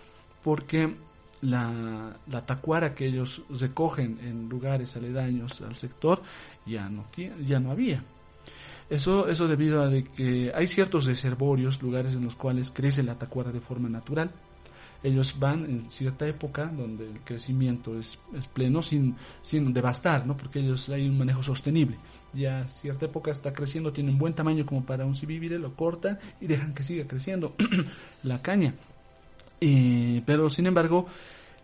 porque 0.44 0.96
la, 1.42 2.16
la 2.28 2.46
tacuara 2.46 2.94
que 2.94 3.08
ellos 3.08 3.42
recogen 3.50 4.20
en 4.22 4.48
lugares 4.50 4.96
aledaños 4.96 5.62
al 5.62 5.76
sector 5.76 6.22
ya 6.66 6.90
no, 6.90 7.06
ya 7.46 7.60
no 7.60 7.72
había. 7.72 8.04
Eso, 8.90 9.28
eso 9.28 9.48
debido 9.48 9.84
a 9.84 9.92
que 10.16 10.52
hay 10.56 10.68
ciertos 10.68 11.06
reservorios, 11.06 11.82
lugares 11.82 12.16
en 12.16 12.24
los 12.24 12.36
cuales 12.36 12.72
crece 12.72 13.04
la 13.04 13.20
tacuara 13.20 13.52
de 13.52 13.60
forma 13.60 13.90
natural. 13.90 14.32
Ellos 15.04 15.36
van 15.38 15.66
en 15.66 15.90
cierta 15.92 16.26
época 16.26 16.66
donde 16.66 17.06
el 17.06 17.20
crecimiento 17.20 18.00
es, 18.00 18.18
es 18.34 18.48
pleno 18.48 18.82
sin, 18.82 19.16
sin 19.42 19.74
devastar, 19.74 20.26
¿no? 20.26 20.36
Porque 20.36 20.60
ellos 20.60 20.90
hay 20.90 21.08
un 21.08 21.18
manejo 21.18 21.44
sostenible. 21.44 21.98
Ya 22.34 22.68
cierta 22.68 23.06
época 23.06 23.32
está 23.32 23.54
creciendo, 23.54 23.94
tiene 23.94 24.12
un 24.12 24.18
buen 24.18 24.34
tamaño 24.34 24.66
como 24.66 24.86
para 24.86 25.06
un 25.06 25.16
cibibire, 25.16 25.60
lo 25.60 25.76
cortan 25.76 26.18
y 26.42 26.48
dejan 26.48 26.74
que 26.74 26.84
siga 26.84 27.06
creciendo 27.08 27.56
la 28.24 28.42
caña. 28.42 28.74
Eh, 29.60 30.22
pero 30.26 30.50
sin 30.50 30.66
embargo, 30.68 31.08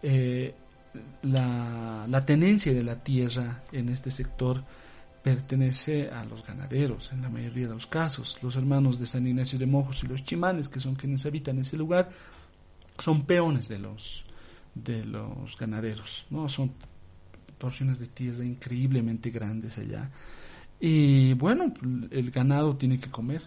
eh, 0.02 0.54
la, 1.24 2.06
la 2.08 2.26
tenencia 2.26 2.74
de 2.74 2.84
la 2.84 3.00
tierra 3.00 3.64
en 3.72 3.90
este 3.90 4.12
sector 4.12 4.64
pertenece 5.24 6.10
a 6.10 6.26
los 6.26 6.46
ganaderos 6.46 7.12
en 7.14 7.22
la 7.22 7.30
mayoría 7.30 7.68
de 7.70 7.74
los 7.74 7.88
casos. 7.88 8.38
Los 8.44 8.58
hermanos 8.58 9.00
de 9.00 9.08
San 9.08 9.26
Ignacio 9.26 9.58
de 9.58 9.66
Mojos 9.66 10.04
y 10.04 10.08
los 10.08 10.24
chimanes, 10.24 10.68
que 10.68 10.82
son 10.82 10.96
quienes 10.96 11.26
habitan 11.26 11.58
ese 11.60 11.78
lugar, 11.78 12.10
son 12.98 13.24
peones 13.24 13.70
de 13.70 13.80
los 13.80 14.24
de 14.76 15.06
los 15.06 15.58
ganaderos, 15.58 16.26
¿no? 16.30 16.50
Son 16.50 16.74
porciones 17.58 18.00
de 18.00 18.08
tierra 18.08 18.44
increíblemente 18.44 19.30
grandes 19.30 19.78
allá. 19.78 20.10
Y 20.80 21.34
bueno, 21.34 21.74
el 22.12 22.32
ganado 22.32 22.76
tiene 22.76 23.00
que 23.00 23.10
comer, 23.10 23.44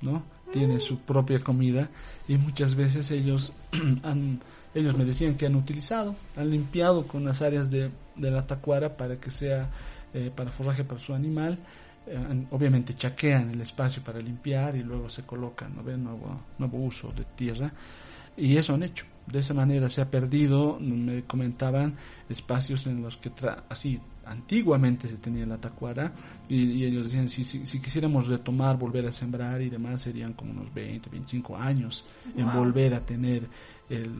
¿no? 0.00 0.24
Tiene 0.50 0.80
su 0.80 0.98
propia 0.98 1.40
comida 1.40 1.88
y 2.26 2.36
muchas 2.36 2.74
veces 2.74 3.10
ellos 3.10 3.52
han 4.02 4.40
ellos 4.74 4.96
me 4.96 5.04
decían 5.04 5.34
que 5.34 5.46
han 5.46 5.54
utilizado, 5.54 6.16
han 6.34 6.50
limpiado 6.50 7.06
con 7.06 7.24
las 7.24 7.42
áreas 7.42 7.70
de, 7.70 7.90
de 8.16 8.30
la 8.30 8.46
tacuara 8.46 8.96
para 8.96 9.16
que 9.16 9.30
sea 9.30 9.70
eh, 10.14 10.30
para 10.34 10.50
forraje 10.50 10.84
para 10.84 11.00
su 11.00 11.14
animal. 11.14 11.58
Eh, 12.06 12.46
obviamente 12.50 12.94
chaquean 12.94 13.50
el 13.50 13.60
espacio 13.60 14.02
para 14.02 14.18
limpiar 14.20 14.74
y 14.76 14.82
luego 14.82 15.08
se 15.08 15.22
colocan, 15.22 15.74
¿no? 15.76 15.82
Nuevo, 15.82 16.40
nuevo 16.58 16.78
uso 16.78 17.12
de 17.16 17.24
tierra. 17.36 17.72
Y 18.36 18.56
eso 18.56 18.74
han 18.74 18.82
hecho. 18.82 19.04
De 19.26 19.38
esa 19.38 19.54
manera 19.54 19.88
se 19.88 20.00
ha 20.00 20.10
perdido, 20.10 20.78
me 20.80 21.22
comentaban, 21.22 21.94
espacios 22.28 22.86
en 22.88 23.02
los 23.02 23.16
que 23.16 23.30
tra- 23.32 23.62
así 23.68 24.00
antiguamente 24.24 25.06
se 25.08 25.16
tenía 25.16 25.44
la 25.46 25.58
tacuara 25.58 26.12
y, 26.48 26.62
y 26.62 26.84
ellos 26.84 27.06
decían, 27.06 27.28
si, 27.28 27.44
si, 27.44 27.64
si 27.66 27.80
quisiéramos 27.80 28.26
retomar, 28.28 28.76
volver 28.78 29.06
a 29.06 29.12
sembrar 29.12 29.62
y 29.62 29.68
demás, 29.70 30.00
serían 30.02 30.32
como 30.32 30.52
unos 30.52 30.72
20, 30.74 31.08
25 31.10 31.56
años 31.56 32.04
en 32.36 32.46
Wow. 32.46 32.54
volver 32.64 32.94
a 32.94 33.00
tener 33.06 33.46
el, 33.88 34.10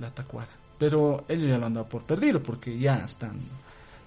la 0.00 0.10
tacuara. 0.12 0.50
Pero 0.78 1.24
ellos 1.28 1.48
ya 1.50 1.58
lo 1.58 1.66
han 1.66 1.74
dado 1.74 1.88
por 1.88 2.02
perdido 2.04 2.42
porque 2.42 2.76
ya 2.78 2.98
están 3.04 3.36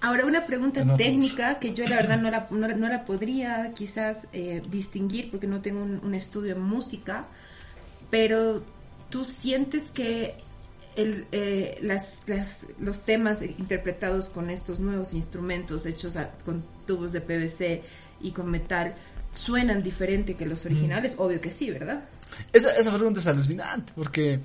Ahora, 0.02 0.26
una 0.26 0.46
pregunta 0.48 0.84
No, 0.84 0.98
técnica 0.98 1.60
que 1.60 1.74
yo 1.74 1.88
la 1.88 1.96
verdad 1.98 2.20
no 2.20 2.32
la, 2.32 2.48
no, 2.50 2.68
no 2.68 2.90
la 2.90 3.06
podría 3.06 3.72
quizás 3.74 4.28
eh, 4.34 4.62
distinguir 4.70 5.30
porque 5.30 5.46
no 5.48 5.62
tengo 5.62 5.82
un, 5.84 6.00
un 6.04 6.16
estudio 6.16 6.54
en 6.56 6.62
música, 6.62 7.26
pero 8.10 8.64
tú 9.10 9.26
sientes 9.26 9.84
que 9.94 10.36
el, 10.96 11.26
eh, 11.32 11.78
las, 11.82 12.20
las- 12.28 12.68
los 12.80 13.06
temas 13.06 13.42
interpretados 13.44 14.30
con 14.30 14.50
estos 14.50 14.80
nuevos 14.80 15.14
instrumentos 15.14 15.86
hechos 15.86 16.18
a- 16.18 16.32
con 16.46 16.64
tubos 16.86 17.14
de 17.14 17.22
PVC 17.22 17.82
y 18.22 18.32
con 18.32 18.50
metal 18.50 18.96
suenan 19.32 19.82
diferente 19.84 20.34
que 20.36 20.46
los 20.46 20.66
originales, 20.66 21.16
obvio 21.18 21.40
que 21.40 21.50
sí, 21.50 21.70
¿verdad? 21.72 22.04
Esa, 22.52 22.72
esa 22.76 22.92
pregunta 22.94 23.20
es 23.20 23.28
alucinante 23.28 23.94
porque 23.96 24.40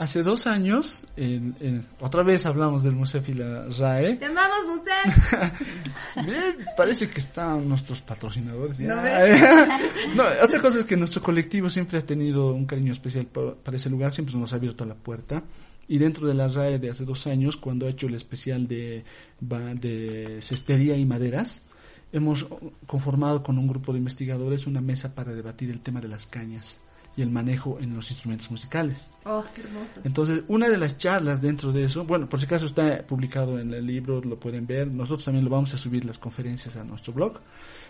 hace 0.00 0.22
dos 0.22 0.46
años, 0.46 1.04
en- 1.16 1.54
en- 1.60 1.86
otra 2.00 2.22
vez 2.22 2.46
hablamos 2.46 2.82
del 2.82 2.94
Museo 2.96 3.22
y 3.28 3.34
la 3.34 3.66
RAE. 3.78 4.16
¡Te 4.16 4.24
amamos, 4.26 4.58
parece 6.76 7.08
que 7.08 7.20
están 7.20 7.68
nuestros 7.68 8.00
patrocinadores. 8.00 8.78
ya. 8.78 8.94
¿No 8.94 9.02
ves? 9.02 9.40
No, 10.16 10.24
otra 10.42 10.60
cosa 10.60 10.78
es 10.80 10.84
que 10.84 10.96
nuestro 10.96 11.22
colectivo 11.22 11.70
siempre 11.70 11.98
ha 11.98 12.02
tenido 12.06 12.52
un 12.52 12.66
cariño 12.66 12.92
especial 12.92 13.26
para 13.26 13.76
ese 13.76 13.88
lugar, 13.90 14.12
siempre 14.12 14.34
nos 14.36 14.52
ha 14.52 14.56
abierto 14.56 14.84
la 14.84 14.94
puerta. 14.94 15.42
Y 15.86 15.98
dentro 15.98 16.26
de 16.26 16.34
la 16.34 16.48
RAE 16.48 16.78
de 16.78 16.90
hace 16.90 17.04
dos 17.04 17.26
años, 17.26 17.56
cuando 17.56 17.86
ha 17.86 17.90
hecho 17.90 18.06
el 18.06 18.14
especial 18.14 18.66
de, 18.68 19.04
de 19.40 20.38
cestería 20.40 20.96
y 20.96 21.04
maderas, 21.04 21.64
hemos 22.12 22.46
conformado 22.86 23.42
con 23.42 23.58
un 23.58 23.66
grupo 23.68 23.92
de 23.92 23.98
investigadores 23.98 24.66
una 24.66 24.80
mesa 24.80 25.14
para 25.14 25.32
debatir 25.32 25.70
el 25.70 25.80
tema 25.80 26.00
de 26.00 26.08
las 26.08 26.26
cañas 26.26 26.80
y 27.20 27.22
el 27.22 27.30
manejo 27.30 27.78
en 27.80 27.94
los 27.94 28.10
instrumentos 28.10 28.50
musicales. 28.50 29.10
¡Oh, 29.24 29.44
qué 29.54 29.60
hermoso! 29.60 30.00
Entonces, 30.04 30.42
una 30.48 30.68
de 30.68 30.78
las 30.78 30.96
charlas 30.96 31.40
dentro 31.40 31.70
de 31.70 31.84
eso, 31.84 32.04
bueno, 32.04 32.28
por 32.28 32.40
si 32.40 32.46
acaso 32.46 32.66
está 32.66 33.02
publicado 33.06 33.58
en 33.60 33.72
el 33.74 33.86
libro, 33.86 34.20
lo 34.22 34.40
pueden 34.40 34.66
ver, 34.66 34.88
nosotros 34.88 35.24
también 35.24 35.44
lo 35.44 35.50
vamos 35.50 35.72
a 35.74 35.78
subir 35.78 36.04
las 36.04 36.18
conferencias 36.18 36.76
a 36.76 36.84
nuestro 36.84 37.12
blog, 37.12 37.38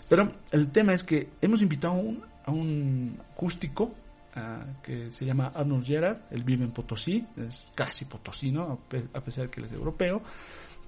pero 0.09 0.33
el 0.51 0.69
tema 0.73 0.93
es 0.93 1.05
que 1.05 1.29
hemos 1.41 1.63
invitado 1.63 1.95
a 1.95 1.97
un, 1.97 2.23
a 2.45 2.51
un 2.51 3.17
acústico 3.33 3.95
ah, 4.35 4.65
que 4.83 5.13
se 5.13 5.25
llama 5.25 5.53
Arnold 5.55 5.85
Gerard, 5.87 6.19
él 6.33 6.43
vive 6.43 6.65
en 6.65 6.73
Potosí, 6.73 7.25
es 7.37 7.67
casi 7.75 8.05
potosino, 8.07 8.63
a 8.63 8.77
pe- 8.77 9.07
a 9.15 9.21
pesar 9.21 9.49
que 9.49 9.61
él 9.61 9.67
es 9.67 9.73
europeo, 9.73 10.21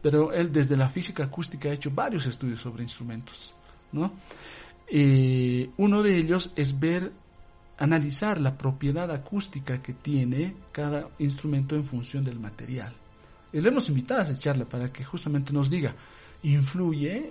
pero 0.02 0.32
él 0.32 0.52
desde 0.52 0.76
la 0.76 0.88
física 0.88 1.22
acústica 1.24 1.68
ha 1.68 1.72
hecho 1.72 1.92
varios 1.92 2.26
estudios 2.26 2.60
sobre 2.60 2.82
instrumentos, 2.82 3.54
¿no? 3.92 4.10
Eh, 4.94 5.70
uno 5.76 6.02
de 6.02 6.16
ellos 6.18 6.50
es 6.56 6.78
ver, 6.78 7.12
analizar 7.82 8.40
la 8.40 8.56
propiedad 8.56 9.10
acústica 9.10 9.82
que 9.82 9.92
tiene 9.92 10.54
cada 10.70 11.08
instrumento 11.18 11.74
en 11.74 11.84
función 11.84 12.24
del 12.24 12.38
material. 12.38 12.94
Y 13.52 13.60
le 13.60 13.68
hemos 13.70 13.88
invitado 13.88 14.20
a 14.20 14.22
esa 14.22 14.38
charla 14.38 14.66
para 14.66 14.92
que 14.92 15.02
justamente 15.02 15.52
nos 15.52 15.68
diga, 15.68 15.92
¿influye 16.44 17.28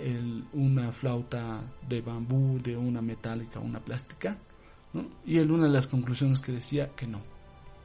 una 0.51 0.91
flauta 0.91 1.63
de 1.87 2.01
bambú, 2.01 2.59
de 2.61 2.75
una 2.75 3.01
metálica 3.01 3.61
una 3.61 3.79
plástica? 3.79 4.37
¿No? 4.91 5.05
Y 5.25 5.37
él 5.37 5.51
una 5.51 5.67
de 5.67 5.71
las 5.71 5.87
conclusiones 5.87 6.41
que 6.41 6.51
decía 6.51 6.89
que 6.89 7.07
no. 7.07 7.21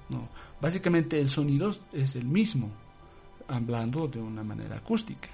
no. 0.08 0.28
Básicamente 0.60 1.20
el 1.20 1.30
sonido 1.30 1.72
es 1.92 2.16
el 2.16 2.24
mismo, 2.24 2.72
hablando 3.46 4.08
de 4.08 4.20
una 4.20 4.42
manera 4.42 4.78
acústica. 4.78 5.28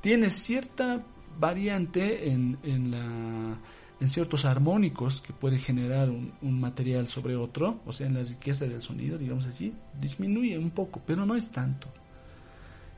Tiene 0.00 0.30
cierta 0.30 1.04
variante 1.38 2.30
en, 2.30 2.56
en, 2.62 2.90
la, 2.90 3.58
en 4.04 4.10
ciertos 4.10 4.44
armónicos 4.44 5.22
que 5.22 5.32
puede 5.32 5.58
generar 5.58 6.10
un, 6.10 6.60
material 6.60 7.08
sobre 7.08 7.36
otro, 7.36 7.80
o 7.86 7.92
sea, 7.92 8.06
en 8.06 8.12
la 8.12 8.22
riqueza 8.22 8.66
del 8.66 8.82
sonido, 8.82 9.16
digamos 9.16 9.46
así, 9.46 9.72
disminuye 9.98 10.58
un 10.58 10.72
poco, 10.72 11.00
pero 11.06 11.24
no 11.24 11.34
es 11.34 11.50
tanto. 11.50 11.88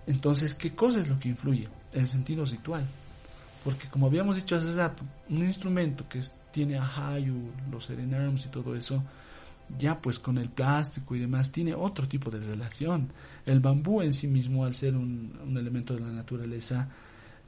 Entonces, 0.09 0.57
¿qué 0.57 0.75
cosa 0.75 0.99
es 0.99 1.07
lo 1.07 1.17
que 1.21 1.29
influye? 1.29 1.69
El 1.93 2.09
sentido 2.09 2.45
ritual. 2.45 2.85
Porque 3.63 3.87
como 3.87 4.07
habíamos 4.07 4.35
dicho 4.35 4.57
hace 4.57 4.75
rato, 4.75 5.05
un 5.31 5.45
instrumento 5.45 6.09
que 6.09 6.23
tiene 6.51 6.77
a 6.77 6.85
Hayu, 6.85 7.53
los 7.71 7.85
serenarms 7.85 8.47
y 8.47 8.49
todo 8.49 8.75
eso, 8.75 9.01
ya 9.79 10.03
pues 10.03 10.19
con 10.19 10.39
el 10.39 10.49
plástico 10.49 11.15
y 11.15 11.21
demás 11.21 11.53
tiene 11.53 11.73
otro 11.73 12.09
tipo 12.09 12.33
de 12.33 12.41
relación. 12.41 13.13
El 13.45 13.61
bambú 13.61 14.03
en 14.03 14.13
sí 14.13 14.27
mismo, 14.27 14.65
al 14.65 14.75
ser 14.75 14.97
un 14.97 15.57
elemento 15.57 15.95
de 15.95 16.01
la 16.01 16.11
naturaleza, 16.11 16.89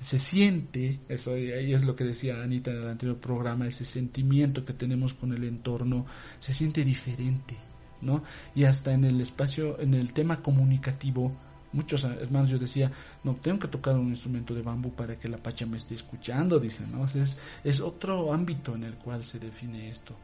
se 0.01 0.19
siente, 0.19 1.01
eso 1.09 1.35
ahí 1.35 1.73
es 1.73 1.85
lo 1.85 1.97
que 1.97 2.05
decía 2.05 2.43
Anita 2.43 2.71
en 2.71 2.79
el 2.79 2.89
anterior 2.89 3.19
programa, 3.19 3.67
ese 3.67 3.85
sentimiento 3.85 4.65
que 4.65 4.73
tenemos 4.73 5.15
con 5.15 5.33
el 5.33 5.45
entorno, 5.45 6.07
se 6.39 6.53
siente 6.53 6.85
diferente, 6.85 7.57
¿no? 8.01 8.23
Y 8.55 8.65
hasta 8.65 8.93
en 8.93 9.05
el 9.05 9.21
espacio, 9.21 9.81
en 9.81 9.95
el 9.95 10.13
tema 10.13 10.41
comunicativo, 10.41 11.33
muchos 11.73 12.05
hermanos 12.05 12.51
yo 12.51 12.59
decía, 12.59 12.93
no, 13.25 13.35
tengo 13.37 13.59
que 13.59 13.69
tocar 13.69 13.97
un 13.97 14.09
instrumento 14.11 14.55
de 14.55 14.63
bambú 14.63 14.93
para 14.93 15.19
que 15.19 15.29
la 15.29 15.39
pacha 15.39 15.67
me 15.67 15.77
esté 15.77 15.95
escuchando, 15.95 16.61
dicen, 16.61 16.93
¿no? 16.93 17.05
Es, 17.05 17.39
es 17.65 17.81
otro 17.81 18.33
ámbito 18.33 18.77
en 18.77 18.85
el 18.85 18.95
cual 18.95 19.25
se 19.25 19.39
define 19.41 19.89
esto. 19.89 20.15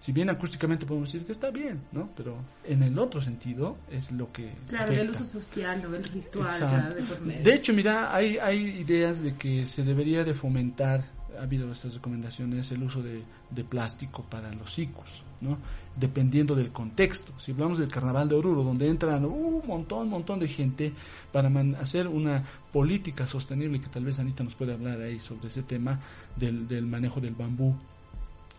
Si 0.00 0.12
bien 0.12 0.30
acústicamente 0.30 0.86
podemos 0.86 1.12
decir 1.12 1.26
que 1.26 1.32
está 1.32 1.50
bien, 1.50 1.82
¿no? 1.92 2.08
Pero 2.16 2.36
en 2.64 2.82
el 2.82 2.98
otro 2.98 3.20
sentido 3.20 3.76
es 3.90 4.10
lo 4.12 4.32
que... 4.32 4.50
Claro, 4.68 4.92
el 4.92 5.00
afecta. 5.00 5.22
uso 5.24 5.40
social, 5.40 5.82
¿no? 5.82 5.94
el 5.94 6.04
ritual 6.04 6.94
de 6.96 7.02
por 7.02 7.20
medio. 7.20 7.42
De 7.44 7.54
hecho, 7.54 7.74
mira, 7.74 8.14
hay, 8.14 8.38
hay 8.38 8.56
ideas 8.80 9.22
de 9.22 9.34
que 9.36 9.66
se 9.66 9.82
debería 9.84 10.24
de 10.24 10.32
fomentar, 10.32 11.04
ha 11.38 11.42
habido 11.42 11.70
estas 11.70 11.94
recomendaciones, 11.94 12.72
el 12.72 12.82
uso 12.82 13.02
de, 13.02 13.22
de 13.50 13.62
plástico 13.64 14.22
para 14.24 14.50
los 14.54 14.72
ciclos, 14.74 15.22
¿no? 15.42 15.58
Dependiendo 15.96 16.54
del 16.54 16.70
contexto. 16.70 17.34
Si 17.38 17.52
hablamos 17.52 17.78
del 17.78 17.88
carnaval 17.88 18.26
de 18.28 18.36
Oruro, 18.36 18.62
donde 18.62 18.88
entran 18.88 19.24
un 19.26 19.62
montón, 19.66 20.08
montón 20.08 20.40
de 20.40 20.48
gente 20.48 20.92
para 21.30 21.50
man- 21.50 21.74
hacer 21.76 22.08
una 22.08 22.42
política 22.72 23.26
sostenible, 23.26 23.80
que 23.82 23.88
tal 23.88 24.06
vez 24.06 24.18
Anita 24.18 24.44
nos 24.44 24.54
puede 24.54 24.72
hablar 24.72 25.00
ahí 25.02 25.20
sobre 25.20 25.48
ese 25.48 25.62
tema 25.62 26.00
del, 26.36 26.66
del 26.66 26.86
manejo 26.86 27.20
del 27.20 27.34
bambú 27.34 27.74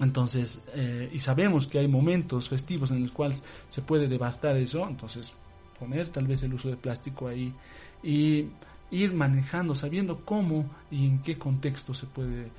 entonces, 0.02 0.62
eh, 0.74 1.10
y 1.14 1.20
sabemos 1.20 1.68
que 1.68 1.80
hay 1.80 1.88
momentos 1.88 2.49
festivos 2.49 2.91
en 2.91 3.02
los 3.02 3.12
cuales 3.12 3.43
se 3.70 3.82
puede 3.82 4.08
devastar 4.08 4.58
eso, 4.58 4.88
entonces 4.88 5.32
poner 5.80 6.10
tal 6.10 6.28
vez 6.28 6.43
el 6.43 6.54
uso 6.54 6.70
de 6.70 6.78
plástico 6.78 7.28
ahí 7.28 7.54
y 8.04 8.47
ir 8.91 9.14
manejando, 9.14 9.74
sabiendo 9.76 10.26
cómo 10.26 10.70
y 10.91 11.08
en 11.08 11.20
qué 11.22 11.38
contexto 11.38 11.93
se 11.93 12.06
puede 12.06 12.49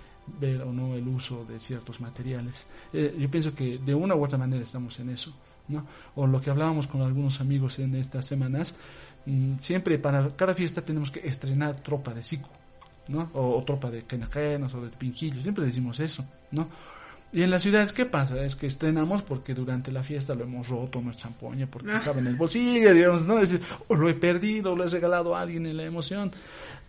ver 0.40 0.62
o 0.62 0.72
no 0.72 0.94
el 0.94 1.06
uso 1.08 1.44
de 1.44 1.60
ciertos 1.60 2.00
materiales. 2.00 2.66
Eh, 2.92 3.14
yo 3.18 3.30
pienso 3.30 3.54
que 3.54 3.78
de 3.78 3.94
una 3.94 4.14
u 4.14 4.24
otra 4.24 4.38
manera 4.38 4.62
estamos 4.62 4.98
en 5.00 5.10
eso, 5.10 5.32
¿no? 5.68 5.86
O 6.14 6.26
lo 6.26 6.40
que 6.40 6.50
hablábamos 6.50 6.86
con 6.86 7.02
algunos 7.02 7.40
amigos 7.40 7.78
en 7.78 7.94
estas 7.94 8.26
semanas, 8.26 8.76
mm, 9.26 9.58
siempre 9.58 9.98
para 9.98 10.30
cada 10.36 10.54
fiesta 10.54 10.82
tenemos 10.82 11.10
que 11.10 11.20
estrenar 11.26 11.76
tropa 11.76 12.14
de 12.14 12.22
siku, 12.22 12.48
¿no? 13.08 13.30
O, 13.34 13.62
tropa 13.64 13.90
de 13.90 14.04
quenaquenos 14.04 14.74
o 14.74 14.80
de 14.82 14.90
pinquillo, 14.90 15.42
siempre 15.42 15.64
decimos 15.64 16.00
eso, 16.00 16.24
¿no? 16.52 16.68
Y 17.32 17.42
en 17.42 17.50
las 17.50 17.62
ciudades, 17.62 17.92
¿qué 17.94 18.04
pasa? 18.04 18.44
Es 18.44 18.56
que 18.56 18.66
estrenamos 18.66 19.22
porque 19.22 19.54
durante 19.54 19.90
la 19.90 20.02
fiesta 20.02 20.34
lo 20.34 20.44
hemos 20.44 20.68
roto 20.68 21.00
nuestra 21.00 21.28
ampoña 21.28 21.66
porque 21.66 21.90
Ah. 21.90 21.96
estaba 21.96 22.20
en 22.20 22.26
el 22.26 22.36
bolsillo, 22.36 22.92
digamos, 22.92 23.24
¿no? 23.24 23.38
Es 23.38 23.50
decir, 23.50 23.66
o 23.88 23.94
lo 23.94 24.08
he 24.10 24.14
perdido, 24.14 24.72
o 24.72 24.76
lo 24.76 24.84
he 24.84 24.88
regalado 24.88 25.34
a 25.34 25.40
alguien 25.40 25.64
en 25.66 25.78
la 25.78 25.84
emoción. 25.84 26.30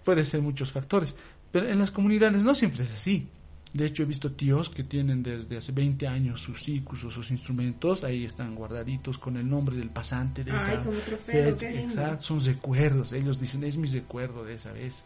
Puede 0.03 0.25
ser 0.25 0.41
muchos 0.41 0.71
factores. 0.71 1.15
Pero 1.51 1.69
en 1.69 1.79
las 1.79 1.91
comunidades 1.91 2.43
no 2.43 2.53
siempre 2.55 2.83
es 2.83 2.91
así. 2.93 3.29
De 3.73 3.85
hecho, 3.85 4.03
he 4.03 4.05
visto 4.05 4.31
tíos 4.33 4.69
que 4.69 4.83
tienen 4.83 5.23
desde 5.23 5.57
hace 5.57 5.71
20 5.71 6.07
años 6.07 6.41
sus 6.41 6.61
cicus 6.61 7.03
o 7.05 7.09
sus 7.09 7.31
instrumentos, 7.31 8.03
ahí 8.03 8.23
están 8.25 8.53
guardaditos 8.53 9.17
con 9.17 9.35
el 9.37 9.49
nombre 9.49 9.75
del 9.77 9.89
pasante 9.89 10.43
de 10.43 10.51
Ay, 10.51 10.57
esa 10.57 10.81
como 10.81 10.97
trofeo, 10.99 11.55
qué 11.57 11.71
lindo. 11.71 11.93
Exacto, 11.93 12.21
son 12.21 12.39
recuerdos. 12.41 13.13
Ellos 13.13 13.39
dicen, 13.39 13.63
es 13.63 13.77
mi 13.77 13.87
recuerdo 13.87 14.43
de 14.43 14.55
esa 14.55 14.71
vez. 14.73 15.05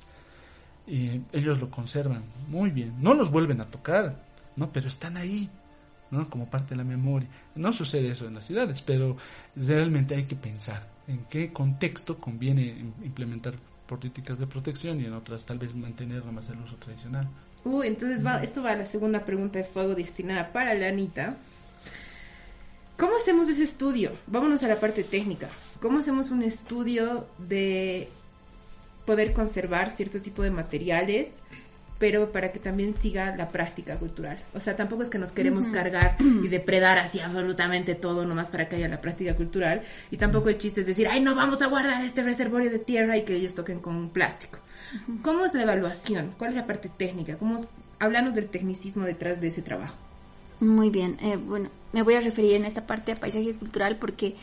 Y 0.88 1.22
ellos 1.32 1.60
lo 1.62 1.70
conservan 1.70 2.24
muy 2.48 2.70
bien. 2.72 2.94
No 3.00 3.14
los 3.14 3.30
vuelven 3.30 3.62
a 3.62 3.66
tocar, 3.68 4.26
¿no? 4.58 4.72
Pero 4.74 4.90
están 4.90 5.16
ahí, 5.16 5.50
¿no? 6.12 6.30
Como 6.30 6.50
parte 6.50 6.72
de 6.72 6.76
la 6.78 6.84
memoria. 6.84 7.30
No 7.56 7.72
sucede 7.72 8.12
eso 8.12 8.28
en 8.28 8.34
las 8.36 8.46
ciudades, 8.46 8.82
pero 8.82 9.16
realmente 9.56 10.16
hay 10.16 10.24
que 10.24 10.36
pensar 10.36 10.86
en 11.08 11.24
qué 11.30 11.54
contexto 11.54 12.18
conviene 12.18 12.64
im- 12.64 13.06
implementar 13.06 13.54
políticas 13.88 14.38
de 14.38 14.48
protección 14.48 15.00
y 15.00 15.06
en 15.06 15.14
otras 15.14 15.46
tal 15.46 15.60
vez 15.60 15.74
mantener 15.74 16.26
nomás 16.26 16.50
el 16.50 16.60
uso 16.60 16.76
tradicional. 16.76 17.30
Uy, 17.64 17.88
entonces 17.88 18.26
va, 18.26 18.44
esto 18.44 18.62
va 18.62 18.72
a 18.72 18.76
la 18.76 18.86
segunda 18.86 19.24
pregunta 19.24 19.60
de 19.60 19.66
fuego 19.66 19.96
destinada 19.96 20.52
para 20.52 20.74
la 20.74 20.90
Anita. 20.90 21.38
¿Cómo 22.98 23.16
hacemos 23.16 23.48
ese 23.48 23.64
estudio? 23.64 24.12
Vámonos 24.28 24.64
a 24.64 24.68
la 24.68 24.80
parte 24.80 25.04
técnica. 25.04 25.50
¿Cómo 25.82 26.00
hacemos 26.00 26.32
un 26.32 26.42
estudio 26.44 27.28
de 27.38 28.10
poder 29.06 29.32
conservar 29.34 29.90
cierto 29.92 30.20
tipo 30.22 30.42
de 30.42 30.52
materiales, 30.52 31.44
pero 32.00 32.32
para 32.32 32.52
que 32.52 32.60
también 32.60 32.94
siga 32.94 33.36
la 33.36 33.50
práctica 33.50 33.98
cultural? 33.98 34.38
O 34.54 34.60
sea, 34.60 34.76
tampoco 34.76 35.04
es 35.04 35.10
que 35.10 35.18
nos 35.20 35.32
queremos 35.32 35.68
cargar 35.68 36.16
y 36.44 36.48
depredar 36.48 36.98
así 36.98 37.20
absolutamente 37.20 37.96
todo 37.96 38.26
nomás 38.26 38.50
para 38.50 38.68
que 38.70 38.76
haya 38.76 38.88
la 38.88 39.02
práctica 39.02 39.36
cultural. 39.36 39.82
Y 40.12 40.18
tampoco 40.18 40.50
el 40.50 40.58
chiste 40.58 40.82
es 40.82 40.88
decir, 40.88 41.08
ay, 41.08 41.22
no 41.22 41.36
vamos 41.36 41.62
a 41.62 41.68
guardar 41.68 42.04
este 42.04 42.24
reservorio 42.24 42.70
de 42.70 42.80
tierra 42.80 43.18
y 43.18 43.24
que 43.26 43.36
ellos 43.36 43.56
toquen 43.56 43.80
con 43.80 44.10
plástico. 44.10 44.60
¿Cómo 45.22 45.46
es 45.46 45.54
la 45.54 45.64
evaluación? 45.64 46.32
¿Cuál 46.38 46.52
es 46.52 46.56
la 46.58 46.66
parte 46.68 46.90
técnica? 46.96 47.38
¿Cómo 47.38 47.58
es- 47.60 47.68
Háblanos 48.00 48.36
del 48.36 48.48
tecnicismo 48.48 49.06
detrás 49.06 49.42
de 49.42 49.48
ese 49.48 49.64
trabajo. 49.64 49.96
Muy 50.60 50.92
bien, 50.92 51.18
eh, 51.22 51.36
bueno, 51.38 51.70
me 51.94 52.04
voy 52.04 52.14
a 52.14 52.22
referir 52.22 52.54
en 52.54 52.66
esta 52.66 52.86
parte 52.86 53.12
a 53.12 53.16
paisaje 53.16 53.54
cultural 53.56 53.96
porque 53.98 54.36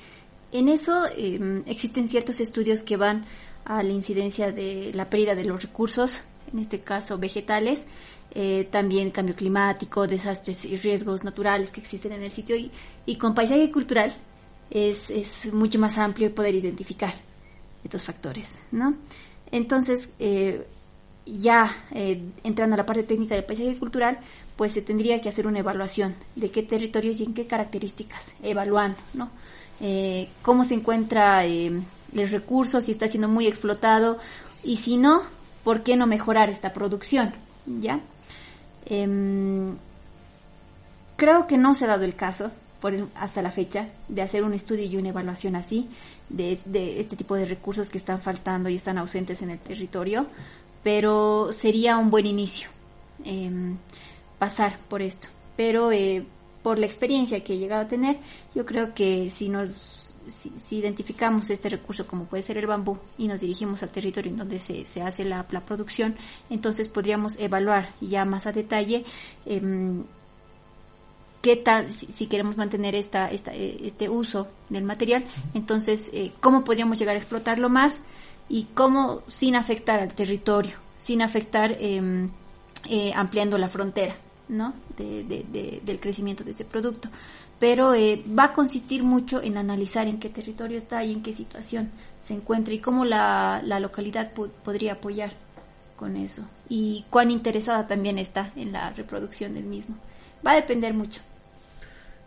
en 0.53 0.69
eso 0.69 1.07
eh, 1.17 1.63
existen 1.67 2.07
ciertos 2.09 2.41
estudios 2.41 2.83
que 2.83 2.97
van 2.97 3.25
a 3.65 3.83
la 3.83 3.91
incidencia 3.93 4.51
de 4.53 4.91
la 4.95 5.09
pérdida 5.09 5.35
de 5.35 5.45
los 5.45 5.63
recursos, 5.63 6.21
en 6.55 6.61
este 6.61 6.81
caso 6.81 7.19
vegetales, 7.19 7.85
eh, 8.31 8.67
también 8.71 9.11
cambio 9.11 9.35
climático, 9.35 10.07
desastres 10.07 10.65
y 10.65 10.77
riesgos 10.77 11.25
naturales 11.25 11.71
que 11.71 11.81
existen 11.81 12.13
en 12.13 12.23
el 12.23 12.33
sitio 12.33 12.57
y, 12.57 12.71
y 13.05 13.17
con 13.17 13.35
paisaje 13.35 13.71
cultural 13.71 14.15
es, 14.71 15.11
es 15.11 15.53
mucho 15.53 15.79
más 15.79 15.99
amplio 15.99 16.35
poder 16.35 16.55
identificar 16.55 17.15
estos 17.85 18.03
factores, 18.03 18.55
¿no? 18.73 18.95
Entonces, 19.51 20.15
eh, 20.19 20.67
ya 21.27 21.71
eh, 21.91 22.23
entrando 22.45 22.75
a 22.75 22.79
la 22.79 22.87
parte 22.87 23.03
técnica 23.03 23.35
del 23.35 23.45
paisaje 23.45 23.77
cultural, 23.77 24.19
pues 24.57 24.73
se 24.73 24.83
tendría 24.83 25.21
que 25.21 25.29
hacer 25.29 25.47
una 25.47 25.59
evaluación 25.59 26.15
de 26.35 26.51
qué 26.51 26.63
territorios 26.63 27.21
y 27.21 27.25
en 27.25 27.35
qué 27.35 27.47
características, 27.47 28.33
evaluando, 28.43 28.99
¿no? 29.13 29.31
Cómo 30.43 30.65
se 30.65 30.75
encuentra 30.75 31.45
eh, 31.45 31.73
el 32.15 32.31
recurso, 32.31 32.81
si 32.81 32.91
está 32.91 33.09
siendo 33.09 33.29
muy 33.29 33.47
explotado 33.47 34.19
y 34.63 34.79
si 34.79 34.97
no, 34.97 35.23
¿por 35.65 35.83
qué 35.83 35.97
no 35.97 36.07
mejorar 36.07 36.51
esta 36.51 36.73
producción? 36.73 37.33
¿Ya? 37.67 38.01
Em, 38.87 39.77
creo 41.17 41.47
que 41.47 41.57
no 41.57 41.75
se 41.75 41.87
ha 41.87 41.89
dado 41.89 42.05
el 42.05 42.15
caso 42.15 42.51
hasta 43.15 43.41
la 43.41 43.51
fecha 43.51 43.89
de 44.09 44.21
hacer 44.21 44.45
un 44.45 44.53
estudio 44.53 44.85
y 44.85 44.97
una 44.99 45.09
evaluación 45.09 45.57
así 45.57 45.89
de, 46.29 46.61
de 46.67 47.01
este 47.01 47.17
tipo 47.17 47.35
de 47.35 47.47
recursos 47.47 47.89
que 47.89 47.97
están 47.97 48.21
faltando 48.21 48.69
y 48.69 48.75
están 48.75 48.99
ausentes 48.99 49.41
en 49.41 49.49
el 49.49 49.59
territorio, 49.59 50.27
pero 50.83 51.51
sería 51.53 51.97
un 51.97 52.11
buen 52.11 52.27
inicio 52.27 52.69
em, 53.25 53.79
pasar 54.39 54.79
por 54.89 55.01
esto. 55.01 55.29
Pero 55.57 55.91
eh, 55.93 56.27
por 56.63 56.79
la 56.79 56.87
experiencia 56.87 57.43
que 57.43 57.55
he 57.55 57.59
llegado 57.59 57.83
a 57.83 57.89
tener, 57.89 58.19
yo 58.55 58.67
creo 58.67 58.95
que 58.95 59.31
si 59.31 59.49
nos 59.49 60.04
si, 60.27 60.51
si 60.57 60.79
identificamos 60.79 61.51
este 61.51 61.69
recurso 61.69 62.07
como 62.07 62.25
puede 62.25 62.43
ser 62.43 62.59
el 62.59 62.67
bambú 62.67 62.99
y 63.19 63.29
nos 63.29 63.41
dirigimos 63.41 63.83
al 63.83 63.91
territorio 63.93 64.31
en 64.31 64.37
donde 64.39 64.59
se, 64.59 64.87
se 64.87 65.03
hace 65.03 65.25
la, 65.25 65.47
la 65.51 65.61
producción, 65.61 66.17
entonces 66.51 66.89
podríamos 66.89 67.37
evaluar 67.39 67.93
ya 68.01 68.25
más 68.25 68.47
a 68.47 68.53
detalle 68.53 69.05
em, 69.47 70.05
qué 71.43 71.57
tal, 71.57 71.91
si, 71.91 72.07
si 72.07 72.27
queremos 72.27 72.57
mantener 72.57 72.95
esta, 72.95 73.31
esta, 73.31 73.53
eh, 73.55 73.77
este 73.85 74.09
uso 74.09 74.49
del 74.71 74.85
material, 74.85 75.25
entonces, 75.53 76.11
eh, 76.15 76.33
cómo 76.41 76.65
podríamos 76.65 76.99
llegar 76.99 77.17
a 77.17 77.19
explotarlo 77.19 77.69
más 77.69 78.01
y 78.49 78.65
cómo 78.75 79.23
sin 79.29 79.55
afectar 79.57 80.01
al 80.01 80.15
territorio, 80.15 80.77
sin 80.97 81.21
afectar 81.23 81.77
em, 81.81 82.31
eh, 82.89 83.13
ampliando 83.15 83.59
la 83.59 83.69
frontera, 83.69 84.17
¿no? 84.49 84.73
De, 84.97 85.25
de- 85.25 85.45
de- 85.53 85.81
del 85.85 86.01
crecimiento 86.01 86.45
de 86.45 86.53
este 86.53 86.65
producto. 86.65 87.09
Pero 87.61 87.95
eh, 87.95 88.23
va 88.39 88.45
a 88.45 88.53
consistir 88.53 89.03
mucho 89.05 89.41
en 89.43 89.57
analizar 89.57 90.07
en 90.07 90.19
qué 90.19 90.29
territorio 90.29 90.77
está 90.79 91.05
y 91.05 91.13
en 91.13 91.23
qué 91.23 91.33
situación 91.33 91.91
se 92.21 92.35
encuentra 92.35 92.75
y 92.75 92.79
cómo 92.79 93.05
la, 93.05 93.61
la 93.65 93.81
localidad 93.81 94.33
po- 94.33 94.49
podría 94.49 94.95
apoyar 94.95 95.33
con 95.97 96.17
eso 96.17 96.43
y 96.69 97.05
cuán 97.11 97.31
interesada 97.31 97.87
también 97.87 98.19
está 98.19 98.51
en 98.57 98.73
la 98.73 98.91
reproducción 98.91 99.55
del 99.55 99.65
mismo. 99.65 99.97
Va 100.47 100.53
a 100.53 100.57
depender 100.57 100.93
mucho. 100.95 101.21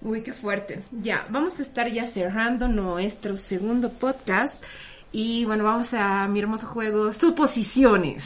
Uy, 0.02 0.22
qué 0.24 0.32
fuerte. 0.34 0.84
Ya, 0.92 1.26
vamos 1.30 1.60
a 1.60 1.64
estar 1.64 1.92
ya 1.92 2.06
cerrando 2.08 2.68
nuestro 2.68 3.36
segundo 3.36 3.90
podcast. 3.92 4.64
Y 5.12 5.46
bueno, 5.46 5.64
vamos 5.64 5.94
a 5.94 6.28
mi 6.28 6.40
hermoso 6.40 6.68
juego, 6.68 7.14
suposiciones. 7.14 8.26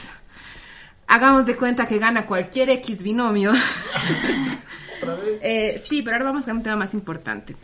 Hagamos 1.08 1.46
de 1.46 1.56
cuenta 1.56 1.86
que 1.86 1.98
gana 1.98 2.26
cualquier 2.26 2.70
X 2.70 3.02
binomio. 3.02 3.52
Eh, 5.42 5.80
sí, 5.82 6.02
pero 6.02 6.16
ahora 6.16 6.26
vamos 6.26 6.48
a 6.48 6.52
un 6.52 6.62
tema 6.62 6.76
más 6.76 6.94
importante. 6.94 7.54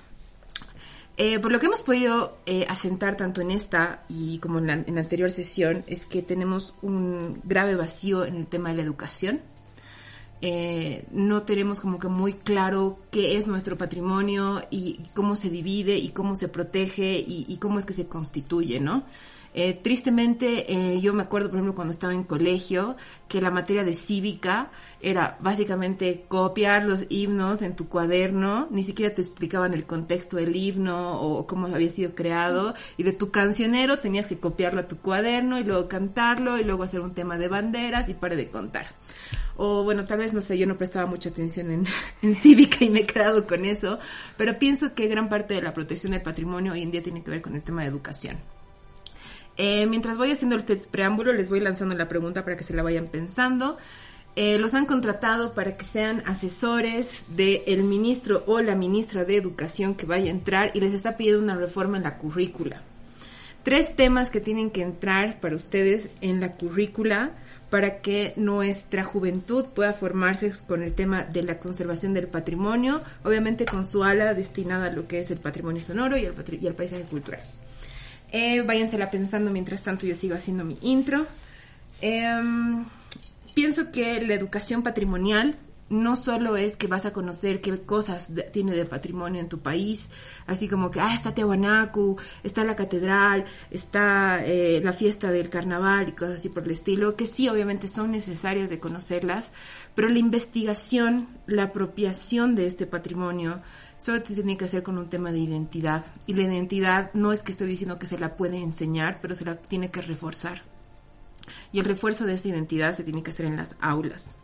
Eh, 1.20 1.40
por 1.40 1.50
lo 1.50 1.58
que 1.58 1.66
hemos 1.66 1.82
podido 1.82 2.38
eh, 2.46 2.64
asentar 2.68 3.16
tanto 3.16 3.40
en 3.40 3.50
esta 3.50 4.04
y 4.08 4.38
como 4.38 4.60
en 4.60 4.68
la, 4.68 4.74
anterior 5.00 5.32
sesión, 5.32 5.82
es 5.88 6.06
que 6.06 6.22
tenemos 6.22 6.74
un 6.80 7.40
grave 7.42 7.74
vacío 7.74 8.24
en 8.24 8.36
el 8.36 8.46
tema 8.46 8.68
de 8.68 8.76
la 8.76 8.82
educación. 8.82 9.40
Eh, 10.42 11.06
no 11.10 11.42
tenemos 11.42 11.80
como 11.80 11.98
que 11.98 12.06
muy 12.06 12.34
claro 12.34 13.00
qué 13.10 13.36
es 13.36 13.48
nuestro 13.48 13.76
patrimonio 13.76 14.62
y 14.70 15.00
cómo 15.12 15.34
se 15.34 15.50
divide 15.50 15.96
y 15.96 16.10
cómo 16.10 16.36
se 16.36 16.46
protege 16.46 17.18
y 17.26 17.56
cómo 17.56 17.80
es 17.80 17.84
que 17.84 17.94
se 17.94 18.06
constituye, 18.06 18.78
¿no? 18.78 19.02
Eh, 19.60 19.74
tristemente, 19.74 20.72
eh, 20.72 21.00
yo 21.00 21.12
me 21.12 21.24
acuerdo, 21.24 21.48
por 21.48 21.56
ejemplo, 21.56 21.74
cuando 21.74 21.92
estaba 21.92 22.14
en 22.14 22.22
colegio, 22.22 22.94
que 23.26 23.40
la 23.40 23.50
materia 23.50 23.82
de 23.82 23.96
cívica 23.96 24.70
era 25.00 25.36
básicamente 25.40 26.26
copiar 26.28 26.84
los 26.84 27.06
himnos 27.08 27.62
en 27.62 27.74
tu 27.74 27.88
cuaderno, 27.88 28.68
ni 28.70 28.84
siquiera 28.84 29.12
te 29.12 29.20
explicaban 29.20 29.74
el 29.74 29.84
contexto 29.84 30.36
del 30.36 30.54
himno 30.54 31.20
o 31.20 31.44
cómo 31.48 31.66
había 31.66 31.90
sido 31.90 32.14
creado, 32.14 32.74
y 32.96 33.02
de 33.02 33.12
tu 33.12 33.32
cancionero 33.32 33.98
tenías 33.98 34.28
que 34.28 34.38
copiarlo 34.38 34.82
a 34.82 34.86
tu 34.86 34.98
cuaderno 34.98 35.58
y 35.58 35.64
luego 35.64 35.88
cantarlo 35.88 36.56
y 36.56 36.62
luego 36.62 36.84
hacer 36.84 37.00
un 37.00 37.14
tema 37.14 37.36
de 37.36 37.48
banderas 37.48 38.08
y 38.08 38.14
para 38.14 38.36
de 38.36 38.50
contar. 38.50 38.86
O 39.56 39.82
bueno, 39.82 40.06
tal 40.06 40.18
vez, 40.18 40.34
no 40.34 40.40
sé, 40.40 40.56
yo 40.56 40.68
no 40.68 40.78
prestaba 40.78 41.06
mucha 41.06 41.30
atención 41.30 41.72
en, 41.72 41.84
en 42.22 42.36
cívica 42.36 42.84
y 42.84 42.90
me 42.90 43.00
he 43.00 43.06
quedado 43.06 43.44
con 43.44 43.64
eso, 43.64 43.98
pero 44.36 44.56
pienso 44.56 44.94
que 44.94 45.08
gran 45.08 45.28
parte 45.28 45.54
de 45.54 45.62
la 45.62 45.74
protección 45.74 46.12
del 46.12 46.22
patrimonio 46.22 46.74
hoy 46.74 46.84
en 46.84 46.92
día 46.92 47.02
tiene 47.02 47.24
que 47.24 47.32
ver 47.32 47.42
con 47.42 47.56
el 47.56 47.62
tema 47.62 47.82
de 47.82 47.88
educación. 47.88 48.38
Eh, 49.58 49.86
mientras 49.86 50.16
voy 50.16 50.30
haciendo 50.30 50.56
este 50.56 50.76
preámbulo, 50.76 51.32
les 51.32 51.48
voy 51.48 51.58
lanzando 51.58 51.96
la 51.96 52.08
pregunta 52.08 52.44
para 52.44 52.56
que 52.56 52.62
se 52.62 52.74
la 52.74 52.84
vayan 52.84 53.08
pensando. 53.08 53.76
Eh, 54.36 54.56
los 54.58 54.72
han 54.74 54.86
contratado 54.86 55.52
para 55.52 55.76
que 55.76 55.84
sean 55.84 56.22
asesores 56.24 57.24
del 57.30 57.82
ministro 57.82 58.44
o 58.46 58.60
la 58.60 58.76
ministra 58.76 59.24
de 59.24 59.36
Educación 59.36 59.96
que 59.96 60.06
vaya 60.06 60.26
a 60.26 60.30
entrar 60.30 60.70
y 60.74 60.80
les 60.80 60.94
está 60.94 61.16
pidiendo 61.16 61.42
una 61.42 61.56
reforma 61.56 61.96
en 61.96 62.04
la 62.04 62.18
currícula. 62.18 62.82
Tres 63.64 63.96
temas 63.96 64.30
que 64.30 64.40
tienen 64.40 64.70
que 64.70 64.82
entrar 64.82 65.40
para 65.40 65.56
ustedes 65.56 66.10
en 66.20 66.40
la 66.40 66.52
currícula 66.52 67.32
para 67.68 68.00
que 68.00 68.32
nuestra 68.36 69.02
juventud 69.02 69.66
pueda 69.74 69.92
formarse 69.92 70.52
con 70.68 70.84
el 70.84 70.94
tema 70.94 71.24
de 71.24 71.42
la 71.42 71.58
conservación 71.58 72.14
del 72.14 72.28
patrimonio, 72.28 73.02
obviamente 73.24 73.66
con 73.66 73.84
su 73.84 74.04
ala 74.04 74.34
destinada 74.34 74.86
a 74.86 74.92
lo 74.92 75.08
que 75.08 75.18
es 75.18 75.32
el 75.32 75.38
patrimonio 75.38 75.82
sonoro 75.82 76.16
y 76.16 76.24
el, 76.24 76.34
y 76.60 76.66
el 76.66 76.74
paisaje 76.74 77.02
cultural. 77.02 77.42
Eh, 78.32 78.62
váyansela 78.62 79.10
pensando 79.10 79.50
mientras 79.50 79.82
tanto 79.82 80.06
yo 80.06 80.14
sigo 80.14 80.34
haciendo 80.34 80.64
mi 80.64 80.76
intro. 80.82 81.26
Em, 82.00 82.84
pienso 83.54 83.90
que 83.90 84.20
la 84.24 84.34
educación 84.34 84.82
patrimonial 84.82 85.56
no 85.90 86.16
solo 86.16 86.58
es 86.58 86.76
que 86.76 86.86
vas 86.86 87.06
a 87.06 87.14
conocer 87.14 87.62
qué 87.62 87.80
cosas 87.80 88.34
de- 88.34 88.42
tiene 88.42 88.72
de 88.72 88.84
patrimonio 88.84 89.40
en 89.40 89.48
tu 89.48 89.60
país, 89.60 90.10
así 90.46 90.68
como 90.68 90.90
que, 90.90 91.00
ah, 91.00 91.14
está 91.14 91.32
Tehuanacu, 91.34 92.18
está 92.44 92.62
la 92.64 92.76
catedral, 92.76 93.46
está 93.70 94.44
eh, 94.44 94.82
la 94.84 94.92
fiesta 94.92 95.32
del 95.32 95.48
carnaval 95.48 96.10
y 96.10 96.12
cosas 96.12 96.36
así 96.40 96.50
por 96.50 96.64
el 96.64 96.72
estilo, 96.72 97.16
que 97.16 97.26
sí, 97.26 97.48
obviamente 97.48 97.88
son 97.88 98.10
necesarias 98.12 98.68
de 98.68 98.78
conocerlas, 98.78 99.50
pero 99.94 100.10
la 100.10 100.18
investigación, 100.18 101.26
la 101.46 101.62
apropiación 101.64 102.54
de 102.54 102.66
este 102.66 102.84
patrimonio, 102.86 103.62
solo 103.98 104.22
tiene 104.22 104.56
que 104.56 104.64
hacer 104.64 104.82
con 104.82 104.98
un 104.98 105.08
tema 105.08 105.32
de 105.32 105.38
identidad. 105.38 106.04
Y 106.26 106.34
la 106.34 106.42
identidad 106.42 107.10
no 107.14 107.32
es 107.32 107.42
que 107.42 107.52
estoy 107.52 107.68
diciendo 107.68 107.98
que 107.98 108.06
se 108.06 108.18
la 108.18 108.36
puede 108.36 108.58
enseñar, 108.62 109.18
pero 109.20 109.34
se 109.34 109.44
la 109.44 109.56
tiene 109.56 109.90
que 109.90 110.02
reforzar. 110.02 110.62
Y 111.72 111.80
el 111.80 111.84
refuerzo 111.84 112.24
de 112.26 112.34
esta 112.34 112.48
identidad 112.48 112.94
se 112.94 113.04
tiene 113.04 113.22
que 113.22 113.30
hacer 113.30 113.46
en 113.46 113.56
las 113.56 113.76
aulas. 113.80 114.34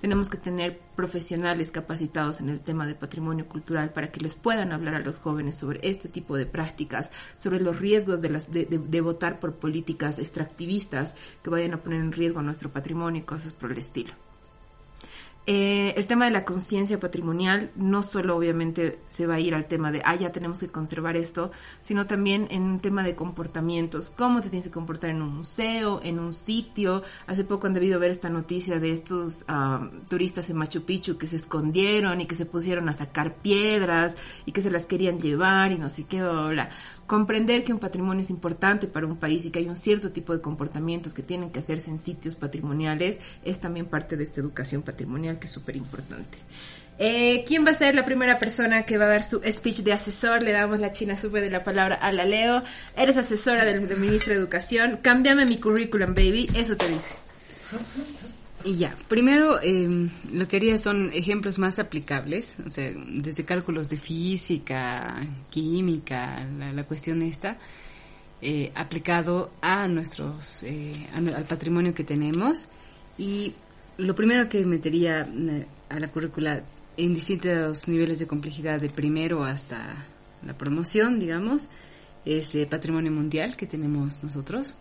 Tenemos 0.00 0.28
que 0.28 0.36
tener 0.36 0.80
profesionales 0.96 1.70
capacitados 1.70 2.40
en 2.40 2.48
el 2.48 2.60
tema 2.60 2.86
de 2.86 2.94
patrimonio 2.94 3.48
cultural 3.48 3.92
para 3.92 4.10
que 4.10 4.20
les 4.20 4.34
puedan 4.34 4.72
hablar 4.72 4.94
a 4.94 5.00
los 5.00 5.18
jóvenes 5.18 5.56
sobre 5.56 5.80
este 5.88 6.08
tipo 6.08 6.36
de 6.36 6.46
prácticas, 6.46 7.10
sobre 7.36 7.60
los 7.60 7.78
riesgos 7.78 8.20
de, 8.20 8.30
las, 8.30 8.50
de 8.50 9.00
votar 9.00 9.38
por 9.38 9.54
políticas 9.54 10.18
extractivistas 10.18 11.14
que 11.42 11.50
vayan 11.50 11.74
a 11.74 11.80
poner 11.80 12.00
en 12.00 12.12
riesgo 12.12 12.42
nuestro 12.42 12.70
patrimonio 12.70 13.22
y 13.22 13.24
cosas 13.24 13.52
por 13.52 13.70
el 13.72 13.78
estilo. 13.78 14.12
Eh, 15.44 15.94
el 15.96 16.06
tema 16.06 16.26
de 16.26 16.30
la 16.30 16.44
conciencia 16.44 17.00
patrimonial 17.00 17.72
no 17.74 18.04
solo 18.04 18.36
obviamente 18.36 19.00
se 19.08 19.26
va 19.26 19.34
a 19.34 19.40
ir 19.40 19.56
al 19.56 19.66
tema 19.66 19.90
de, 19.90 20.00
ah, 20.04 20.14
ya 20.14 20.30
tenemos 20.30 20.60
que 20.60 20.68
conservar 20.68 21.16
esto, 21.16 21.50
sino 21.82 22.06
también 22.06 22.46
en 22.50 22.62
un 22.62 22.78
tema 22.78 23.02
de 23.02 23.16
comportamientos, 23.16 24.10
cómo 24.10 24.40
te 24.40 24.50
tienes 24.50 24.66
que 24.66 24.70
comportar 24.70 25.10
en 25.10 25.20
un 25.20 25.38
museo, 25.38 26.00
en 26.04 26.20
un 26.20 26.32
sitio. 26.32 27.02
Hace 27.26 27.42
poco 27.42 27.66
han 27.66 27.74
debido 27.74 27.98
ver 27.98 28.12
esta 28.12 28.30
noticia 28.30 28.78
de 28.78 28.92
estos 28.92 29.44
turistas 30.08 30.48
en 30.48 30.56
Machu 30.58 30.84
Picchu 30.84 31.18
que 31.18 31.26
se 31.26 31.36
escondieron 31.36 32.20
y 32.20 32.26
que 32.26 32.36
se 32.36 32.46
pusieron 32.46 32.88
a 32.88 32.92
sacar 32.92 33.34
piedras 33.34 34.14
y 34.46 34.52
que 34.52 34.62
se 34.62 34.70
las 34.70 34.86
querían 34.86 35.18
llevar 35.18 35.72
y 35.72 35.78
no 35.78 35.88
sé 35.88 36.04
qué, 36.04 36.22
bla, 36.22 36.48
bla. 36.50 36.70
Comprender 37.06 37.64
que 37.64 37.72
un 37.72 37.78
patrimonio 37.78 38.22
es 38.22 38.30
importante 38.30 38.86
para 38.86 39.06
un 39.06 39.16
país 39.16 39.44
y 39.44 39.50
que 39.50 39.58
hay 39.58 39.68
un 39.68 39.76
cierto 39.76 40.12
tipo 40.12 40.32
de 40.32 40.40
comportamientos 40.40 41.14
que 41.14 41.22
tienen 41.22 41.50
que 41.50 41.60
hacerse 41.60 41.90
en 41.90 42.00
sitios 42.00 42.36
patrimoniales 42.36 43.18
es 43.44 43.60
también 43.60 43.86
parte 43.86 44.16
de 44.16 44.24
esta 44.24 44.40
educación 44.40 44.82
patrimonial 44.82 45.38
que 45.38 45.46
es 45.46 45.52
súper 45.52 45.76
importante. 45.76 46.38
Eh, 46.98 47.44
¿Quién 47.46 47.66
va 47.66 47.70
a 47.70 47.74
ser 47.74 47.94
la 47.94 48.04
primera 48.04 48.38
persona 48.38 48.84
que 48.84 48.98
va 48.98 49.06
a 49.06 49.08
dar 49.08 49.24
su 49.24 49.40
speech 49.44 49.78
de 49.78 49.92
asesor? 49.92 50.42
Le 50.42 50.52
damos 50.52 50.78
la 50.78 50.92
china 50.92 51.16
sube 51.16 51.40
de 51.40 51.50
la 51.50 51.64
palabra 51.64 51.96
a 51.96 52.12
la 52.12 52.24
Leo. 52.24 52.62
Eres 52.96 53.16
asesora 53.16 53.64
del, 53.64 53.88
del 53.88 53.98
ministro 53.98 54.32
de 54.32 54.38
Educación. 54.38 55.00
Cámbiame 55.02 55.46
mi 55.46 55.58
currículum, 55.58 56.14
baby. 56.14 56.48
Eso 56.54 56.76
te 56.76 56.88
dice. 56.88 57.16
Y 58.64 58.74
ya, 58.76 58.94
primero 59.08 59.60
eh, 59.60 60.08
lo 60.32 60.46
que 60.46 60.56
haría 60.56 60.78
son 60.78 61.10
ejemplos 61.12 61.58
más 61.58 61.78
aplicables, 61.78 62.56
o 62.64 62.70
sea, 62.70 62.92
desde 63.08 63.44
cálculos 63.44 63.88
de 63.88 63.96
física, 63.96 65.26
química, 65.50 66.46
la, 66.72 66.84
cuestión 66.84 67.22
esta, 67.22 67.58
eh, 68.40 68.70
aplicado 68.74 69.50
a 69.60 69.88
nuestros, 69.88 70.62
eh, 70.62 70.92
al 71.14 71.44
patrimonio 71.44 71.94
que 71.94 72.04
tenemos. 72.04 72.68
Y 73.18 73.54
lo 73.98 74.14
primero 74.14 74.48
que 74.48 74.64
metería 74.64 75.22
eh, 75.22 75.66
a 75.88 75.98
la 75.98 76.08
currícula 76.08 76.62
en 76.96 77.14
distintos 77.14 77.88
niveles 77.88 78.20
de 78.20 78.26
complejidad, 78.26 78.80
de 78.80 78.90
primero 78.90 79.44
hasta 79.44 79.94
la 80.44 80.56
promoción, 80.56 81.18
digamos, 81.18 81.68
es 82.24 82.52
patrimonio 82.68 83.10
mundial 83.10 83.56
que 83.56 83.66
tenemos 83.66 84.22
nosotros, 84.22 84.76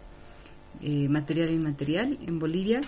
material 0.82 1.50
e 1.50 1.54
inmaterial 1.54 2.20
en 2.26 2.38
Bolivia. 2.38 2.82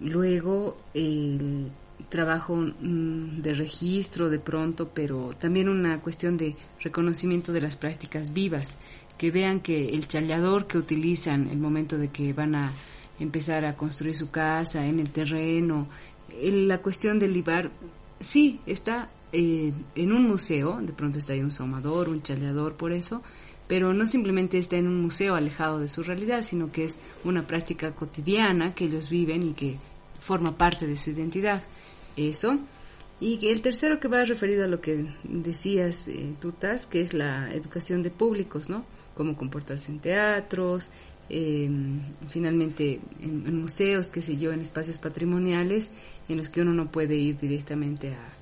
Luego 0.00 0.76
el 0.94 1.70
trabajo 2.08 2.56
mm, 2.56 3.40
de 3.40 3.54
registro 3.54 4.28
de 4.28 4.38
pronto, 4.38 4.90
pero 4.92 5.34
también 5.38 5.68
una 5.68 6.00
cuestión 6.00 6.36
de 6.36 6.56
reconocimiento 6.80 7.52
de 7.52 7.60
las 7.60 7.76
prácticas 7.76 8.32
vivas, 8.32 8.78
que 9.18 9.30
vean 9.30 9.60
que 9.60 9.90
el 9.90 10.08
challador 10.08 10.66
que 10.66 10.78
utilizan 10.78 11.48
el 11.48 11.58
momento 11.58 11.98
de 11.98 12.08
que 12.08 12.32
van 12.32 12.54
a 12.54 12.72
empezar 13.18 13.64
a 13.66 13.76
construir 13.76 14.14
su 14.14 14.30
casa 14.30 14.86
en 14.86 14.98
el 14.98 15.10
terreno, 15.10 15.88
la 16.42 16.78
cuestión 16.78 17.18
del 17.18 17.34
libar, 17.34 17.70
sí, 18.18 18.60
está 18.64 19.10
eh, 19.32 19.72
en 19.94 20.12
un 20.12 20.26
museo, 20.26 20.80
de 20.80 20.92
pronto 20.92 21.18
está 21.18 21.34
ahí 21.34 21.40
un 21.40 21.50
somador, 21.50 22.08
un 22.08 22.22
chaleador, 22.22 22.76
por 22.76 22.92
eso, 22.92 23.22
pero 23.68 23.92
no 23.92 24.06
simplemente 24.06 24.58
está 24.58 24.76
en 24.76 24.88
un 24.88 25.00
museo 25.00 25.34
alejado 25.34 25.78
de 25.78 25.88
su 25.88 26.02
realidad, 26.02 26.42
sino 26.42 26.72
que 26.72 26.84
es 26.84 26.98
una 27.22 27.46
práctica 27.46 27.92
cotidiana 27.92 28.74
que 28.74 28.86
ellos 28.86 29.08
viven 29.10 29.42
y 29.42 29.52
que 29.52 29.76
forma 30.20 30.56
parte 30.56 30.86
de 30.86 30.96
su 30.96 31.10
identidad. 31.10 31.62
Eso. 32.16 32.58
Y 33.20 33.48
el 33.48 33.60
tercero 33.60 34.00
que 34.00 34.08
va 34.08 34.24
referido 34.24 34.64
a 34.64 34.68
lo 34.68 34.80
que 34.80 35.06
decías, 35.24 36.08
eh, 36.08 36.34
Tutas, 36.40 36.86
que 36.86 37.00
es 37.02 37.12
la 37.12 37.52
educación 37.52 38.02
de 38.02 38.10
públicos, 38.10 38.70
¿no? 38.70 38.84
Cómo 39.14 39.36
comportarse 39.36 39.92
en 39.92 40.00
teatros, 40.00 40.90
eh, 41.28 41.70
finalmente 42.28 43.00
en, 43.20 43.46
en 43.46 43.60
museos, 43.60 44.10
qué 44.10 44.22
sé 44.22 44.36
yo, 44.36 44.52
en 44.52 44.60
espacios 44.60 44.98
patrimoniales 44.98 45.90
en 46.28 46.38
los 46.38 46.48
que 46.48 46.62
uno 46.62 46.72
no 46.72 46.90
puede 46.90 47.16
ir 47.16 47.36
directamente 47.36 48.14
a 48.14 48.39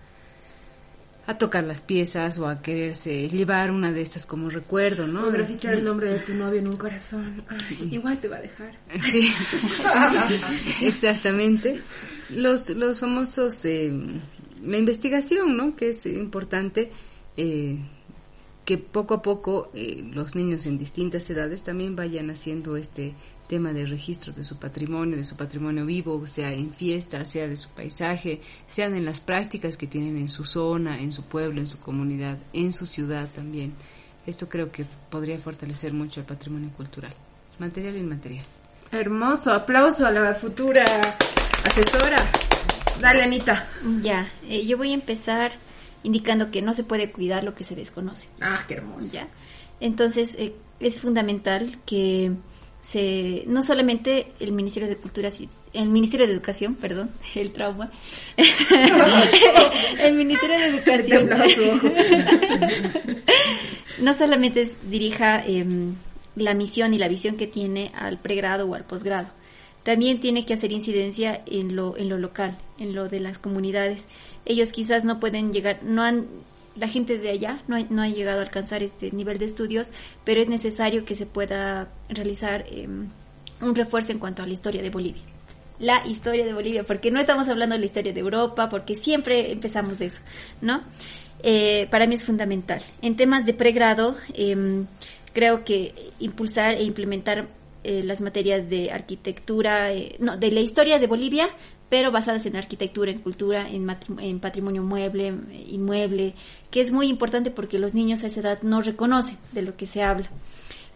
tocar 1.36 1.64
las 1.64 1.82
piezas 1.82 2.38
o 2.38 2.48
a 2.48 2.62
quererse 2.62 3.28
llevar 3.28 3.70
una 3.70 3.92
de 3.92 4.00
estas 4.00 4.24
como 4.24 4.48
recuerdo, 4.48 5.06
¿no? 5.06 5.26
O 5.26 5.30
grafitar 5.30 5.74
el 5.74 5.84
nombre 5.84 6.08
de 6.08 6.20
tu 6.20 6.32
novio 6.32 6.60
en 6.60 6.68
un 6.68 6.76
corazón. 6.78 7.44
Ay, 7.48 7.88
igual 7.90 8.16
te 8.18 8.28
va 8.28 8.36
a 8.36 8.40
dejar. 8.40 8.78
Sí, 8.98 9.30
exactamente. 10.80 11.82
Los, 12.30 12.70
los 12.70 13.00
famosos, 13.00 13.62
eh, 13.66 13.92
la 14.64 14.78
investigación, 14.78 15.56
¿no? 15.56 15.76
Que 15.76 15.90
es 15.90 16.06
importante, 16.06 16.90
eh, 17.36 17.78
que 18.64 18.78
poco 18.78 19.14
a 19.14 19.22
poco 19.22 19.70
eh, 19.74 20.02
los 20.12 20.34
niños 20.34 20.64
en 20.64 20.78
distintas 20.78 21.28
edades 21.28 21.62
también 21.62 21.94
vayan 21.94 22.30
haciendo 22.30 22.76
este 22.78 23.14
tema 23.48 23.72
de 23.72 23.86
registro 23.86 24.32
de 24.32 24.44
su 24.44 24.58
patrimonio, 24.58 25.16
de 25.16 25.24
su 25.24 25.34
patrimonio 25.34 25.86
vivo, 25.86 26.26
sea 26.26 26.52
en 26.52 26.72
fiesta, 26.72 27.24
sea 27.24 27.48
de 27.48 27.56
su 27.56 27.70
paisaje, 27.70 28.40
sean 28.68 28.94
en 28.94 29.04
las 29.04 29.20
prácticas 29.20 29.76
que 29.76 29.86
tienen 29.86 30.16
en 30.18 30.28
su 30.28 30.44
zona, 30.44 31.00
en 31.00 31.12
su 31.12 31.24
pueblo, 31.24 31.60
en 31.60 31.66
su 31.66 31.80
comunidad, 31.80 32.38
en 32.52 32.72
su 32.72 32.86
ciudad 32.86 33.28
también. 33.34 33.72
Esto 34.26 34.48
creo 34.48 34.70
que 34.70 34.84
podría 35.10 35.38
fortalecer 35.38 35.92
mucho 35.92 36.20
el 36.20 36.26
patrimonio 36.26 36.70
cultural, 36.76 37.14
material 37.58 37.96
e 37.96 37.98
inmaterial. 37.98 38.44
Hermoso, 38.92 39.52
aplauso 39.52 40.06
a 40.06 40.10
la 40.10 40.34
futura 40.34 40.84
asesora. 41.64 42.16
Dale, 43.00 43.22
Anita. 43.22 43.66
Ya, 44.02 44.30
eh, 44.46 44.66
yo 44.66 44.76
voy 44.76 44.90
a 44.90 44.94
empezar 44.94 45.52
indicando 46.02 46.50
que 46.50 46.62
no 46.62 46.74
se 46.74 46.84
puede 46.84 47.10
cuidar 47.10 47.44
lo 47.44 47.54
que 47.54 47.64
se 47.64 47.74
desconoce. 47.74 48.28
Ah, 48.40 48.64
qué 48.68 48.74
hermoso. 48.74 49.12
Ya. 49.12 49.28
Entonces, 49.80 50.34
eh, 50.38 50.54
es 50.80 51.00
fundamental 51.00 51.78
que 51.86 52.32
se, 52.80 53.44
no 53.46 53.62
solamente 53.62 54.32
el 54.40 54.52
Ministerio 54.52 54.88
de 54.88 54.96
Cultura, 54.96 55.30
el 55.72 55.88
Ministerio 55.88 56.26
de 56.26 56.32
Educación, 56.32 56.74
perdón, 56.74 57.10
el 57.34 57.52
trauma, 57.52 57.90
el 60.00 60.14
Ministerio 60.16 60.58
de 60.58 60.66
Educación, 60.66 61.30
no 64.00 64.14
solamente 64.14 64.70
dirija 64.84 65.44
em, 65.44 65.94
la 66.36 66.54
misión 66.54 66.94
y 66.94 66.98
la 66.98 67.08
visión 67.08 67.36
que 67.36 67.46
tiene 67.46 67.90
al 67.94 68.18
pregrado 68.18 68.66
o 68.66 68.74
al 68.74 68.84
posgrado, 68.84 69.28
también 69.82 70.20
tiene 70.20 70.44
que 70.44 70.54
hacer 70.54 70.72
incidencia 70.72 71.42
en 71.46 71.74
lo, 71.74 71.96
en 71.96 72.08
lo 72.08 72.18
local, 72.18 72.58
en 72.78 72.94
lo 72.94 73.08
de 73.08 73.20
las 73.20 73.38
comunidades. 73.38 74.06
Ellos 74.44 74.70
quizás 74.70 75.04
no 75.04 75.18
pueden 75.18 75.52
llegar, 75.52 75.80
no 75.82 76.02
han, 76.02 76.26
la 76.78 76.88
gente 76.88 77.18
de 77.18 77.30
allá 77.30 77.62
no 77.68 77.76
no 77.90 78.02
ha 78.02 78.08
llegado 78.08 78.40
a 78.40 78.42
alcanzar 78.42 78.82
este 78.82 79.10
nivel 79.12 79.38
de 79.38 79.46
estudios, 79.46 79.90
pero 80.24 80.40
es 80.40 80.48
necesario 80.48 81.04
que 81.04 81.14
se 81.16 81.26
pueda 81.26 81.88
realizar 82.08 82.64
em, 82.70 83.08
un 83.60 83.74
refuerzo 83.74 84.12
en 84.12 84.18
cuanto 84.18 84.42
a 84.42 84.46
la 84.46 84.52
historia 84.52 84.82
de 84.82 84.90
Bolivia. 84.90 85.22
La 85.78 86.06
historia 86.06 86.44
de 86.44 86.52
Bolivia, 86.52 86.84
porque 86.84 87.10
no 87.10 87.20
estamos 87.20 87.48
hablando 87.48 87.74
de 87.74 87.80
la 87.80 87.86
historia 87.86 88.12
de 88.12 88.20
Europa, 88.20 88.68
porque 88.68 88.96
siempre 88.96 89.52
empezamos 89.52 89.98
de 89.98 90.06
eso, 90.06 90.20
¿no? 90.60 90.82
Eh, 91.42 91.86
para 91.90 92.06
mí 92.06 92.14
es 92.14 92.24
fundamental. 92.24 92.82
En 93.00 93.14
temas 93.14 93.46
de 93.46 93.54
pregrado, 93.54 94.16
em, 94.34 94.86
creo 95.32 95.64
que 95.64 95.94
impulsar 96.18 96.74
e 96.74 96.82
implementar 96.82 97.48
eh, 97.84 98.02
las 98.02 98.20
materias 98.20 98.68
de 98.68 98.90
arquitectura, 98.90 99.92
eh, 99.92 100.16
no, 100.18 100.36
de 100.36 100.50
la 100.50 100.60
historia 100.60 100.98
de 100.98 101.06
Bolivia, 101.06 101.48
pero 101.88 102.10
basadas 102.10 102.44
en 102.46 102.56
arquitectura, 102.56 103.10
en 103.10 103.18
cultura, 103.20 103.68
en, 103.68 103.86
en 104.20 104.40
patrimonio 104.40 104.82
mueble, 104.82 105.28
eh, 105.28 105.66
inmueble, 105.70 106.34
que 106.70 106.80
es 106.80 106.92
muy 106.92 107.06
importante 107.08 107.50
porque 107.50 107.78
los 107.78 107.94
niños 107.94 108.22
a 108.22 108.26
esa 108.26 108.40
edad 108.40 108.62
no 108.62 108.80
reconocen 108.82 109.38
de 109.52 109.62
lo 109.62 109.76
que 109.76 109.86
se 109.86 110.02
habla. 110.02 110.28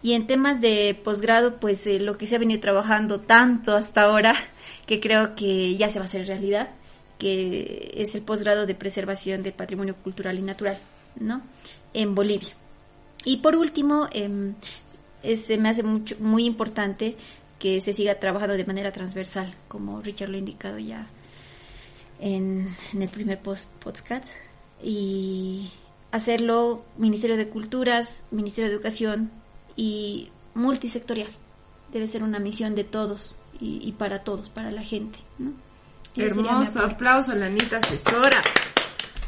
Y 0.02 0.14
en 0.14 0.26
temas 0.26 0.60
de 0.60 0.98
posgrado, 1.02 1.56
pues 1.60 1.86
eh, 1.86 2.00
lo 2.00 2.18
que 2.18 2.26
se 2.26 2.34
ha 2.36 2.38
venido 2.38 2.60
trabajando 2.60 3.20
tanto 3.20 3.74
hasta 3.76 4.02
ahora, 4.02 4.34
que 4.86 5.00
creo 5.00 5.34
que 5.34 5.76
ya 5.76 5.88
se 5.88 5.98
va 5.98 6.04
a 6.04 6.08
hacer 6.08 6.26
realidad, 6.26 6.70
que 7.18 7.92
es 7.96 8.14
el 8.14 8.22
posgrado 8.22 8.66
de 8.66 8.74
preservación 8.74 9.42
del 9.42 9.52
patrimonio 9.52 9.94
cultural 10.02 10.38
y 10.38 10.42
natural, 10.42 10.78
¿no? 11.20 11.40
En 11.94 12.14
Bolivia. 12.14 12.50
Y 13.24 13.36
por 13.38 13.54
último, 13.54 14.08
es- 15.22 15.46
se 15.46 15.56
me 15.56 15.68
hace 15.68 15.84
mucho, 15.84 16.16
muy 16.18 16.44
importante 16.46 17.16
que 17.62 17.80
se 17.80 17.92
siga 17.92 18.18
trabajando 18.18 18.56
de 18.56 18.64
manera 18.64 18.90
transversal, 18.90 19.54
como 19.68 20.02
Richard 20.02 20.30
lo 20.30 20.34
ha 20.34 20.40
indicado 20.40 20.80
ya 20.80 21.06
en, 22.18 22.74
en 22.92 23.02
el 23.02 23.08
primer 23.08 23.40
post 23.40 23.70
podcast, 23.78 24.24
y 24.82 25.70
hacerlo 26.10 26.84
Ministerio 26.98 27.36
de 27.36 27.48
Culturas, 27.48 28.26
Ministerio 28.32 28.68
de 28.68 28.74
Educación 28.74 29.30
y 29.76 30.30
multisectorial. 30.54 31.30
Debe 31.92 32.08
ser 32.08 32.24
una 32.24 32.40
misión 32.40 32.74
de 32.74 32.82
todos 32.82 33.36
y, 33.60 33.78
y 33.80 33.92
para 33.92 34.24
todos, 34.24 34.48
para 34.48 34.72
la 34.72 34.82
gente. 34.82 35.20
¿no? 35.38 35.52
Hermoso, 36.16 36.80
aplauso 36.80 37.30
a 37.30 37.36
la 37.36 37.46
Anita 37.46 37.76
asesora. 37.76 38.42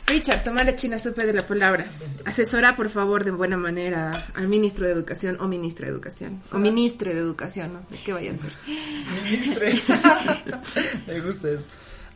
Richard, 0.06 0.44
toma 0.44 0.64
la 0.64 0.76
china 0.76 0.98
supe 0.98 1.24
de 1.24 1.32
la 1.32 1.46
palabra. 1.46 1.86
Asesora, 2.26 2.76
por 2.76 2.90
favor, 2.90 3.24
de 3.24 3.30
buena 3.30 3.56
manera 3.56 4.10
al 4.34 4.48
ministro 4.48 4.86
de 4.86 4.92
Educación 4.92 5.38
o 5.40 5.48
ministra 5.48 5.86
de 5.86 5.92
Educación. 5.92 6.42
O 6.52 6.58
ministre 6.58 7.14
de 7.14 7.20
Educación, 7.20 7.72
no 7.72 7.82
sé 7.82 7.98
qué 8.04 8.12
vaya 8.12 8.32
a 8.32 8.34
hacer. 8.34 8.52
Ministre. 9.24 9.72
Me 11.06 11.20
gusta 11.20 11.48
eso. 11.48 11.64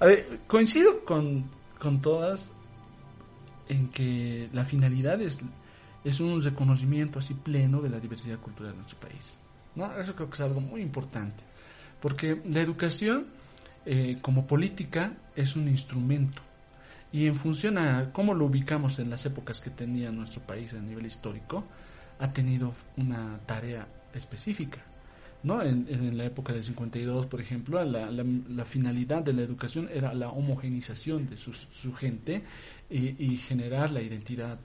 A 0.01 0.07
ver, 0.07 0.41
coincido 0.47 1.05
con, 1.05 1.45
con 1.79 2.03
todas 2.03 2.51
en 3.69 3.89
que 3.89 4.51
la 4.53 4.65
finalidad 4.65 5.21
es, 5.23 5.41
es 6.05 6.21
un 6.21 6.43
reconocimiento 6.43 7.19
así 7.19 7.35
pleno 7.35 7.81
de 7.81 7.89
la 7.89 8.01
diversidad 8.01 8.39
cultural 8.39 8.73
de 8.73 8.79
nuestro 8.79 8.99
país. 9.01 9.41
¿no? 9.75 9.97
Eso 9.97 10.15
creo 10.15 10.29
que 10.29 10.35
es 10.35 10.41
algo 10.41 10.61
muy 10.61 10.83
importante. 10.83 11.43
Porque 12.01 12.43
la 12.45 12.61
educación 12.61 13.27
eh, 13.87 14.19
como 14.21 14.47
política 14.47 15.15
es 15.35 15.57
un 15.57 15.69
instrumento. 15.69 16.43
Y 17.13 17.27
en 17.27 17.37
función 17.37 17.79
a 17.79 18.13
cómo 18.13 18.35
lo 18.35 18.47
ubicamos 18.47 18.99
en 18.99 19.11
las 19.11 19.25
épocas 19.25 19.61
que 19.61 19.71
tenía 19.71 20.11
nuestro 20.11 20.43
país 20.43 20.75
a 20.75 20.81
nivel 20.81 21.07
histórico, 21.07 21.65
ha 22.19 22.33
tenido 22.33 22.73
una 22.97 23.39
tarea 23.47 23.87
específica. 24.15 24.85
¿no? 25.43 25.63
En, 25.63 26.17
la 26.17 26.25
época 26.25 26.53
del 26.53 26.65
52, 26.65 27.27
por 27.27 27.41
ejemplo, 27.41 27.83
la, 27.85 28.11
la, 28.11 28.25
la 28.49 28.65
finalidad 28.65 29.23
de 29.23 29.33
la 29.33 29.43
educación 29.43 29.89
era 29.93 30.13
la 30.15 30.31
homogenización 30.31 31.29
de 31.31 31.37
su, 31.37 31.53
gente 31.95 32.43
y, 32.91 33.37
generar 33.37 33.91
la 33.91 34.03
identidad 34.03 34.59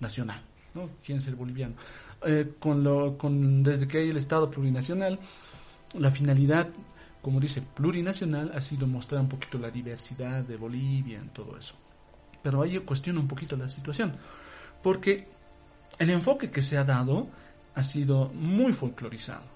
nacional. 0.00 0.42
¿no? 0.74 0.90
¿Quién 1.04 1.18
es 1.18 1.26
el 1.26 1.36
boliviano? 1.36 1.74
Eh, 2.26 2.52
con 2.58 2.82
lo, 2.82 3.16
con, 3.16 3.62
desde 3.62 3.86
que 3.86 3.98
hay 3.98 4.08
el 4.08 4.16
Estado 4.16 4.50
plurinacional, 4.50 5.18
la 5.98 6.10
finalidad 6.10 6.68
como 7.22 7.38
dice, 7.38 7.62
plurinacional 7.62 8.52
ha 8.54 8.60
sido 8.60 8.86
mostrar 8.86 9.20
un 9.20 9.28
poquito 9.28 9.58
la 9.58 9.70
diversidad 9.70 10.42
de 10.42 10.56
Bolivia 10.56 11.18
en 11.18 11.28
todo 11.28 11.56
eso. 11.56 11.74
Pero 12.42 12.62
ahí 12.62 12.72
yo 12.72 12.84
cuestiono 12.84 13.20
un 13.20 13.28
poquito 13.28 13.56
la 13.56 13.68
situación, 13.68 14.12
porque 14.82 15.28
el 15.98 16.10
enfoque 16.10 16.50
que 16.50 16.60
se 16.60 16.76
ha 16.76 16.84
dado 16.84 17.28
ha 17.74 17.82
sido 17.84 18.28
muy 18.34 18.72
folclorizado. 18.72 19.52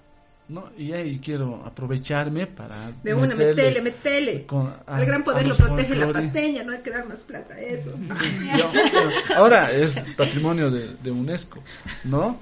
¿no? 0.49 0.71
Y 0.77 0.93
ahí 0.93 1.19
quiero 1.19 1.61
aprovecharme 1.65 2.47
para... 2.47 2.93
De 3.03 3.13
una, 3.13 3.35
metele, 3.35 3.81
metele. 3.81 4.45
Con, 4.45 4.73
a, 4.87 5.01
el 5.01 5.05
gran 5.05 5.23
poder 5.23 5.45
lo 5.45 5.55
protege 5.55 5.89
folclore. 5.89 6.13
la 6.13 6.13
pasteña, 6.13 6.63
no 6.63 6.71
hay 6.71 6.79
que 6.79 6.89
dar 6.89 7.05
más 7.05 7.17
plata 7.17 7.53
a 7.53 7.59
eso. 7.59 7.91
Sí, 8.21 8.49
yo, 8.57 8.71
bueno, 8.71 9.09
ahora 9.35 9.71
es 9.71 9.99
patrimonio 10.15 10.71
de, 10.71 10.95
de 11.03 11.11
UNESCO, 11.11 11.61
¿no? 12.05 12.39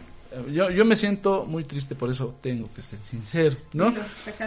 Yo, 0.52 0.70
yo 0.70 0.86
me 0.86 0.96
siento 0.96 1.46
muy 1.46 1.64
triste, 1.64 1.96
por 1.96 2.10
eso 2.10 2.36
tengo 2.42 2.70
que 2.74 2.82
ser 2.82 3.00
sincero, 3.00 3.56
¿no? 3.74 3.94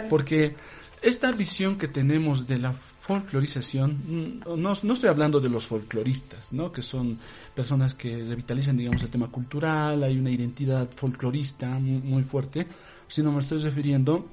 Porque 0.09 0.55
esta 1.01 1.31
visión 1.31 1.77
que 1.77 1.87
tenemos 1.87 2.47
de 2.47 2.59
la 2.59 2.73
folclorización, 2.73 4.41
no, 4.45 4.77
no 4.83 4.93
estoy 4.93 5.09
hablando 5.09 5.39
de 5.39 5.49
los 5.49 5.65
folcloristas, 5.65 6.53
¿no? 6.53 6.71
Que 6.71 6.83
son 6.83 7.17
personas 7.55 7.93
que 7.93 8.23
revitalizan, 8.23 8.77
digamos, 8.77 9.01
el 9.01 9.09
tema 9.09 9.27
cultural, 9.29 10.03
hay 10.03 10.17
una 10.17 10.29
identidad 10.29 10.89
folclorista 10.95 11.67
muy, 11.79 12.01
muy 12.01 12.23
fuerte, 12.23 12.67
sino 13.07 13.31
me 13.31 13.39
estoy 13.39 13.59
refiriendo 13.59 14.27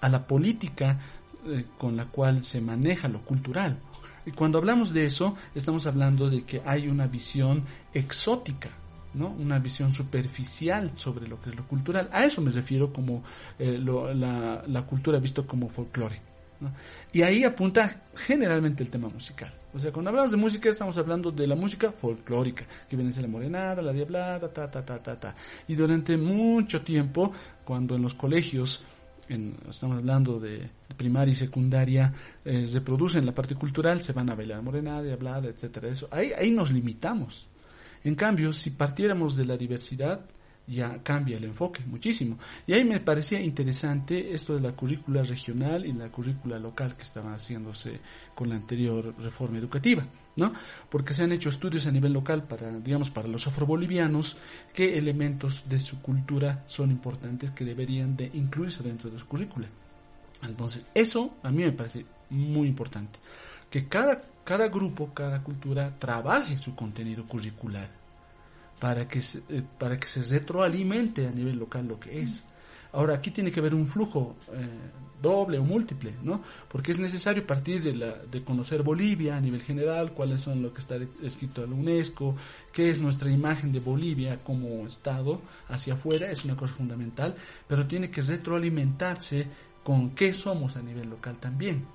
a 0.00 0.08
la 0.08 0.26
política 0.26 1.00
eh, 1.46 1.64
con 1.76 1.96
la 1.96 2.06
cual 2.06 2.44
se 2.44 2.60
maneja 2.60 3.08
lo 3.08 3.22
cultural. 3.22 3.78
Y 4.24 4.30
cuando 4.30 4.58
hablamos 4.58 4.92
de 4.92 5.06
eso, 5.06 5.34
estamos 5.54 5.86
hablando 5.86 6.30
de 6.30 6.42
que 6.44 6.62
hay 6.64 6.86
una 6.86 7.08
visión 7.08 7.64
exótica, 7.92 8.70
¿no? 9.14 9.28
Una 9.28 9.58
visión 9.58 9.92
superficial 9.92 10.92
sobre 10.94 11.28
lo 11.28 11.40
que 11.40 11.50
es 11.50 11.56
lo 11.56 11.66
cultural. 11.66 12.08
A 12.12 12.24
eso 12.24 12.40
me 12.40 12.50
refiero 12.50 12.92
como 12.92 13.22
eh, 13.58 13.78
lo, 13.78 14.12
la, 14.14 14.86
cultura 14.86 15.18
visto 15.18 15.46
como 15.46 15.68
folclore. 15.68 16.20
Y 17.12 17.22
ahí 17.22 17.42
apunta 17.42 18.02
generalmente 18.14 18.82
el 18.82 18.90
tema 18.90 19.08
musical. 19.08 19.52
O 19.74 19.80
sea, 19.80 19.90
cuando 19.90 20.10
hablamos 20.10 20.30
de 20.30 20.36
música 20.36 20.68
estamos 20.68 20.96
hablando 20.98 21.32
de 21.32 21.46
la 21.46 21.56
música 21.56 21.90
folclórica, 21.90 22.64
que 22.88 22.94
viene 22.94 23.10
a 23.10 23.14
ser 23.14 23.22
la 23.22 23.28
morenada, 23.28 23.82
la 23.82 23.92
diablada, 23.92 24.52
ta, 24.52 24.70
ta, 24.70 24.84
ta, 24.84 25.02
ta, 25.02 25.18
ta. 25.18 25.34
Y 25.66 25.74
durante 25.74 26.16
mucho 26.16 26.82
tiempo, 26.82 27.32
cuando 27.64 27.96
en 27.96 28.02
los 28.02 28.14
colegios, 28.14 28.84
estamos 29.68 29.96
hablando 29.96 30.38
de 30.38 30.68
primaria 30.96 31.32
y 31.32 31.34
secundaria, 31.34 32.12
eh, 32.44 32.66
se 32.66 32.80
producen 32.82 33.24
la 33.24 33.34
parte 33.34 33.54
cultural, 33.54 34.00
se 34.00 34.12
van 34.12 34.28
a 34.30 34.34
bailar 34.34 34.62
morenada, 34.62 35.02
diablada, 35.02 35.48
etcétera. 35.48 35.88
Eso. 35.88 36.08
Ahí, 36.10 36.32
ahí 36.38 36.50
nos 36.50 36.70
limitamos. 36.70 37.48
En 38.04 38.14
cambio, 38.14 38.52
si 38.52 38.70
partiéramos 38.70 39.36
de 39.36 39.44
la 39.44 39.56
diversidad, 39.56 40.20
ya 40.66 41.02
cambia 41.02 41.36
el 41.36 41.44
enfoque 41.44 41.82
muchísimo. 41.86 42.38
Y 42.66 42.72
ahí 42.72 42.84
me 42.84 43.00
parecía 43.00 43.40
interesante 43.40 44.34
esto 44.34 44.54
de 44.54 44.60
la 44.60 44.72
currícula 44.72 45.22
regional 45.22 45.84
y 45.84 45.92
la 45.92 46.10
currícula 46.10 46.58
local 46.58 46.96
que 46.96 47.02
estaba 47.02 47.34
haciéndose 47.34 48.00
con 48.34 48.48
la 48.48 48.56
anterior 48.56 49.14
reforma 49.18 49.58
educativa, 49.58 50.06
¿no? 50.36 50.52
Porque 50.88 51.14
se 51.14 51.24
han 51.24 51.32
hecho 51.32 51.48
estudios 51.48 51.86
a 51.86 51.92
nivel 51.92 52.12
local 52.12 52.44
para, 52.44 52.70
digamos, 52.78 53.10
para 53.10 53.28
los 53.28 53.46
afrobolivianos, 53.46 54.36
qué 54.72 54.98
elementos 54.98 55.64
de 55.68 55.80
su 55.80 56.00
cultura 56.00 56.64
son 56.66 56.90
importantes 56.90 57.50
que 57.50 57.64
deberían 57.64 58.16
de 58.16 58.30
incluirse 58.34 58.82
dentro 58.82 59.10
de 59.10 59.18
su 59.18 59.26
currícula. 59.26 59.68
Entonces, 60.42 60.86
eso 60.94 61.36
a 61.42 61.50
mí 61.50 61.64
me 61.64 61.72
parece 61.72 62.04
muy 62.30 62.68
importante. 62.68 63.18
Que 63.70 63.88
cada, 63.88 64.22
cada 64.44 64.68
grupo, 64.68 65.12
cada 65.14 65.42
cultura 65.42 65.92
trabaje 65.98 66.58
su 66.58 66.74
contenido 66.74 67.24
curricular 67.26 67.88
para 68.80 69.06
que, 69.06 69.22
se, 69.22 69.42
eh, 69.48 69.62
para 69.78 69.98
que 69.98 70.08
se 70.08 70.22
retroalimente 70.24 71.26
a 71.26 71.30
nivel 71.30 71.56
local 71.58 71.86
lo 71.86 72.00
que 72.00 72.20
es. 72.20 72.44
Ahora, 72.92 73.14
aquí 73.14 73.30
tiene 73.30 73.50
que 73.50 73.60
haber 73.60 73.74
un 73.74 73.86
flujo 73.86 74.36
eh, 74.52 74.66
doble 75.22 75.58
o 75.58 75.62
múltiple, 75.62 76.14
¿no? 76.22 76.42
Porque 76.68 76.92
es 76.92 76.98
necesario 76.98 77.46
partir 77.46 77.82
de, 77.82 77.94
la, 77.94 78.12
de 78.12 78.42
conocer 78.42 78.82
Bolivia 78.82 79.36
a 79.36 79.40
nivel 79.40 79.62
general, 79.62 80.12
cuáles 80.12 80.40
son 80.40 80.60
lo 80.60 80.74
que 80.74 80.80
está 80.80 80.96
escrito 81.22 81.64
en 81.64 81.70
la 81.70 81.76
UNESCO, 81.76 82.34
qué 82.72 82.90
es 82.90 82.98
nuestra 82.98 83.30
imagen 83.30 83.72
de 83.72 83.80
Bolivia 83.80 84.40
como 84.42 84.84
Estado 84.86 85.40
hacia 85.68 85.94
afuera, 85.94 86.30
es 86.30 86.44
una 86.44 86.56
cosa 86.56 86.74
fundamental, 86.74 87.34
pero 87.66 87.86
tiene 87.86 88.10
que 88.10 88.20
retroalimentarse 88.20 89.46
con 89.84 90.10
qué 90.10 90.34
somos 90.34 90.76
a 90.76 90.82
nivel 90.82 91.08
local 91.08 91.38
también. 91.38 91.86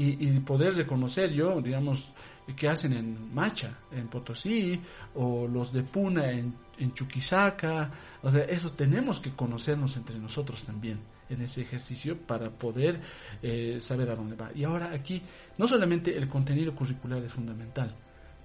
Y, 0.00 0.28
y 0.28 0.40
poder 0.40 0.74
reconocer 0.74 1.30
yo, 1.30 1.60
digamos, 1.60 2.12
que 2.56 2.68
hacen 2.68 2.94
en 2.94 3.34
Macha, 3.34 3.78
en 3.92 4.08
Potosí, 4.08 4.80
o 5.14 5.46
los 5.46 5.72
de 5.72 5.82
Puna 5.82 6.30
en, 6.30 6.54
en 6.78 6.94
Chuquisaca. 6.94 7.90
O 8.22 8.30
sea, 8.30 8.44
eso 8.44 8.72
tenemos 8.72 9.20
que 9.20 9.32
conocernos 9.32 9.96
entre 9.96 10.18
nosotros 10.18 10.64
también 10.64 11.00
en 11.28 11.42
ese 11.42 11.62
ejercicio 11.62 12.18
para 12.18 12.50
poder 12.50 13.00
eh, 13.42 13.78
saber 13.80 14.10
a 14.10 14.16
dónde 14.16 14.36
va. 14.36 14.50
Y 14.54 14.64
ahora 14.64 14.90
aquí, 14.92 15.22
no 15.58 15.68
solamente 15.68 16.16
el 16.16 16.28
contenido 16.28 16.74
curricular 16.74 17.22
es 17.22 17.32
fundamental, 17.32 17.94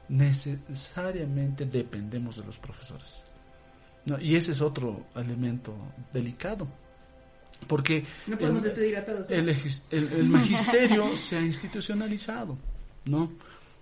necesariamente 0.09 1.65
dependemos 1.65 2.37
de 2.37 2.45
los 2.45 2.59
profesores. 2.59 3.23
No, 4.07 4.19
y 4.19 4.35
ese 4.35 4.51
es 4.51 4.61
otro 4.61 5.07
elemento 5.15 5.73
delicado. 6.13 6.67
Porque 7.67 8.03
No 8.27 8.37
podemos 8.37 8.63
despedir 8.63 8.97
a 8.97 9.05
todos. 9.05 9.29
¿no? 9.29 9.35
el, 9.35 9.49
egis- 9.49 9.81
el- 9.91 10.11
el 10.13 10.25
magisterio 10.29 11.15
se 11.17 11.37
ha 11.37 11.41
institucionalizado, 11.41 12.57
¿no? 13.05 13.31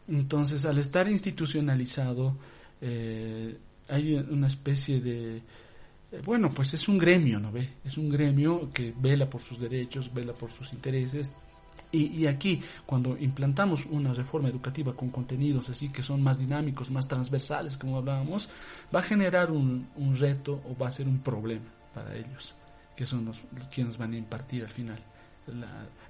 Entonces, 0.08 0.66
al 0.66 0.78
estar 0.78 1.08
institucionalizado, 1.10 2.36
eh, 2.82 3.58
hay 3.90 4.14
una 4.16 4.48
especie 4.48 5.00
de... 5.02 5.38
eh, 5.38 6.22
Bueno, 6.26 6.52
pues 6.52 6.74
es 6.74 6.88
un 6.88 6.98
gremio, 6.98 7.40
¿no 7.40 7.52
ve? 7.52 7.70
Es 7.86 7.98
un 7.98 8.10
gremio 8.10 8.70
que 8.74 8.94
vela 8.98 9.30
por 9.30 9.42
sus 9.42 9.60
derechos, 9.60 10.14
vela 10.14 10.34
por 10.34 10.52
sus 10.52 10.72
intereses. 10.74 11.32
Y, 11.92 12.08
y 12.08 12.28
aquí, 12.28 12.62
cuando 12.86 13.18
implantamos 13.20 13.86
una 13.86 14.14
reforma 14.14 14.50
educativa 14.50 14.94
con 14.96 15.10
contenidos 15.10 15.70
así 15.70 15.90
que 15.90 16.02
son 16.04 16.22
más 16.22 16.40
dinámicos, 16.40 16.90
más 16.92 17.08
transversales, 17.08 17.78
como 17.78 17.98
hablábamos, 17.98 18.50
va 18.96 19.00
a 19.00 19.04
generar 19.04 19.52
un, 19.52 19.88
un 19.96 20.18
reto 20.18 20.62
o 20.68 20.76
va 20.78 20.88
a 20.88 20.92
ser 20.92 21.08
un 21.08 21.20
problema 21.20 21.66
para 21.94 22.16
ellos, 22.16 22.56
que 22.96 23.06
son 23.06 23.26
los, 23.26 23.40
quienes 23.74 23.98
van 23.98 24.14
a 24.14 24.18
impartir 24.18 24.64
al 24.64 24.70
final 24.70 25.00
la, 25.48 25.68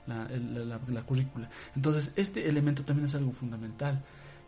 la, 0.07 0.27
la- 0.65 0.79
la 0.87 1.01
currícula. 1.03 1.49
Entonces, 1.75 2.11
este 2.15 2.47
elemento 2.47 2.83
también 2.83 3.07
es 3.07 3.15
algo 3.15 3.31
fundamental. 3.31 4.01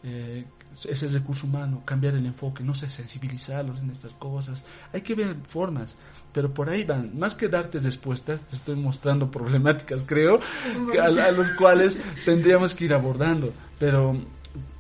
Eh, 0.08 0.46
es 0.88 1.02
el 1.02 1.12
recurso 1.14 1.48
humano, 1.48 1.82
cambiar 1.84 2.14
el 2.14 2.26
enfoque, 2.28 2.64
no 2.64 2.76
sé, 2.76 2.92
sensibilizarlos 2.92 3.80
en 3.80 3.90
estas 3.90 4.14
cosas. 4.14 4.64
Hay 4.94 5.02
que 5.02 5.16
ver 5.16 5.36
formas, 5.48 5.96
pero 6.32 6.54
por 6.54 6.70
ahí 6.70 6.84
van. 6.84 7.18
Más 7.18 7.34
que 7.34 7.48
darte 7.50 7.80
respuestas, 7.80 8.42
te 8.42 8.56
estoy 8.56 8.76
mostrando 8.76 9.32
problemáticas, 9.32 10.04
creo, 10.06 10.40
a, 11.02 11.06
a 11.06 11.32
los 11.32 11.50
cuales 11.52 11.98
tendríamos 12.24 12.76
que 12.76 12.86
ir 12.86 12.94
abordando. 12.94 13.52
Pero, 13.80 14.16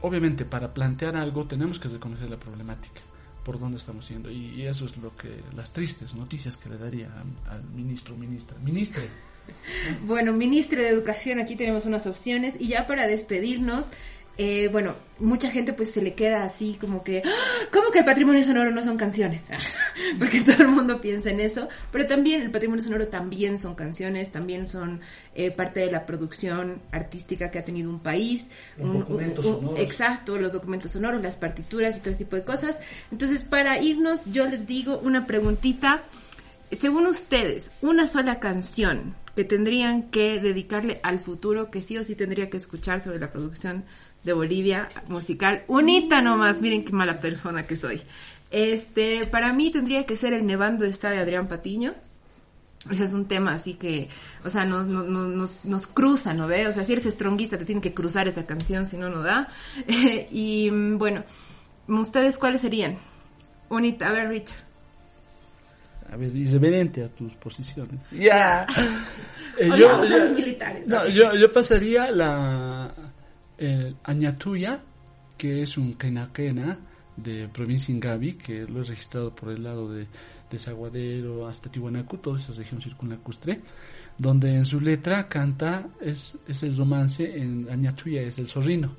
obviamente, 0.02 0.46
para 0.46 0.72
plantear 0.76 1.16
algo 1.16 1.46
tenemos 1.48 1.80
que 1.80 1.88
reconocer 1.88 2.30
la 2.30 2.38
problemática 2.38 3.02
por 3.46 3.60
dónde 3.60 3.78
estamos 3.78 4.10
yendo 4.10 4.30
y, 4.30 4.64
eso 4.66 4.86
es 4.86 4.98
lo 4.98 5.16
que 5.16 5.42
las 5.56 5.72
tristes 5.72 6.16
noticias 6.16 6.58
que 6.58 6.68
le 6.68 6.78
daría 6.78 7.10
al 7.50 7.64
ministro 7.64 8.18
ministra 8.18 8.58
ministre 8.58 9.08
Bueno, 10.08 10.34
ministro 10.34 10.82
de 10.82 10.90
Educación, 10.90 11.40
aquí 11.40 11.56
tenemos 11.56 11.86
unas 11.86 12.08
opciones. 12.08 12.56
Y 12.60 12.70
ya 12.70 12.88
para 12.88 13.06
despedirnos, 13.06 13.86
eh, 14.38 14.68
bueno, 14.70 14.96
mucha 15.20 15.50
gente 15.50 15.72
pues 15.72 15.92
se 15.92 16.02
le 16.02 16.14
queda 16.14 16.44
así 16.44 16.78
como 16.80 17.04
que, 17.04 17.22
¡Ah! 17.26 17.30
¿cómo 17.72 17.90
que 17.92 18.00
el 18.00 18.06
patrimonio 18.06 18.44
sonoro 18.44 18.70
no 18.72 18.84
son 18.84 18.98
canciones? 18.98 19.44
Porque 20.20 20.42
todo 20.42 20.58
el 20.64 20.68
mundo 20.68 21.00
piensa 21.00 21.30
en 21.32 21.40
eso. 21.40 21.70
Pero 21.92 22.06
también 22.06 22.42
el 22.42 22.52
patrimonio 22.52 22.84
sonoro 22.84 23.08
también 23.08 23.58
son 23.58 23.76
canciones, 23.76 24.32
también 24.32 24.68
son 24.68 25.00
eh, 25.36 25.52
parte 25.52 25.80
de 25.80 25.92
la 25.92 26.06
producción 26.06 26.82
artística 26.92 27.50
que 27.50 27.60
ha 27.60 27.66
tenido 27.66 27.90
un 27.90 28.00
país. 28.02 28.50
Los 28.78 28.90
Un- 28.90 29.00
documentos 29.00 29.46
un- 29.46 29.54
un- 29.54 29.60
sonoros. 29.62 29.80
Exacto, 29.80 30.38
los 30.38 30.52
documentos 30.52 30.92
sonoros, 30.92 31.22
las 31.22 31.38
partituras 31.38 31.96
y 31.96 32.00
todo 32.02 32.10
ese 32.10 32.26
tipo 32.26 32.36
de 32.36 32.44
cosas. 32.44 32.78
Entonces, 33.12 33.44
para 33.44 33.80
irnos, 33.82 34.26
yo 34.34 34.46
les 34.46 34.68
digo 34.68 35.00
una 35.00 35.26
preguntita. 35.26 36.04
Según 36.72 37.06
ustedes, 37.08 37.72
una 37.82 38.06
sola 38.08 38.40
canción 38.40 39.16
que 39.36 39.44
tendrían 39.44 40.04
que 40.10 40.40
dedicarle 40.42 41.00
al 41.04 41.20
futuro, 41.20 41.70
que 41.70 41.82
sí 41.82 41.98
o 41.98 42.04
sí 42.04 42.16
tendría 42.16 42.50
que 42.50 42.58
escuchar 42.58 43.02
sobre 43.02 43.20
la 43.20 43.32
producción 43.32 43.84
de 44.26 44.34
Bolivia 44.34 44.90
musical, 45.08 45.64
unita 45.68 46.22
nomás, 46.22 46.60
miren 46.62 46.84
qué 46.84 46.92
mala 46.92 47.20
persona 47.22 47.66
que 47.66 47.76
soy. 47.78 48.02
Este, 48.52 49.26
para 49.28 49.54
mí 49.54 49.72
tendría 49.72 50.06
que 50.06 50.18
ser 50.18 50.34
el 50.34 50.46
Nevando 50.46 50.84
está 50.86 51.12
de 51.12 51.20
Adrián 51.20 51.48
Patiño. 51.48 51.94
Ese 52.92 53.06
es 53.06 53.14
un 53.14 53.26
tema 53.28 53.54
así 53.54 53.74
que, 53.76 54.10
o 54.44 54.50
sea, 54.50 54.66
nos, 54.66 54.88
nos, 54.88 55.08
nos, 55.08 55.66
nos- 55.66 55.88
cruza, 55.88 56.34
¿no 56.36 56.48
ve? 56.48 56.68
O 56.68 56.72
sea, 56.74 56.84
si 56.86 56.94
eres 56.94 57.06
estronguista 57.08 57.58
te 57.58 57.66
tiene 57.66 57.82
que 57.82 57.94
cruzar 57.96 58.28
esta 58.28 58.46
canción, 58.46 58.88
si 58.90 58.98
no, 58.98 59.10
no 59.10 59.22
da. 59.24 59.48
y 60.32 60.70
bueno, 60.70 61.24
¿ustedes 61.88 62.38
cuáles 62.38 62.62
serían? 62.62 62.98
Unita, 63.70 64.10
a 64.10 64.12
ver, 64.12 64.30
Richard. 64.30 64.60
a 66.12 66.16
ver 66.18 66.36
irreverente 66.36 67.04
a 67.04 67.08
tus 67.10 67.34
posiciones 67.36 68.00
ya 68.12 68.66
Eh, 69.58 69.72
Odiamos 69.72 70.12
a 70.12 70.18
los 70.18 70.32
militares. 70.34 70.86
no, 70.86 71.08
yo, 71.08 71.34
yo 71.34 71.52
pasaría 71.54 72.12
la 72.12 72.92
el 73.58 73.96
Añatuya 74.04 74.84
que 75.38 75.62
es 75.62 75.78
un 75.78 75.96
quenaquena 75.96 76.80
de 77.18 77.48
provincia 77.48 77.94
Ingavi 77.94 78.34
que 78.34 78.66
lo 78.66 78.82
he 78.82 78.84
registrado 78.84 79.34
por 79.34 79.50
el 79.52 79.64
lado 79.64 79.92
de, 79.92 80.08
de 80.50 80.60
Zaguadero 80.60 81.48
hasta 81.48 81.72
Tiwanaku 81.72 82.18
toda 82.18 82.38
esa 82.38 82.54
región 82.54 82.82
circunlacustre 82.82 83.62
donde 84.18 84.56
en 84.56 84.66
su 84.66 84.80
letra 84.80 85.28
canta 85.28 85.88
es, 86.02 86.38
es 86.48 86.64
el 86.64 86.76
romance 86.76 87.38
en 87.38 87.70
Añatuya 87.70 88.22
es 88.22 88.38
el 88.38 88.48
zorrino 88.48 88.92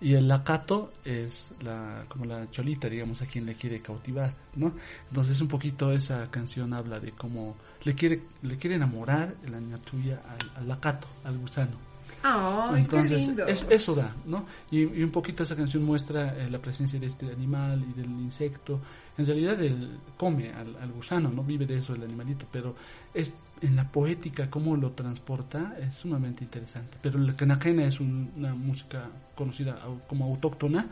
y 0.00 0.12
el 0.12 0.28
lacato 0.28 0.92
es 1.04 1.54
la 1.62 2.02
como 2.08 2.26
la 2.26 2.50
cholita 2.50 2.88
digamos 2.88 3.22
a 3.22 3.26
quien 3.26 3.46
le 3.46 3.54
quiere 3.54 3.80
cautivar 3.80 4.34
no 4.54 4.74
entonces 5.08 5.40
un 5.40 5.48
poquito 5.48 5.90
esa 5.92 6.30
canción 6.30 6.74
habla 6.74 7.00
de 7.00 7.12
cómo 7.12 7.56
le 7.84 7.94
quiere 7.94 8.22
le 8.42 8.58
quiere 8.58 8.76
enamorar 8.76 9.34
la 9.50 9.58
niña 9.58 9.78
tuya 9.78 10.20
al, 10.28 10.62
al 10.62 10.68
lacato 10.68 11.08
al 11.24 11.38
gusano 11.38 11.85
Entonces 12.76 13.20
qué 13.22 13.26
lindo. 13.26 13.46
es- 13.46 13.66
eso 13.70 13.94
da 13.94 14.14
no 14.26 14.44
y, 14.70 14.80
y 14.82 15.02
un 15.02 15.10
poquito 15.10 15.42
esa 15.42 15.54
canción 15.56 15.82
muestra 15.84 16.34
eh, 16.36 16.50
la 16.50 16.58
presencia 16.58 16.98
de 16.98 17.06
este 17.06 17.30
animal 17.32 17.84
y 17.90 17.92
del 18.00 18.10
insecto. 18.10 18.80
En 19.18 19.26
realidad 19.26 19.60
él 19.62 19.98
come 20.16 20.52
al, 20.52 20.76
al 20.76 20.92
gusano 20.92 21.30
no 21.30 21.42
vive 21.42 21.66
de 21.66 21.78
eso 21.78 21.94
el 21.94 22.02
animalito 22.02 22.46
pero 22.50 22.74
es 23.14 23.34
en 23.62 23.74
la 23.76 23.90
poética 23.90 24.50
cómo 24.50 24.76
lo 24.76 24.90
transporta 24.92 25.76
es 25.80 25.94
sumamente 25.94 26.44
interesante. 26.44 26.98
Pero 27.00 27.18
la 27.18 27.34
canajena 27.34 27.84
es 27.84 28.00
un- 28.00 28.30
una 28.36 28.54
música 28.54 29.08
conocida 29.34 29.78
como 30.08 30.26
autóctona 30.26 30.86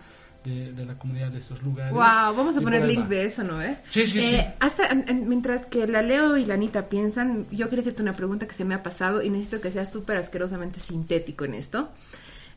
de, 0.44 0.72
de 0.72 0.84
la 0.86 0.98
comunidad 0.98 1.30
de 1.32 1.38
estos 1.40 1.62
lugares 1.62 1.92
Wow, 1.92 2.36
vamos 2.36 2.56
a 2.56 2.60
poner 2.60 2.84
link 2.86 3.04
va. 3.04 3.08
de 3.08 3.24
eso, 3.24 3.42
¿no? 3.42 3.60
Eh? 3.62 3.76
Sí, 3.88 4.06
sí, 4.06 4.18
Eh, 4.18 4.22
sí. 4.40 4.54
Hasta 4.60 4.86
en- 4.88 5.28
mientras 5.28 5.66
que 5.66 5.86
la 5.86 6.02
Leo 6.02 6.36
y 6.36 6.44
la 6.44 6.54
Anita 6.54 6.88
piensan, 6.88 7.46
yo 7.50 7.68
quería 7.68 7.80
hacerte 7.82 8.02
una 8.02 8.14
pregunta 8.16 8.46
que 8.46 8.54
se 8.54 8.64
me 8.64 8.74
ha 8.74 8.82
pasado 8.82 9.22
y 9.22 9.30
necesito 9.30 9.60
que 9.60 9.70
sea 9.72 9.86
súper 9.86 10.18
asquerosamente 10.18 10.78
sintético 10.80 11.44
en 11.44 11.54
esto. 11.54 11.90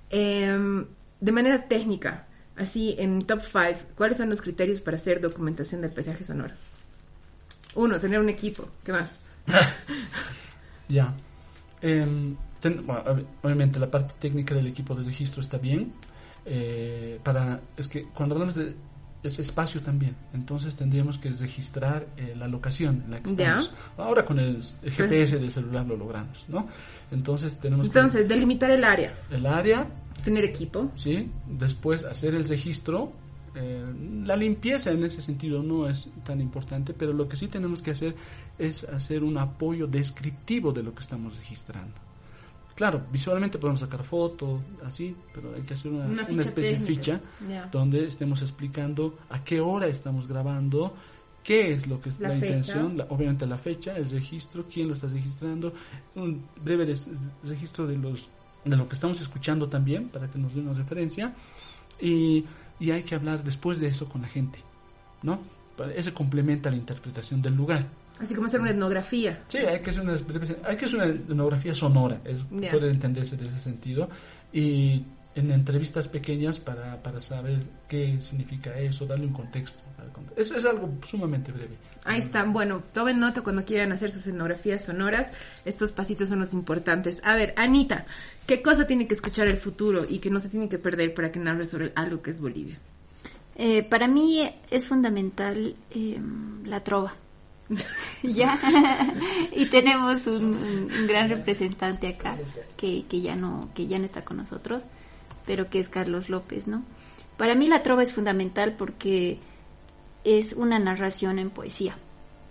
Em, 0.10 0.86
de 1.20 1.32
manera 1.32 1.64
técnica, 1.68 2.28
así 2.56 2.96
en 3.00 3.24
top 3.24 3.42
5, 3.42 3.80
¿cuáles 3.96 4.18
son 4.18 4.30
los 4.30 4.42
criterios 4.42 4.82
para 4.82 4.98
hacer 4.98 5.20
documentación 5.22 5.82
del 5.82 5.92
paisaje 5.92 6.24
sonoro? 6.24 6.54
Uno, 7.76 8.00
tener 8.00 8.20
un 8.20 8.30
equipo. 8.30 8.68
¿Qué 8.84 8.92
más? 8.92 9.10
Ya. 10.90 11.14
Em, 11.82 12.36
bueno, 12.86 13.04
obviamente 13.44 13.80
la 13.80 13.92
parte 13.92 14.14
técnica 14.20 14.56
del 14.56 14.68
equipo 14.68 14.96
de 14.96 15.04
registro 15.04 15.42
está 15.42 15.58
bien. 15.58 15.92
Eh, 16.50 17.20
para 17.24 17.62
es 17.76 17.88
que 17.88 18.04
cuando 18.04 18.36
hablamos 18.36 18.56
de 18.56 18.76
ese 19.24 19.42
espacio 19.42 19.82
también, 19.82 20.16
entonces 20.34 20.76
tendríamos 20.76 21.18
que 21.18 21.30
registrar 21.30 22.08
eh, 22.18 22.34
la 22.38 22.48
locación 22.48 23.04
en 23.06 23.12
la 23.12 23.20
que 23.22 23.36
Ya. 23.36 23.60
estamos. 23.60 23.72
Ahora 23.98 24.24
con 24.24 24.40
el, 24.40 24.64
el 24.84 24.92
GPS 24.92 25.38
del 25.40 25.52
celular 25.52 25.86
lo 25.86 25.98
logramos, 25.98 26.46
¿no? 26.48 26.68
Entonces 27.12 27.60
tenemos 27.60 27.88
Entonces, 27.88 28.28
delimitar 28.28 28.72
el 28.72 28.84
área, 28.84 29.14
el 29.30 29.46
área, 29.46 29.88
tener 30.24 30.46
equipo. 30.46 30.92
¿sí? 30.96 31.30
Después 31.48 32.04
hacer 32.06 32.34
el 32.36 32.48
registro 32.48 33.12
Eh, 33.60 33.84
la 34.24 34.36
limpieza 34.36 34.92
en 34.92 35.04
ese 35.04 35.20
sentido 35.20 35.64
no 35.64 35.90
es 35.90 36.10
tan 36.24 36.40
importante, 36.42 36.94
pero 36.94 37.12
lo 37.12 37.28
que 37.28 37.36
sí 37.36 37.48
tenemos 37.48 37.82
que 37.82 37.90
hacer 37.90 38.14
es 38.60 38.84
hacer 38.84 39.24
un 39.24 39.40
apoyo 39.40 39.88
descriptivo 39.88 40.72
de 40.72 40.84
lo 40.84 40.94
que 40.94 41.02
estamos 41.02 41.36
registrando. 41.38 41.96
Claro, 42.78 43.02
visualmente 43.12 43.58
podemos 43.58 43.80
sacar 43.82 44.04
fotos, 44.04 44.62
así, 44.86 45.16
pero 45.34 45.54
hay 45.56 45.64
que 45.64 45.74
hacer 45.74 45.92
una, 45.92 46.06
Una 46.32 46.42
especie 46.50 46.70
de 46.74 46.86
ficha 46.86 47.22
donde 47.72 48.06
estemos 48.08 48.42
explicando 48.44 49.18
a 49.32 49.44
qué 49.44 49.60
hora 49.60 49.88
estamos 49.88 50.28
grabando, 50.28 50.94
qué 51.44 51.74
es 51.74 51.88
lo 51.88 52.00
que 52.00 52.10
es 52.10 52.20
La 52.20 52.30
intención, 52.50 52.98
la- 52.98 53.06
obviamente 53.10 53.48
la 53.48 53.58
fecha, 53.58 53.98
el 53.98 54.08
registro, 54.10 54.66
quién 54.72 54.88
lo 54.90 54.94
está 54.94 55.08
registrando, 55.08 55.74
un 56.16 56.44
breve 56.64 56.86
des- 56.86 57.10
registro 57.44 57.88
de 57.88 57.98
los 57.98 58.30
de 58.64 58.76
lo 58.78 58.88
que 58.88 58.96
estamos 58.96 59.20
escuchando 59.22 59.68
también 59.70 60.10
para 60.10 60.30
que 60.30 60.38
nos 60.38 60.54
dé 60.54 60.60
una 60.62 60.74
referencia 60.74 61.34
y, 62.02 62.46
y 62.80 62.92
hay 62.92 63.02
que 63.04 63.16
hablar 63.16 63.44
después 63.44 63.80
de 63.80 63.88
eso 63.88 64.08
con 64.10 64.22
la 64.22 64.28
gente, 64.28 64.60
¿no? 65.24 65.40
Eso 65.96 66.14
complementa 66.14 66.70
la 66.70 66.76
interpretación 66.76 67.42
del 67.42 67.56
lugar. 67.56 67.86
Así 68.20 68.34
como 68.34 68.48
hacer 68.48 68.60
una 68.62 68.72
etnografía. 68.72 69.44
Sí, 69.48 69.58
hay 69.60 69.80
que 69.82 69.92
hacer 69.92 70.02
una, 70.02 70.14
hay 70.66 70.76
que 70.78 70.86
hacer 70.86 70.96
una 70.96 71.06
etnografía 71.06 71.76
sonora, 71.76 72.20
es, 72.26 72.42
puede 72.72 72.90
entenderse 72.90 73.38
de 73.38 73.48
ese 73.48 73.60
sentido. 73.60 74.10
Y 74.52 75.04
en 75.36 75.52
entrevistas 75.52 76.08
pequeñas 76.08 76.60
para, 76.60 77.02
para 77.04 77.22
saber 77.22 77.60
qué 77.88 78.20
significa 78.22 78.76
eso, 78.80 79.06
darle 79.06 79.28
un 79.28 79.34
contexto. 79.34 79.78
al 80.00 80.12
cont- 80.12 80.32
Es, 80.36 80.50
es 80.52 80.66
algo 80.66 80.90
sumamente 81.08 81.52
breve. 81.52 81.76
Ahí 82.06 82.20
está. 82.20 82.44
Bueno, 82.46 82.82
tomen 82.94 83.20
nota 83.20 83.42
cuando 83.42 83.64
quieran 83.66 83.92
hacer 83.92 84.10
sus 84.12 84.26
etnografías 84.26 84.86
sonoras. 84.86 85.30
Estos 85.66 85.92
pasitos 85.92 86.30
son 86.30 86.40
los 86.40 86.54
importantes. 86.54 87.22
A 87.24 87.36
ver, 87.36 87.54
Anita, 87.58 88.06
¿qué 88.48 88.62
cosa 88.64 88.88
tiene 88.88 89.08
que 89.08 89.14
escuchar 89.14 89.48
el 89.48 89.58
futuro 89.58 90.06
y 90.10 90.18
que 90.20 90.32
no 90.32 90.40
se 90.40 90.50
tiene 90.50 90.70
que 90.70 90.80
perder 90.80 91.14
para 91.14 91.32
que 91.32 91.38
narre 91.40 91.68
sobre 91.68 91.92
algo 91.96 92.22
que 92.24 92.32
es 92.32 92.40
Bolivia? 92.42 92.80
Eh, 93.58 93.84
para 93.84 94.08
mí 94.08 94.42
es 94.72 94.88
fundamental 94.88 95.76
eh, 95.94 96.20
la 96.64 96.84
trova. 96.84 97.14
ya. 98.24 98.58
Y 99.52 99.66
tenemos 99.68 100.26
un, 100.28 100.88
gran 101.08 101.30
representante 101.30 102.08
acá 102.08 102.38
que, 102.78 103.06
que 103.10 103.22
ya 103.22 103.36
no 103.36 103.70
que 103.76 103.88
ya 103.88 104.00
no 104.00 104.06
está 104.06 104.24
con 104.24 104.38
nosotros 104.38 104.84
pero 105.46 105.70
que 105.70 105.80
es 105.80 105.90
Carlos 105.90 106.30
López 106.30 106.68
no 106.68 106.84
para 107.38 107.56
mí 107.56 107.68
la 107.68 107.84
trova 107.84 108.04
es 108.04 108.14
fundamental 108.14 108.76
porque 108.78 109.40
es 110.24 110.54
una 110.54 110.80
narración 110.80 111.40
en 111.40 111.50
poesía 111.50 111.98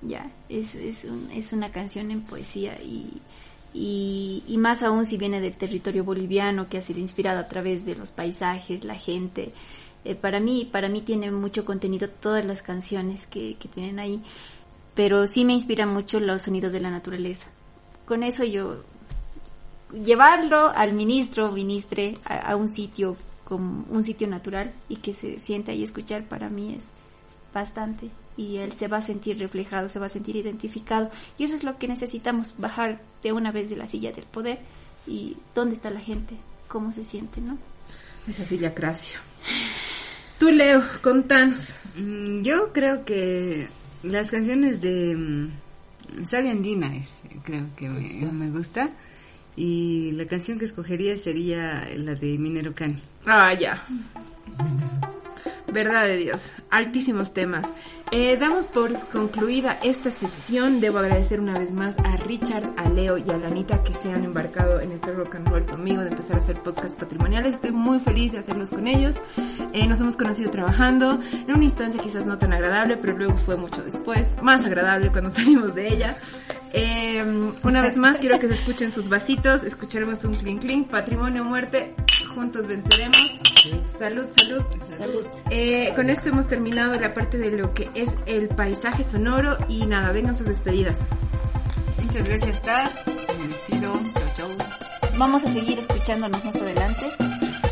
ya. 0.02 0.30
Es, 0.48 0.74
es, 0.74 1.04
un- 1.04 1.30
es 1.32 1.52
una 1.52 1.70
canción 1.72 2.10
en 2.10 2.20
poesía 2.20 2.76
y, 2.82 3.20
y, 3.74 4.44
y 4.46 4.58
más 4.58 4.82
aún 4.82 5.04
si 5.06 5.16
viene 5.16 5.40
del 5.40 5.54
territorio 5.56 6.04
boliviano 6.04 6.68
que 6.68 6.78
ha 6.78 6.82
sido 6.82 7.00
inspirado 7.00 7.40
a 7.40 7.48
través 7.48 7.84
de 7.86 7.96
los 7.96 8.10
paisajes 8.10 8.84
la 8.84 8.94
gente. 8.94 9.52
Eh, 10.04 10.14
para 10.14 10.38
mí 10.40 10.68
para 10.70 10.88
mí 10.88 11.00
tiene 11.00 11.30
mucho 11.32 11.64
contenido 11.64 12.08
todas 12.08 12.44
las 12.44 12.62
canciones 12.62 13.26
que, 13.26 13.56
que 13.58 13.68
tienen 13.68 13.98
ahí 13.98 14.22
pero 14.97 15.28
sí 15.28 15.44
me 15.44 15.53
inspira 15.53 15.86
mucho 15.86 16.18
los 16.18 16.42
sonidos 16.42 16.72
de 16.72 16.80
la 16.80 16.90
naturaleza 16.90 17.47
con 18.05 18.24
eso 18.24 18.42
yo 18.42 18.82
llevarlo 19.92 20.70
al 20.74 20.92
ministro 20.92 21.49
o 21.49 21.53
ministre 21.53 22.18
a, 22.24 22.38
a 22.51 22.57
un 22.57 22.68
sitio 22.68 23.16
como 23.44 23.84
un 23.88 24.03
sitio 24.03 24.26
natural 24.26 24.72
y 24.88 24.97
que 24.97 25.14
se 25.14 25.38
sienta 25.38 25.72
y 25.72 25.84
escuchar 25.84 26.24
para 26.24 26.49
mí 26.49 26.74
es 26.74 26.90
bastante 27.55 28.11
y 28.36 28.59
él 28.59 28.72
se 28.72 28.88
va 28.88 28.99
a 28.99 29.03
sentir 29.03 29.38
reflejado, 29.38 29.88
se 29.88 29.99
va 29.99 30.07
a 30.07 30.11
sentir 30.11 30.36
identificado 30.36 31.11
y 31.38 31.44
eso 31.44 31.55
es 31.55 31.64
lo 31.64 31.78
que 31.78 31.88
necesitamos, 31.88 32.55
bajar 32.59 33.01
de 33.22 33.32
una 33.32 33.53
vez 33.53 33.70
de 33.70 33.76
la 33.76 33.86
silla 33.86 34.12
del 34.12 34.24
poder 34.24 34.59
y 35.07 35.36
dónde 35.55 35.74
está 35.74 35.90
la 35.90 36.01
gente, 36.01 36.36
cómo 36.68 36.92
se 36.92 37.05
siente, 37.05 37.40
¿no? 37.40 37.57
Esa 38.28 38.44
Silvia 38.44 38.74
Cracio. 38.74 39.20
Tú, 40.38 40.51
Leo, 40.51 40.82
contanos. 41.01 41.76
Mm, 41.97 42.42
Yo 42.42 42.72
creo 42.72 43.05
que 43.05 43.68
las 44.03 44.30
canciones 44.30 44.80
de 44.80 45.16
mm, 45.16 46.24
Sabia 46.24 46.53
Andina 46.53 46.97
es, 46.97 47.22
creo 47.44 47.64
que 47.76 47.88
me, 47.88 48.32
me 48.32 48.51
gusta. 48.51 48.90
Y 49.57 50.12
la 50.12 50.26
canción 50.26 50.59
que 50.59 50.66
escogería 50.66 51.16
sería 51.16 51.88
la 51.97 52.14
de 52.14 52.36
Minero 52.38 52.74
Cani. 52.74 53.03
Ah, 53.24 53.55
ya. 53.55 53.82
Verdad 55.76 56.06
de 56.06 56.16
Dios. 56.16 56.52
Altísimos 56.70 57.34
temas. 57.34 57.66
Eh, 58.10 58.38
damos 58.40 58.64
por 58.64 58.96
concluida 59.08 59.78
esta 59.82 60.10
sesión. 60.10 60.80
Debo 60.80 61.00
agradecer 61.00 61.38
una 61.38 61.58
vez 61.58 61.72
más 61.72 61.98
a 61.98 62.16
Richard, 62.16 62.72
a 62.78 62.88
Leo 62.88 63.18
y 63.18 63.28
a 63.28 63.36
Lanita 63.36 63.84
que 63.84 63.92
se 63.92 64.10
han 64.10 64.24
embarcado 64.24 64.80
en 64.80 64.90
este 64.92 65.12
rock 65.12 65.34
and 65.34 65.46
roll 65.48 65.66
conmigo 65.66 66.00
de 66.00 66.08
empezar 66.08 66.38
a 66.38 66.40
hacer 66.40 66.62
podcasts 66.62 66.94
patrimoniales. 66.94 67.52
Estoy 67.52 67.72
muy 67.72 68.00
feliz 68.00 68.32
de 68.32 68.38
hacerlos 68.38 68.70
con 68.70 68.86
ellos. 68.86 69.16
Eh, 69.74 69.86
nos 69.86 70.00
hemos 70.00 70.16
conocido 70.16 70.50
trabajando 70.50 71.20
en 71.30 71.54
una 71.54 71.64
instancia 71.64 72.00
quizás 72.02 72.24
no 72.24 72.38
tan 72.38 72.54
agradable, 72.54 72.96
pero 72.96 73.14
luego 73.14 73.36
fue 73.36 73.58
mucho 73.58 73.82
después. 73.82 74.32
Más 74.40 74.64
agradable 74.64 75.12
cuando 75.12 75.30
salimos 75.34 75.74
de 75.74 75.88
ella. 75.88 76.16
Eh, 76.72 77.22
una 77.64 77.82
vez 77.82 77.98
más 77.98 78.16
quiero 78.16 78.40
que 78.40 78.48
se 78.48 78.54
escuchen 78.54 78.90
sus 78.90 79.10
vasitos. 79.10 79.62
Escucharemos 79.62 80.24
un 80.24 80.36
clink 80.36 80.62
clink. 80.62 80.88
Patrimonio, 80.88 81.44
muerte. 81.44 81.94
Juntos 82.37 82.66
venceremos. 82.66 83.16
Salud, 83.99 84.26
salud. 84.37 84.62
Eh, 85.51 85.91
con 85.97 86.11
esto 86.11 86.28
hemos 86.28 86.47
terminado 86.47 87.01
la 87.01 87.14
parte 87.14 87.39
de 87.39 87.51
lo 87.51 87.72
que 87.72 87.89
es 87.95 88.14
el 88.26 88.49
paisaje 88.49 89.03
sonoro 89.03 89.57
y 89.70 89.87
nada, 89.87 90.12
vengan 90.12 90.37
sus 90.37 90.47
despedidas. 90.47 91.01
Muchas 91.99 92.28
gracias, 92.28 92.61
Taz. 92.61 92.93
Me 93.07 93.49
despido. 93.49 93.91
Chau, 94.12 94.22
chau. 94.37 94.49
Vamos 95.16 95.45
a 95.45 95.51
seguir 95.51 95.78
escuchándonos 95.78 96.45
más 96.45 96.57
adelante. 96.57 97.07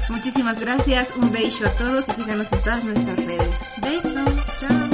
Muchísimas 0.08 0.58
gracias, 0.58 1.08
un 1.14 1.30
beso 1.30 1.66
a 1.66 1.70
todos 1.72 2.08
y 2.08 2.12
síganos 2.12 2.50
en 2.50 2.58
todas 2.60 2.84
nuestras 2.84 3.16
redes. 3.18 3.50
Beso, 3.82 4.24
chao. 4.60 4.93